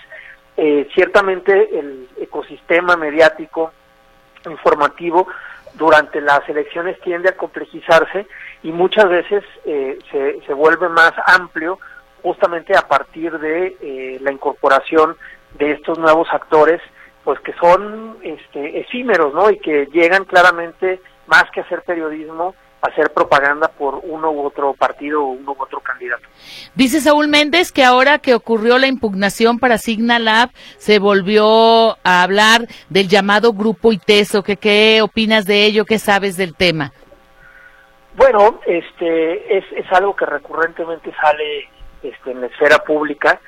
eh, 0.56 0.88
ciertamente 0.96 1.78
el 1.78 2.10
ecosistema 2.18 2.96
mediático 2.96 3.72
informativo 4.50 5.28
durante 5.76 6.22
las 6.22 6.48
elecciones 6.50 7.00
tiende 7.02 7.30
a 7.30 7.38
complejizarse 7.38 8.26
y 8.64 8.72
muchas 8.72 9.08
veces 9.10 9.44
eh, 9.66 10.00
se, 10.12 10.42
se, 10.48 10.54
vuelve 10.54 10.90
más 10.90 11.14
amplio 11.28 11.78
justamente 12.24 12.76
a 12.76 12.88
partir 12.88 13.38
de 13.38 13.78
eh, 13.80 14.18
la 14.22 14.32
incorporación 14.32 15.16
de 15.60 15.74
estos 15.74 16.00
nuevos 16.00 16.28
actores 16.32 16.82
pues 17.24 17.40
que 17.42 17.54
son 17.54 18.18
este, 18.24 18.80
efímeros 18.80 19.36
no 19.36 19.52
y 19.52 19.60
que 19.60 19.86
llegan 19.94 20.26
claramente 20.26 21.00
más 21.28 21.44
que 21.52 21.62
hacer 21.62 21.84
periodismo 21.84 22.56
hacer 22.82 23.12
propaganda 23.12 23.68
por 23.70 24.02
uno 24.04 24.32
u 24.32 24.46
otro 24.46 24.74
partido 24.74 25.24
o 25.24 25.28
uno 25.30 25.54
u 25.54 25.62
otro 25.62 25.80
candidato. 25.80 26.24
Dice 26.76 27.02
Saúl 27.02 27.28
Méndez 27.28 27.72
que 27.72 27.84
ahora 27.84 28.20
que 28.20 28.36
ocurrió 28.36 28.78
la 28.78 28.88
impugnación 28.88 29.60
para 29.60 29.78
Signalab 29.78 30.50
se 30.78 31.00
volvió 31.00 31.98
a 32.04 32.24
hablar 32.24 32.68
del 32.90 33.08
llamado 33.08 33.54
grupo 33.54 33.92
ITESO. 33.92 34.44
¿Qué, 34.44 34.58
¿Qué 34.58 35.02
opinas 35.02 35.46
de 35.46 35.66
ello? 35.66 35.86
¿Qué 35.86 36.00
sabes 36.00 36.38
del 36.38 36.56
tema? 36.56 36.92
Bueno, 38.16 38.60
este 38.66 39.58
es, 39.58 39.66
es 39.76 39.86
algo 39.92 40.16
que 40.16 40.26
recurrentemente 40.26 41.14
sale 41.22 41.70
este, 42.02 42.32
en 42.32 42.42
la 42.42 42.48
esfera 42.48 42.80
pública 42.80 43.40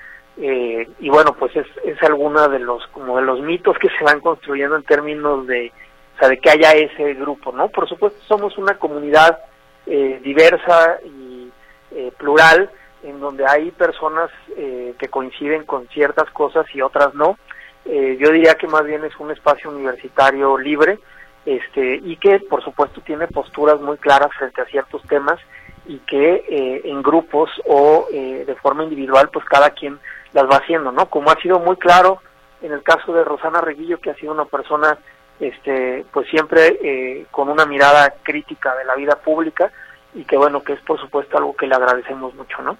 eh, 0.41 0.87
y 0.99 1.09
bueno, 1.09 1.33
pues 1.33 1.53
es, 1.55 1.67
es 1.83 2.01
alguna 2.01 2.47
de 2.47 2.59
los 2.59 2.85
como 2.87 3.17
de 3.17 3.23
los 3.23 3.41
mitos 3.41 3.77
que 3.77 3.89
se 3.89 4.03
van 4.03 4.21
construyendo 4.21 4.77
en 4.77 4.83
términos 4.83 5.45
de 5.47 5.71
sea, 6.19 6.29
de 6.29 6.39
que 6.39 6.49
haya 6.49 6.71
ese 6.73 7.13
grupo, 7.15 7.51
¿no? 7.51 7.69
Por 7.69 7.87
supuesto, 7.87 8.19
somos 8.27 8.57
una 8.57 8.77
comunidad 8.77 9.39
eh, 9.85 10.19
diversa 10.23 10.99
y 11.03 11.51
eh, 11.91 12.11
plural, 12.17 12.69
en 13.03 13.19
donde 13.19 13.45
hay 13.47 13.71
personas 13.71 14.29
eh, 14.55 14.93
que 14.99 15.07
coinciden 15.07 15.65
con 15.65 15.87
ciertas 15.87 16.29
cosas 16.31 16.65
y 16.73 16.81
otras 16.81 17.13
no. 17.15 17.37
yo 17.85 18.31
diría 18.31 18.55
que 18.55 18.67
más 18.67 18.85
bien 18.85 19.03
es 19.05 19.17
un 19.19 19.31
espacio 19.31 19.71
universitario 19.71 20.57
libre, 20.57 20.99
este, 21.45 21.95
y 22.03 22.17
que 22.17 22.39
por 22.41 22.63
supuesto 22.63 23.01
tiene 23.01 23.27
posturas 23.27 23.79
muy 23.81 23.97
claras 23.97 24.29
frente 24.37 24.61
a 24.61 24.65
ciertos 24.65 25.01
temas 25.03 25.39
y 25.87 25.97
que 25.99 26.81
en 26.83 27.01
grupos 27.01 27.49
o 27.65 28.07
de 28.11 28.55
forma 28.61 28.83
individual, 28.83 29.29
pues 29.33 29.43
cada 29.45 29.71
quien 29.71 29.97
las 30.33 30.45
va 30.45 30.57
haciendo, 30.57 30.91
¿no? 30.91 31.09
Como 31.09 31.31
ha 31.31 31.41
sido 31.41 31.57
muy 31.59 31.77
claro 31.77 32.21
en 32.61 32.71
el 32.71 32.83
caso 32.83 33.13
de 33.13 33.23
Rosana 33.23 33.61
Reguillo, 33.61 33.99
que 33.99 34.11
ha 34.11 34.15
sido 34.15 34.33
una 34.33 34.45
persona, 34.45 34.97
este, 35.39 36.05
pues 36.11 36.27
siempre 36.29 36.77
eh, 36.83 37.25
con 37.31 37.49
una 37.49 37.65
mirada 37.65 38.13
crítica 38.23 38.75
de 38.75 38.85
la 38.85 38.95
vida 38.95 39.15
pública 39.15 39.71
y 40.13 40.23
que 40.23 40.37
bueno, 40.37 40.63
que 40.63 40.73
es 40.73 40.81
por 40.81 40.99
supuesto 40.99 41.37
algo 41.37 41.55
que 41.55 41.67
le 41.67 41.75
agradecemos 41.75 42.33
mucho, 42.33 42.61
¿no? 42.61 42.77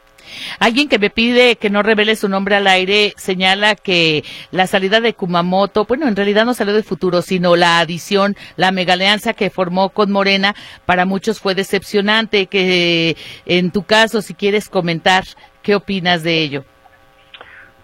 Alguien 0.60 0.89
que 0.89 0.99
me 0.99 1.10
pide 1.10 1.55
que 1.57 1.70
no 1.70 1.84
revele 1.84 2.16
su 2.16 2.28
nombre 2.28 2.55
al 2.55 2.68
aire 2.68 3.14
señala 3.18 3.76
que 3.76 4.24
la 4.51 4.68
salida 4.68 4.99
de 4.99 5.14
Kumamoto, 5.14 5.86
bueno, 5.86 6.07
en 6.07 6.16
realidad 6.16 6.45
no 6.45 6.53
salió 6.53 6.74
del 6.74 6.84
futuro, 6.84 7.22
sino 7.22 7.55
la 7.55 7.80
adición, 7.80 8.36
la 8.55 8.72
megaleanza 8.72 9.34
que 9.34 9.49
formó 9.49 9.89
con 9.89 10.12
Morena, 10.12 10.55
para 10.86 11.05
muchos 11.05 11.39
fue 11.39 11.55
decepcionante, 11.55 12.47
que 12.47 13.16
en 13.45 13.72
tu 13.72 13.84
caso, 13.84 14.22
si 14.22 14.34
quieres 14.34 14.68
comentar, 14.70 15.24
¿qué 15.62 15.76
opinas 15.76 16.24
de 16.24 16.41
ello? 16.41 16.66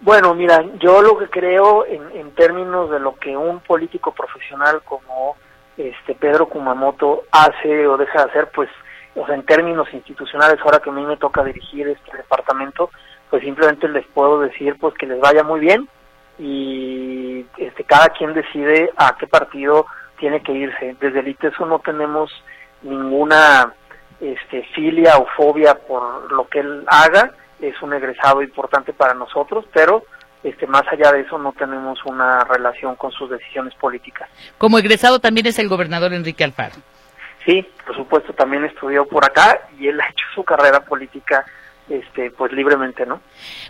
Bueno, 0.05 0.35
mira, 0.35 0.63
yo 0.77 1.01
lo 1.01 1.17
que 1.17 1.27
creo 1.31 1.83
en, 1.83 2.29
términos 2.35 2.91
de 2.91 2.99
lo 2.99 3.15
que 3.15 3.35
un 3.35 3.59
político 3.61 4.13
profesional 4.13 4.83
como 4.83 5.35
este 5.77 6.13
Pedro 6.13 6.47
Kumamoto 6.47 7.23
hace 7.31 7.87
o 7.87 7.97
deja 7.97 8.23
de 8.23 8.29
hacer, 8.29 8.51
pues, 8.53 8.69
o 9.15 9.25
sea, 9.25 9.33
en 9.33 9.43
términos 9.47 9.87
institucionales, 9.91 10.59
ahora 10.63 10.77
que 10.77 10.91
a 10.91 10.93
mí 10.93 11.03
me 11.03 11.17
toca 11.17 11.43
dirigir 11.43 11.87
este 11.87 12.17
departamento, 12.17 12.91
pues 13.31 13.41
simplemente 13.41 13.87
les 13.87 14.05
puedo 14.05 14.41
decir, 14.41 14.77
pues, 14.79 14.93
que 14.93 15.07
les 15.07 15.19
vaya 15.19 15.43
muy 15.43 15.59
bien 15.59 15.89
y 16.37 17.43
este 17.57 17.83
cada 17.83 18.09
quien 18.09 18.35
decide 18.35 18.91
a 18.97 19.17
qué 19.17 19.25
partido 19.25 19.87
tiene 20.19 20.43
que 20.43 20.51
irse. 20.51 20.95
Desde 20.99 21.21
el 21.21 21.29
ITESO 21.29 21.65
no 21.65 21.79
tenemos 21.79 22.31
ninguna 22.83 23.73
este, 24.21 24.61
filia 24.75 25.17
o 25.17 25.25
fobia 25.35 25.73
por 25.73 26.31
lo 26.31 26.47
que 26.47 26.59
él 26.59 26.83
haga 26.85 27.33
es 27.61 27.81
un 27.81 27.93
egresado 27.93 28.41
importante 28.41 28.93
para 28.93 29.13
nosotros, 29.13 29.65
pero 29.73 30.03
este, 30.43 30.67
más 30.67 30.83
allá 30.91 31.11
de 31.11 31.21
eso 31.21 31.37
no 31.37 31.53
tenemos 31.53 31.99
una 32.05 32.43
relación 32.43 32.95
con 32.95 33.11
sus 33.11 33.29
decisiones 33.29 33.73
políticas. 33.75 34.29
Como 34.57 34.77
egresado 34.77 35.19
también 35.19 35.47
es 35.47 35.57
el 35.57 35.67
gobernador 35.67 36.13
Enrique 36.13 36.43
Alfaro. 36.43 36.75
Sí, 37.45 37.67
por 37.85 37.95
supuesto, 37.95 38.33
también 38.33 38.65
estudió 38.65 39.07
por 39.07 39.25
acá 39.25 39.61
y 39.79 39.87
él 39.87 39.99
ha 40.01 40.07
hecho 40.07 40.25
su 40.33 40.43
carrera 40.43 40.81
política 40.81 41.45
este, 41.89 42.31
pues 42.31 42.51
libremente, 42.51 43.05
¿no? 43.05 43.21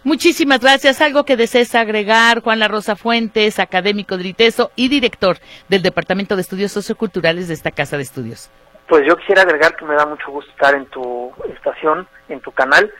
Muchísimas 0.03 0.61
gracias. 0.61 1.01
Algo 1.01 1.25
que 1.25 1.35
desees 1.35 1.75
agregar, 1.75 2.41
Juan 2.41 2.59
La 2.59 2.67
Rosa 2.67 2.95
Fuentes, 2.95 3.59
académico 3.59 4.17
de 4.17 4.29
ITESO 4.29 4.71
y 4.75 4.87
director 4.87 5.37
del 5.67 5.81
Departamento 5.81 6.35
de 6.35 6.41
Estudios 6.41 6.71
Socioculturales 6.71 7.47
de 7.47 7.53
esta 7.53 7.71
Casa 7.71 7.97
de 7.97 8.03
Estudios. 8.03 8.49
Pues 8.87 9.05
yo 9.07 9.17
quisiera 9.17 9.41
agregar 9.41 9.75
que 9.75 9.85
me 9.85 9.95
da 9.95 10.05
mucho 10.05 10.31
gusto 10.31 10.51
estar 10.51 10.75
en 10.75 10.85
tu 10.85 11.33
estación, 11.53 12.07
en 12.29 12.39
tu 12.39 12.51
canal 12.51 12.91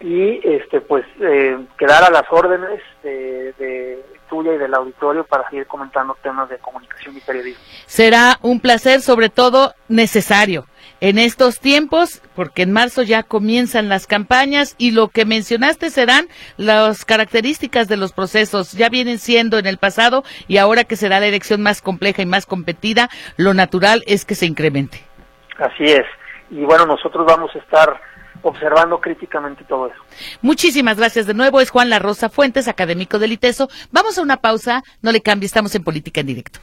y 0.00 0.40
este 0.48 0.80
pues 0.80 1.04
eh, 1.20 1.58
quedar 1.78 2.04
a 2.04 2.10
las 2.10 2.24
órdenes 2.30 2.80
de, 3.02 4.02
tuya 4.28 4.54
y 4.54 4.58
del 4.58 4.72
auditorio 4.74 5.24
para 5.24 5.48
seguir 5.50 5.66
comentando 5.66 6.16
temas 6.22 6.48
de 6.48 6.56
comunicación 6.58 7.16
y 7.16 7.20
periodismo. 7.20 7.62
Será 7.86 8.38
un 8.42 8.60
placer, 8.60 9.00
sobre 9.00 9.28
todo 9.28 9.74
necesario 9.88 10.66
en 11.00 11.18
estos 11.18 11.58
tiempos, 11.58 12.22
porque 12.36 12.62
en 12.62 12.72
marzo 12.72 13.02
ya 13.02 13.22
comienzan 13.22 13.88
las 13.88 14.06
campañas 14.06 14.76
y 14.78 14.92
lo 14.92 15.08
que 15.08 15.24
mencionaste 15.24 15.90
serán 15.90 16.28
las 16.56 17.04
características 17.04 17.88
de 17.88 17.96
los 17.96 18.12
procesos, 18.12 18.72
ya 18.72 18.88
vienen 18.88 19.18
siendo 19.18 19.58
en 19.58 19.66
el 19.66 19.78
pasado 19.78 20.22
y 20.46 20.58
ahora 20.58 20.84
que 20.84 20.96
será 20.96 21.18
la 21.18 21.26
elección 21.26 21.62
más 21.62 21.82
compleja 21.82 22.22
y 22.22 22.26
más 22.26 22.46
competida, 22.46 23.08
lo 23.36 23.52
natural 23.54 24.04
es 24.06 24.24
que 24.24 24.34
se 24.34 24.46
incremente. 24.46 25.02
Así 25.58 25.84
es. 25.84 26.04
Y 26.50 26.64
bueno, 26.64 26.86
nosotros 26.86 27.26
vamos 27.26 27.50
a 27.54 27.58
estar 27.58 28.00
observando 28.42 29.00
críticamente 29.00 29.64
todo 29.64 29.86
eso. 29.86 30.02
Muchísimas 30.42 30.96
gracias 30.96 31.26
de 31.26 31.34
nuevo. 31.34 31.60
Es 31.60 31.70
Juan 31.70 31.90
La 31.90 31.98
Rosa 31.98 32.28
Fuentes, 32.28 32.68
académico 32.68 33.18
del 33.18 33.32
ITESO. 33.32 33.68
Vamos 33.92 34.18
a 34.18 34.22
una 34.22 34.38
pausa. 34.38 34.82
No 35.02 35.12
le 35.12 35.20
cambie, 35.20 35.46
estamos 35.46 35.74
en 35.74 35.84
Política 35.84 36.20
en 36.20 36.26
Directo. 36.26 36.60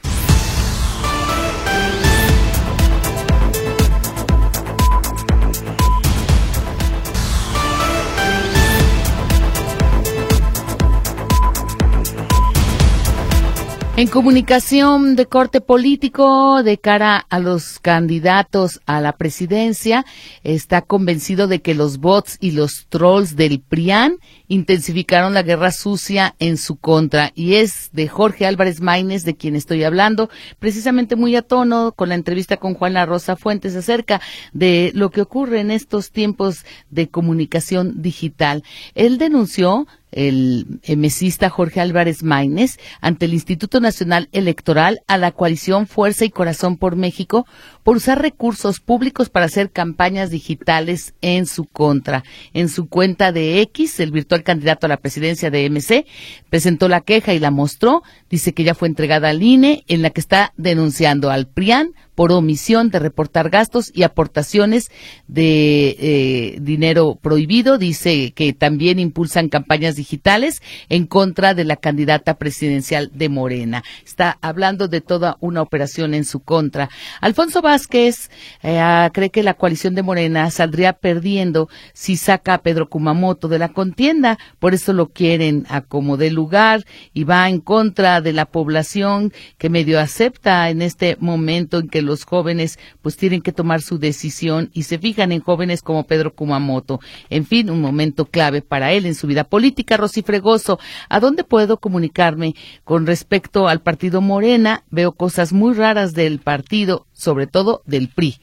En 13.98 14.06
comunicación 14.06 15.16
de 15.16 15.26
corte 15.26 15.60
político 15.60 16.62
de 16.62 16.78
cara 16.78 17.16
a 17.28 17.40
los 17.40 17.80
candidatos 17.80 18.80
a 18.86 19.00
la 19.00 19.16
presidencia, 19.16 20.06
está 20.44 20.82
convencido 20.82 21.48
de 21.48 21.62
que 21.62 21.74
los 21.74 21.98
bots 21.98 22.36
y 22.38 22.52
los 22.52 22.86
trolls 22.90 23.34
del 23.34 23.58
PRIAN 23.58 24.18
intensificaron 24.46 25.34
la 25.34 25.42
guerra 25.42 25.72
sucia 25.72 26.36
en 26.38 26.58
su 26.58 26.76
contra. 26.76 27.32
Y 27.34 27.54
es 27.54 27.90
de 27.92 28.06
Jorge 28.06 28.46
Álvarez 28.46 28.80
Maínez 28.80 29.24
de 29.24 29.34
quien 29.34 29.56
estoy 29.56 29.82
hablando, 29.82 30.30
precisamente 30.60 31.16
muy 31.16 31.34
a 31.34 31.42
tono 31.42 31.90
con 31.90 32.08
la 32.08 32.14
entrevista 32.14 32.56
con 32.56 32.74
Juan 32.74 32.92
La 32.92 33.04
Rosa 33.04 33.34
Fuentes 33.34 33.74
acerca 33.74 34.20
de 34.52 34.92
lo 34.94 35.10
que 35.10 35.22
ocurre 35.22 35.58
en 35.58 35.72
estos 35.72 36.12
tiempos 36.12 36.64
de 36.88 37.08
comunicación 37.08 38.00
digital. 38.00 38.62
Él 38.94 39.18
denunció 39.18 39.88
el 40.12 40.80
emesista 40.82 41.50
Jorge 41.50 41.80
Álvarez 41.80 42.22
Maínez 42.22 42.78
ante 43.00 43.26
el 43.26 43.34
Instituto 43.34 43.80
Nacional 43.80 44.28
Electoral 44.32 45.00
a 45.06 45.18
la 45.18 45.32
coalición 45.32 45.86
Fuerza 45.86 46.24
y 46.24 46.30
Corazón 46.30 46.76
por 46.76 46.96
México 46.96 47.46
por 47.82 47.96
usar 47.96 48.20
recursos 48.20 48.80
públicos 48.80 49.30
para 49.30 49.46
hacer 49.46 49.70
campañas 49.70 50.30
digitales 50.30 51.14
en 51.20 51.46
su 51.46 51.64
contra. 51.64 52.24
En 52.52 52.68
su 52.68 52.88
cuenta 52.88 53.32
de 53.32 53.60
X, 53.62 54.00
el 54.00 54.10
virtual 54.10 54.42
candidato 54.42 54.86
a 54.86 54.88
la 54.88 54.98
presidencia 54.98 55.50
de 55.50 55.68
MC 55.68 56.06
presentó 56.50 56.88
la 56.88 57.00
queja 57.00 57.34
y 57.34 57.38
la 57.38 57.50
mostró. 57.50 58.02
Dice 58.28 58.52
que 58.52 58.64
ya 58.64 58.74
fue 58.74 58.88
entregada 58.88 59.30
al 59.30 59.42
INE 59.42 59.84
en 59.88 60.02
la 60.02 60.10
que 60.10 60.20
está 60.20 60.52
denunciando 60.56 61.30
al 61.30 61.46
PRIAN 61.46 61.94
por 62.18 62.32
omisión 62.32 62.90
de 62.90 62.98
reportar 62.98 63.48
gastos 63.48 63.92
y 63.94 64.02
aportaciones 64.02 64.90
de 65.28 65.90
eh, 66.00 66.58
dinero 66.60 67.16
prohibido. 67.22 67.78
Dice 67.78 68.32
que 68.32 68.52
también 68.52 68.98
impulsan 68.98 69.48
campañas 69.48 69.94
digitales 69.94 70.60
en 70.88 71.06
contra 71.06 71.54
de 71.54 71.62
la 71.62 71.76
candidata 71.76 72.34
presidencial 72.34 73.12
de 73.14 73.28
Morena. 73.28 73.84
Está 74.04 74.36
hablando 74.40 74.88
de 74.88 75.00
toda 75.00 75.36
una 75.38 75.62
operación 75.62 76.12
en 76.12 76.24
su 76.24 76.40
contra. 76.40 76.90
Alfonso 77.20 77.62
Vázquez 77.62 78.32
eh, 78.64 78.80
ah, 78.80 79.12
cree 79.14 79.30
que 79.30 79.44
la 79.44 79.54
coalición 79.54 79.94
de 79.94 80.02
Morena 80.02 80.50
saldría 80.50 80.94
perdiendo 80.94 81.68
si 81.92 82.16
saca 82.16 82.54
a 82.54 82.62
Pedro 82.62 82.88
Kumamoto 82.88 83.46
de 83.46 83.60
la 83.60 83.68
contienda. 83.68 84.40
Por 84.58 84.74
eso 84.74 84.92
lo 84.92 85.06
quieren 85.06 85.66
a 85.68 85.82
como 85.82 86.16
de 86.16 86.32
lugar 86.32 86.84
y 87.14 87.22
va 87.22 87.48
en 87.48 87.60
contra 87.60 88.20
de 88.20 88.32
la 88.32 88.46
población 88.46 89.32
que 89.56 89.70
medio 89.70 90.00
acepta 90.00 90.68
en 90.68 90.82
este 90.82 91.16
momento 91.20 91.78
en 91.78 91.88
que 91.88 92.07
los 92.08 92.24
jóvenes 92.24 92.78
pues 93.02 93.16
tienen 93.16 93.42
que 93.42 93.52
tomar 93.52 93.82
su 93.82 93.98
decisión 93.98 94.70
y 94.72 94.82
se 94.82 94.98
fijan 94.98 95.30
en 95.30 95.40
jóvenes 95.40 95.82
como 95.82 96.04
Pedro 96.04 96.34
Kumamoto. 96.34 97.00
En 97.30 97.46
fin, 97.46 97.70
un 97.70 97.80
momento 97.80 98.24
clave 98.24 98.62
para 98.62 98.92
él 98.92 99.06
en 99.06 99.14
su 99.14 99.26
vida 99.28 99.44
política. 99.44 99.96
Rosy 99.96 100.22
Fregoso, 100.22 100.80
¿a 101.08 101.20
dónde 101.20 101.44
puedo 101.44 101.76
comunicarme 101.76 102.54
con 102.84 103.06
respecto 103.06 103.68
al 103.68 103.80
partido 103.80 104.20
Morena? 104.20 104.82
Veo 104.90 105.12
cosas 105.12 105.52
muy 105.52 105.74
raras 105.74 106.14
del 106.14 106.40
partido 106.40 107.06
sobre 107.18 107.48
todo 107.48 107.82
del 107.84 108.08
PRI. 108.08 108.36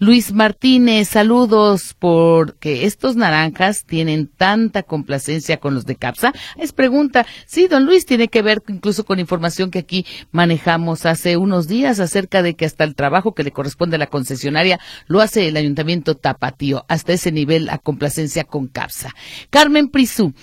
Luis 0.00 0.32
Martínez, 0.32 1.08
saludos 1.08 1.94
porque 1.96 2.84
estos 2.84 3.14
naranjas 3.14 3.84
tienen 3.86 4.26
tanta 4.26 4.82
complacencia 4.82 5.58
con 5.58 5.74
los 5.74 5.86
de 5.86 5.94
CAPSA. 5.94 6.32
Es 6.56 6.72
pregunta, 6.72 7.24
sí, 7.46 7.68
don 7.68 7.86
Luis, 7.86 8.04
tiene 8.04 8.26
que 8.26 8.42
ver 8.42 8.62
incluso 8.66 9.04
con 9.04 9.20
información 9.20 9.70
que 9.70 9.78
aquí 9.78 10.04
manejamos 10.32 11.06
hace 11.06 11.36
unos 11.36 11.68
días 11.68 12.00
acerca 12.00 12.42
de 12.42 12.54
que 12.54 12.66
hasta 12.66 12.82
el 12.82 12.96
que 13.34 13.44
le 13.44 13.52
corresponde 13.52 13.96
a 13.96 13.98
la 13.98 14.06
concesionaria 14.06 14.78
lo 15.06 15.20
hace 15.20 15.48
el 15.48 15.56
ayuntamiento 15.56 16.16
Tapatío, 16.16 16.84
hasta 16.88 17.12
ese 17.12 17.32
nivel 17.32 17.68
a 17.70 17.78
complacencia 17.78 18.44
con 18.44 18.66
CAPSA. 18.68 19.14
Carmen 19.50 19.88
Prisú. 19.88 20.34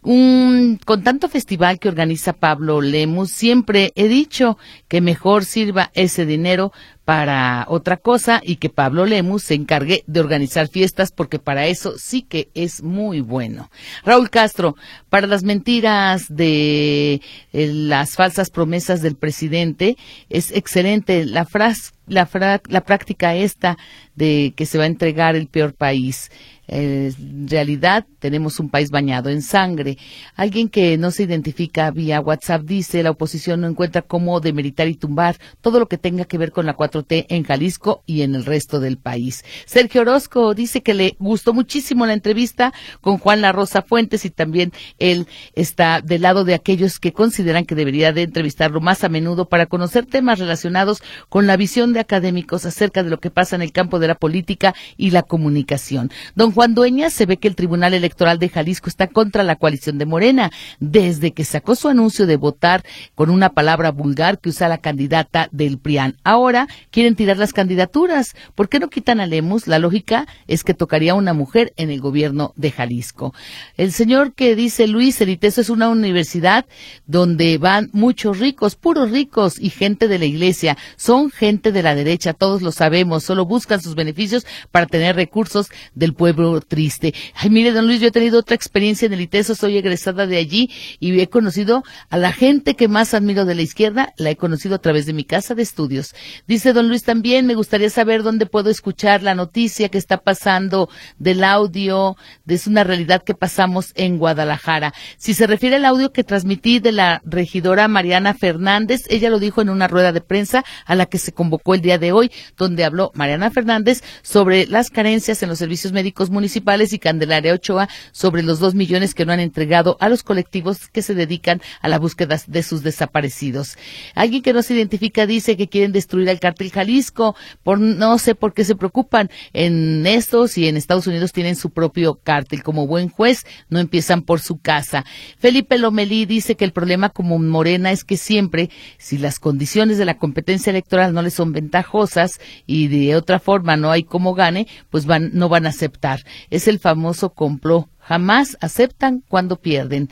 Un, 0.00 0.78
con 0.84 1.02
tanto 1.02 1.28
festival 1.28 1.80
que 1.80 1.88
organiza 1.88 2.32
Pablo 2.32 2.80
Lemus, 2.80 3.32
siempre 3.32 3.92
he 3.96 4.06
dicho 4.06 4.56
que 4.86 5.00
mejor 5.00 5.44
sirva 5.44 5.90
ese 5.92 6.24
dinero 6.24 6.72
para 7.04 7.64
otra 7.68 7.96
cosa 7.96 8.40
y 8.44 8.56
que 8.56 8.68
Pablo 8.68 9.06
Lemus 9.06 9.42
se 9.42 9.54
encargue 9.54 10.04
de 10.06 10.20
organizar 10.20 10.68
fiestas 10.68 11.10
porque 11.10 11.38
para 11.38 11.66
eso 11.66 11.98
sí 11.98 12.22
que 12.22 12.48
es 12.54 12.82
muy 12.82 13.22
bueno. 13.22 13.70
Raúl 14.04 14.30
Castro, 14.30 14.76
para 15.08 15.26
las 15.26 15.42
mentiras 15.42 16.26
de 16.28 17.20
eh, 17.52 17.72
las 17.72 18.14
falsas 18.14 18.50
promesas 18.50 19.02
del 19.02 19.16
presidente, 19.16 19.96
es 20.28 20.52
excelente 20.52 21.24
la 21.24 21.44
frase, 21.44 21.92
la, 22.06 22.28
la 22.68 22.80
práctica 22.82 23.34
esta 23.34 23.78
de 24.14 24.52
que 24.54 24.66
se 24.66 24.78
va 24.78 24.84
a 24.84 24.88
entregar 24.88 25.34
el 25.34 25.48
peor 25.48 25.74
país. 25.74 26.30
En 26.68 27.48
realidad 27.48 28.06
tenemos 28.18 28.60
un 28.60 28.70
país 28.70 28.90
bañado 28.90 29.30
en 29.30 29.42
sangre. 29.42 29.98
Alguien 30.34 30.68
que 30.68 30.98
no 30.98 31.10
se 31.10 31.22
identifica 31.24 31.90
vía 31.90 32.20
WhatsApp 32.20 32.62
dice 32.62 33.02
la 33.02 33.12
oposición 33.12 33.60
no 33.60 33.68
encuentra 33.68 34.02
cómo 34.02 34.40
demeritar 34.40 34.88
y 34.88 34.94
tumbar 34.94 35.38
todo 35.60 35.80
lo 35.80 35.88
que 35.88 35.98
tenga 35.98 36.24
que 36.24 36.38
ver 36.38 36.52
con 36.52 36.66
la 36.66 36.74
4 36.74 36.88
4T 36.88 37.26
en 37.28 37.44
Jalisco 37.44 38.02
y 38.06 38.22
en 38.22 38.34
el 38.34 38.44
resto 38.44 38.80
del 38.80 38.98
país. 38.98 39.44
Sergio 39.66 40.02
Orozco 40.02 40.54
dice 40.54 40.82
que 40.82 40.94
le 40.94 41.16
gustó 41.18 41.52
muchísimo 41.52 42.06
la 42.06 42.12
entrevista 42.12 42.72
con 43.00 43.18
Juan 43.18 43.40
La 43.40 43.52
Rosa 43.52 43.82
Fuentes 43.82 44.24
y 44.24 44.30
también 44.30 44.72
él 44.98 45.26
está 45.54 46.00
del 46.00 46.22
lado 46.22 46.44
de 46.44 46.54
aquellos 46.54 46.98
que 46.98 47.12
consideran 47.12 47.64
que 47.64 47.74
debería 47.74 48.12
de 48.12 48.22
entrevistarlo 48.22 48.80
más 48.80 49.04
a 49.04 49.08
menudo 49.08 49.48
para 49.48 49.66
conocer 49.66 50.06
temas 50.06 50.38
relacionados 50.38 51.02
con 51.28 51.46
la 51.46 51.56
visión 51.56 51.92
de 51.92 52.00
académicos 52.00 52.64
acerca 52.64 53.02
de 53.02 53.10
lo 53.10 53.20
que 53.20 53.30
pasa 53.30 53.56
en 53.56 53.62
el 53.62 53.72
campo 53.72 53.98
de 53.98 54.08
la 54.08 54.14
política 54.14 54.74
y 54.96 55.10
la 55.10 55.22
comunicación. 55.22 56.10
Don 56.34 56.52
Juan 56.58 56.74
Dueñas 56.74 57.12
se 57.12 57.24
ve 57.24 57.36
que 57.36 57.46
el 57.46 57.54
Tribunal 57.54 57.94
Electoral 57.94 58.40
de 58.40 58.48
Jalisco 58.48 58.88
está 58.88 59.06
contra 59.06 59.44
la 59.44 59.54
coalición 59.54 59.96
de 59.96 60.06
Morena 60.06 60.50
desde 60.80 61.30
que 61.30 61.44
sacó 61.44 61.76
su 61.76 61.86
anuncio 61.86 62.26
de 62.26 62.34
votar 62.34 62.82
con 63.14 63.30
una 63.30 63.50
palabra 63.50 63.92
vulgar 63.92 64.40
que 64.40 64.48
usa 64.48 64.66
la 64.66 64.78
candidata 64.78 65.48
del 65.52 65.78
PRIAN. 65.78 66.16
Ahora 66.24 66.66
quieren 66.90 67.14
tirar 67.14 67.36
las 67.36 67.52
candidaturas. 67.52 68.34
¿Por 68.56 68.68
qué 68.68 68.80
no 68.80 68.90
quitan 68.90 69.20
a 69.20 69.26
Lemus? 69.26 69.68
La 69.68 69.78
lógica 69.78 70.26
es 70.48 70.64
que 70.64 70.74
tocaría 70.74 71.14
una 71.14 71.32
mujer 71.32 71.72
en 71.76 71.90
el 71.90 72.00
gobierno 72.00 72.54
de 72.56 72.72
Jalisco. 72.72 73.32
El 73.76 73.92
señor 73.92 74.32
que 74.32 74.56
dice 74.56 74.88
Luis 74.88 75.20
Eliteso 75.20 75.60
es 75.60 75.70
una 75.70 75.88
universidad 75.88 76.66
donde 77.06 77.56
van 77.58 77.88
muchos 77.92 78.40
ricos, 78.40 78.74
puros 78.74 79.12
ricos 79.12 79.60
y 79.60 79.70
gente 79.70 80.08
de 80.08 80.18
la 80.18 80.24
iglesia. 80.24 80.76
Son 80.96 81.30
gente 81.30 81.70
de 81.70 81.84
la 81.84 81.94
derecha, 81.94 82.32
todos 82.32 82.62
lo 82.62 82.72
sabemos, 82.72 83.22
solo 83.22 83.46
buscan 83.46 83.80
sus 83.80 83.94
beneficios 83.94 84.44
para 84.72 84.86
tener 84.86 85.14
recursos 85.14 85.68
del 85.94 86.14
pueblo 86.14 86.47
triste. 86.60 87.14
Ay, 87.34 87.50
mire, 87.50 87.72
don 87.72 87.86
Luis, 87.86 88.00
yo 88.00 88.08
he 88.08 88.12
tenido 88.12 88.38
otra 88.38 88.54
experiencia 88.54 89.06
en 89.06 89.12
el 89.12 89.20
ITESO, 89.20 89.54
soy 89.54 89.76
egresada 89.76 90.26
de 90.26 90.36
allí 90.36 90.70
y 91.00 91.18
he 91.20 91.28
conocido 91.28 91.82
a 92.10 92.16
la 92.16 92.32
gente 92.32 92.74
que 92.74 92.88
más 92.88 93.14
admiro 93.14 93.44
de 93.44 93.54
la 93.54 93.62
izquierda, 93.62 94.12
la 94.16 94.30
he 94.30 94.36
conocido 94.36 94.74
a 94.74 94.78
través 94.78 95.06
de 95.06 95.12
mi 95.12 95.24
casa 95.24 95.54
de 95.54 95.62
estudios. 95.62 96.14
Dice 96.46 96.72
don 96.72 96.88
Luis 96.88 97.04
también, 97.04 97.46
me 97.46 97.54
gustaría 97.54 97.90
saber 97.90 98.22
dónde 98.22 98.46
puedo 98.46 98.70
escuchar 98.70 99.22
la 99.22 99.34
noticia 99.34 99.88
que 99.88 99.98
está 99.98 100.18
pasando 100.18 100.88
del 101.18 101.44
audio, 101.44 102.16
de 102.44 102.58
una 102.66 102.84
realidad 102.84 103.22
que 103.22 103.34
pasamos 103.34 103.92
en 103.94 104.18
Guadalajara. 104.18 104.92
Si 105.16 105.34
se 105.34 105.46
refiere 105.46 105.76
al 105.76 105.84
audio 105.84 106.12
que 106.12 106.24
transmití 106.24 106.80
de 106.80 106.92
la 106.92 107.22
regidora 107.24 107.88
Mariana 107.88 108.34
Fernández, 108.34 109.04
ella 109.08 109.30
lo 109.30 109.38
dijo 109.38 109.62
en 109.62 109.70
una 109.70 109.88
rueda 109.88 110.12
de 110.12 110.20
prensa 110.20 110.64
a 110.86 110.94
la 110.94 111.06
que 111.06 111.18
se 111.18 111.32
convocó 111.32 111.74
el 111.74 111.80
día 111.80 111.98
de 111.98 112.12
hoy, 112.12 112.30
donde 112.56 112.84
habló 112.84 113.10
Mariana 113.14 113.50
Fernández 113.50 114.02
sobre 114.22 114.66
las 114.66 114.90
carencias 114.90 115.42
en 115.42 115.48
los 115.48 115.58
servicios 115.58 115.92
médicos 115.92 116.30
municipales 116.38 116.92
y 116.92 116.98
Candelaria 116.98 117.52
Ochoa 117.52 117.88
sobre 118.12 118.42
los 118.42 118.60
dos 118.60 118.74
millones 118.74 119.12
que 119.12 119.26
no 119.26 119.32
han 119.32 119.40
entregado 119.40 119.96
a 120.00 120.08
los 120.08 120.22
colectivos 120.22 120.88
que 120.88 121.02
se 121.02 121.14
dedican 121.14 121.60
a 121.80 121.88
la 121.88 121.98
búsqueda 121.98 122.40
de 122.46 122.62
sus 122.62 122.82
desaparecidos. 122.82 123.76
Alguien 124.14 124.42
que 124.42 124.52
no 124.52 124.62
se 124.62 124.74
identifica 124.74 125.26
dice 125.26 125.56
que 125.56 125.68
quieren 125.68 125.92
destruir 125.92 126.30
al 126.30 126.38
cártel 126.38 126.70
Jalisco, 126.70 127.34
por 127.64 127.80
no 127.80 128.18
sé 128.18 128.34
por 128.34 128.54
qué 128.54 128.64
se 128.64 128.76
preocupan 128.76 129.30
en 129.52 130.06
estos 130.06 130.56
y 130.58 130.68
en 130.68 130.76
Estados 130.76 131.06
Unidos 131.06 131.32
tienen 131.32 131.56
su 131.56 131.70
propio 131.70 132.20
cártel. 132.22 132.62
Como 132.62 132.86
buen 132.86 133.08
juez, 133.08 133.44
no 133.68 133.80
empiezan 133.80 134.22
por 134.22 134.40
su 134.40 134.58
casa. 134.58 135.04
Felipe 135.38 135.76
Lomelí 135.76 136.24
dice 136.24 136.54
que 136.54 136.64
el 136.64 136.72
problema 136.72 137.10
como 137.10 137.38
Morena 137.38 137.90
es 137.90 138.04
que 138.04 138.16
siempre, 138.16 138.70
si 138.98 139.18
las 139.18 139.40
condiciones 139.40 139.98
de 139.98 140.04
la 140.04 140.18
competencia 140.18 140.70
electoral 140.70 141.12
no 141.12 141.22
le 141.22 141.30
son 141.30 141.52
ventajosas 141.52 142.40
y 142.66 142.88
de 142.88 143.16
otra 143.16 143.40
forma 143.40 143.76
no 143.76 143.90
hay 143.90 144.04
cómo 144.04 144.34
gane, 144.34 144.66
pues 144.90 145.06
van, 145.06 145.30
no 145.34 145.48
van 145.48 145.66
a 145.66 145.70
aceptar. 145.70 146.20
Es 146.50 146.68
el 146.68 146.78
famoso 146.78 147.30
complot. 147.30 147.88
Jamás 147.98 148.56
aceptan 148.60 149.22
cuando 149.28 149.56
pierden. 149.56 150.08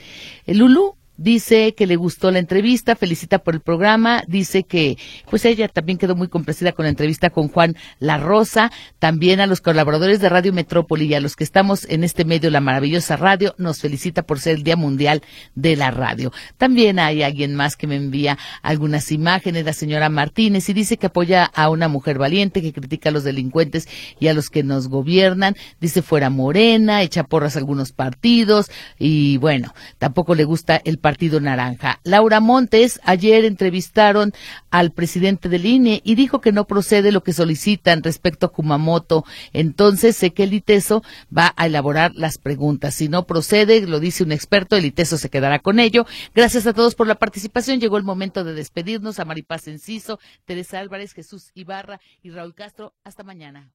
El 0.46 0.58
Lulú 0.58 0.96
Dice 1.18 1.74
que 1.74 1.86
le 1.86 1.96
gustó 1.96 2.30
la 2.30 2.38
entrevista, 2.38 2.94
felicita 2.94 3.38
por 3.38 3.54
el 3.54 3.60
programa, 3.60 4.22
dice 4.28 4.64
que 4.64 4.98
pues 5.30 5.46
ella 5.46 5.66
también 5.68 5.96
quedó 5.96 6.14
muy 6.14 6.28
complacida 6.28 6.72
con 6.72 6.84
la 6.84 6.90
entrevista 6.90 7.30
con 7.30 7.48
Juan 7.48 7.74
La 7.98 8.18
Rosa, 8.18 8.70
también 8.98 9.40
a 9.40 9.46
los 9.46 9.62
colaboradores 9.62 10.20
de 10.20 10.28
Radio 10.28 10.52
Metrópoli 10.52 11.06
y 11.06 11.14
a 11.14 11.20
los 11.20 11.34
que 11.34 11.44
estamos 11.44 11.86
en 11.88 12.04
este 12.04 12.26
medio, 12.26 12.50
la 12.50 12.60
maravillosa 12.60 13.16
radio, 13.16 13.54
nos 13.56 13.80
felicita 13.80 14.24
por 14.24 14.40
ser 14.40 14.56
el 14.56 14.62
Día 14.62 14.76
Mundial 14.76 15.22
de 15.54 15.76
la 15.76 15.90
Radio. 15.90 16.32
También 16.58 16.98
hay 16.98 17.22
alguien 17.22 17.54
más 17.54 17.76
que 17.76 17.86
me 17.86 17.96
envía 17.96 18.36
algunas 18.60 19.10
imágenes, 19.10 19.64
la 19.64 19.72
señora 19.72 20.10
Martínez, 20.10 20.68
y 20.68 20.74
dice 20.74 20.98
que 20.98 21.06
apoya 21.06 21.44
a 21.44 21.70
una 21.70 21.88
mujer 21.88 22.18
valiente 22.18 22.60
que 22.60 22.72
critica 22.74 23.08
a 23.08 23.12
los 23.12 23.24
delincuentes 23.24 23.88
y 24.20 24.28
a 24.28 24.34
los 24.34 24.50
que 24.50 24.62
nos 24.62 24.88
gobiernan, 24.88 25.56
dice 25.80 26.02
fuera 26.02 26.28
morena, 26.28 27.02
echa 27.02 27.24
porras 27.24 27.56
a 27.56 27.58
algunos 27.58 27.92
partidos 27.92 28.70
y 28.98 29.38
bueno, 29.38 29.74
tampoco 29.98 30.34
le 30.34 30.44
gusta 30.44 30.80
el 30.84 30.98
Partido 31.06 31.38
Naranja. 31.38 32.00
Laura 32.02 32.40
Montes, 32.40 32.98
ayer 33.04 33.44
entrevistaron 33.44 34.32
al 34.72 34.90
presidente 34.90 35.48
del 35.48 35.64
INE 35.64 36.00
y 36.02 36.16
dijo 36.16 36.40
que 36.40 36.50
no 36.50 36.66
procede 36.66 37.12
lo 37.12 37.22
que 37.22 37.32
solicitan 37.32 38.02
respecto 38.02 38.46
a 38.46 38.52
Kumamoto. 38.52 39.24
Entonces 39.52 40.16
sé 40.16 40.32
que 40.32 40.42
el 40.42 40.52
ITESO 40.52 41.04
va 41.30 41.54
a 41.56 41.66
elaborar 41.66 42.10
las 42.16 42.38
preguntas. 42.38 42.96
Si 42.96 43.08
no 43.08 43.24
procede, 43.24 43.86
lo 43.86 44.00
dice 44.00 44.24
un 44.24 44.32
experto, 44.32 44.74
el 44.74 44.84
ITESO 44.84 45.16
se 45.16 45.30
quedará 45.30 45.60
con 45.60 45.78
ello. 45.78 46.06
Gracias 46.34 46.66
a 46.66 46.72
todos 46.72 46.96
por 46.96 47.06
la 47.06 47.14
participación. 47.14 47.78
Llegó 47.78 47.98
el 47.98 48.02
momento 48.02 48.42
de 48.42 48.54
despedirnos 48.54 49.20
a 49.20 49.24
Maripaz 49.24 49.68
Enciso, 49.68 50.18
Teresa 50.44 50.80
Álvarez, 50.80 51.12
Jesús 51.12 51.52
Ibarra 51.54 52.00
y 52.20 52.30
Raúl 52.30 52.56
Castro. 52.56 52.94
Hasta 53.04 53.22
mañana. 53.22 53.70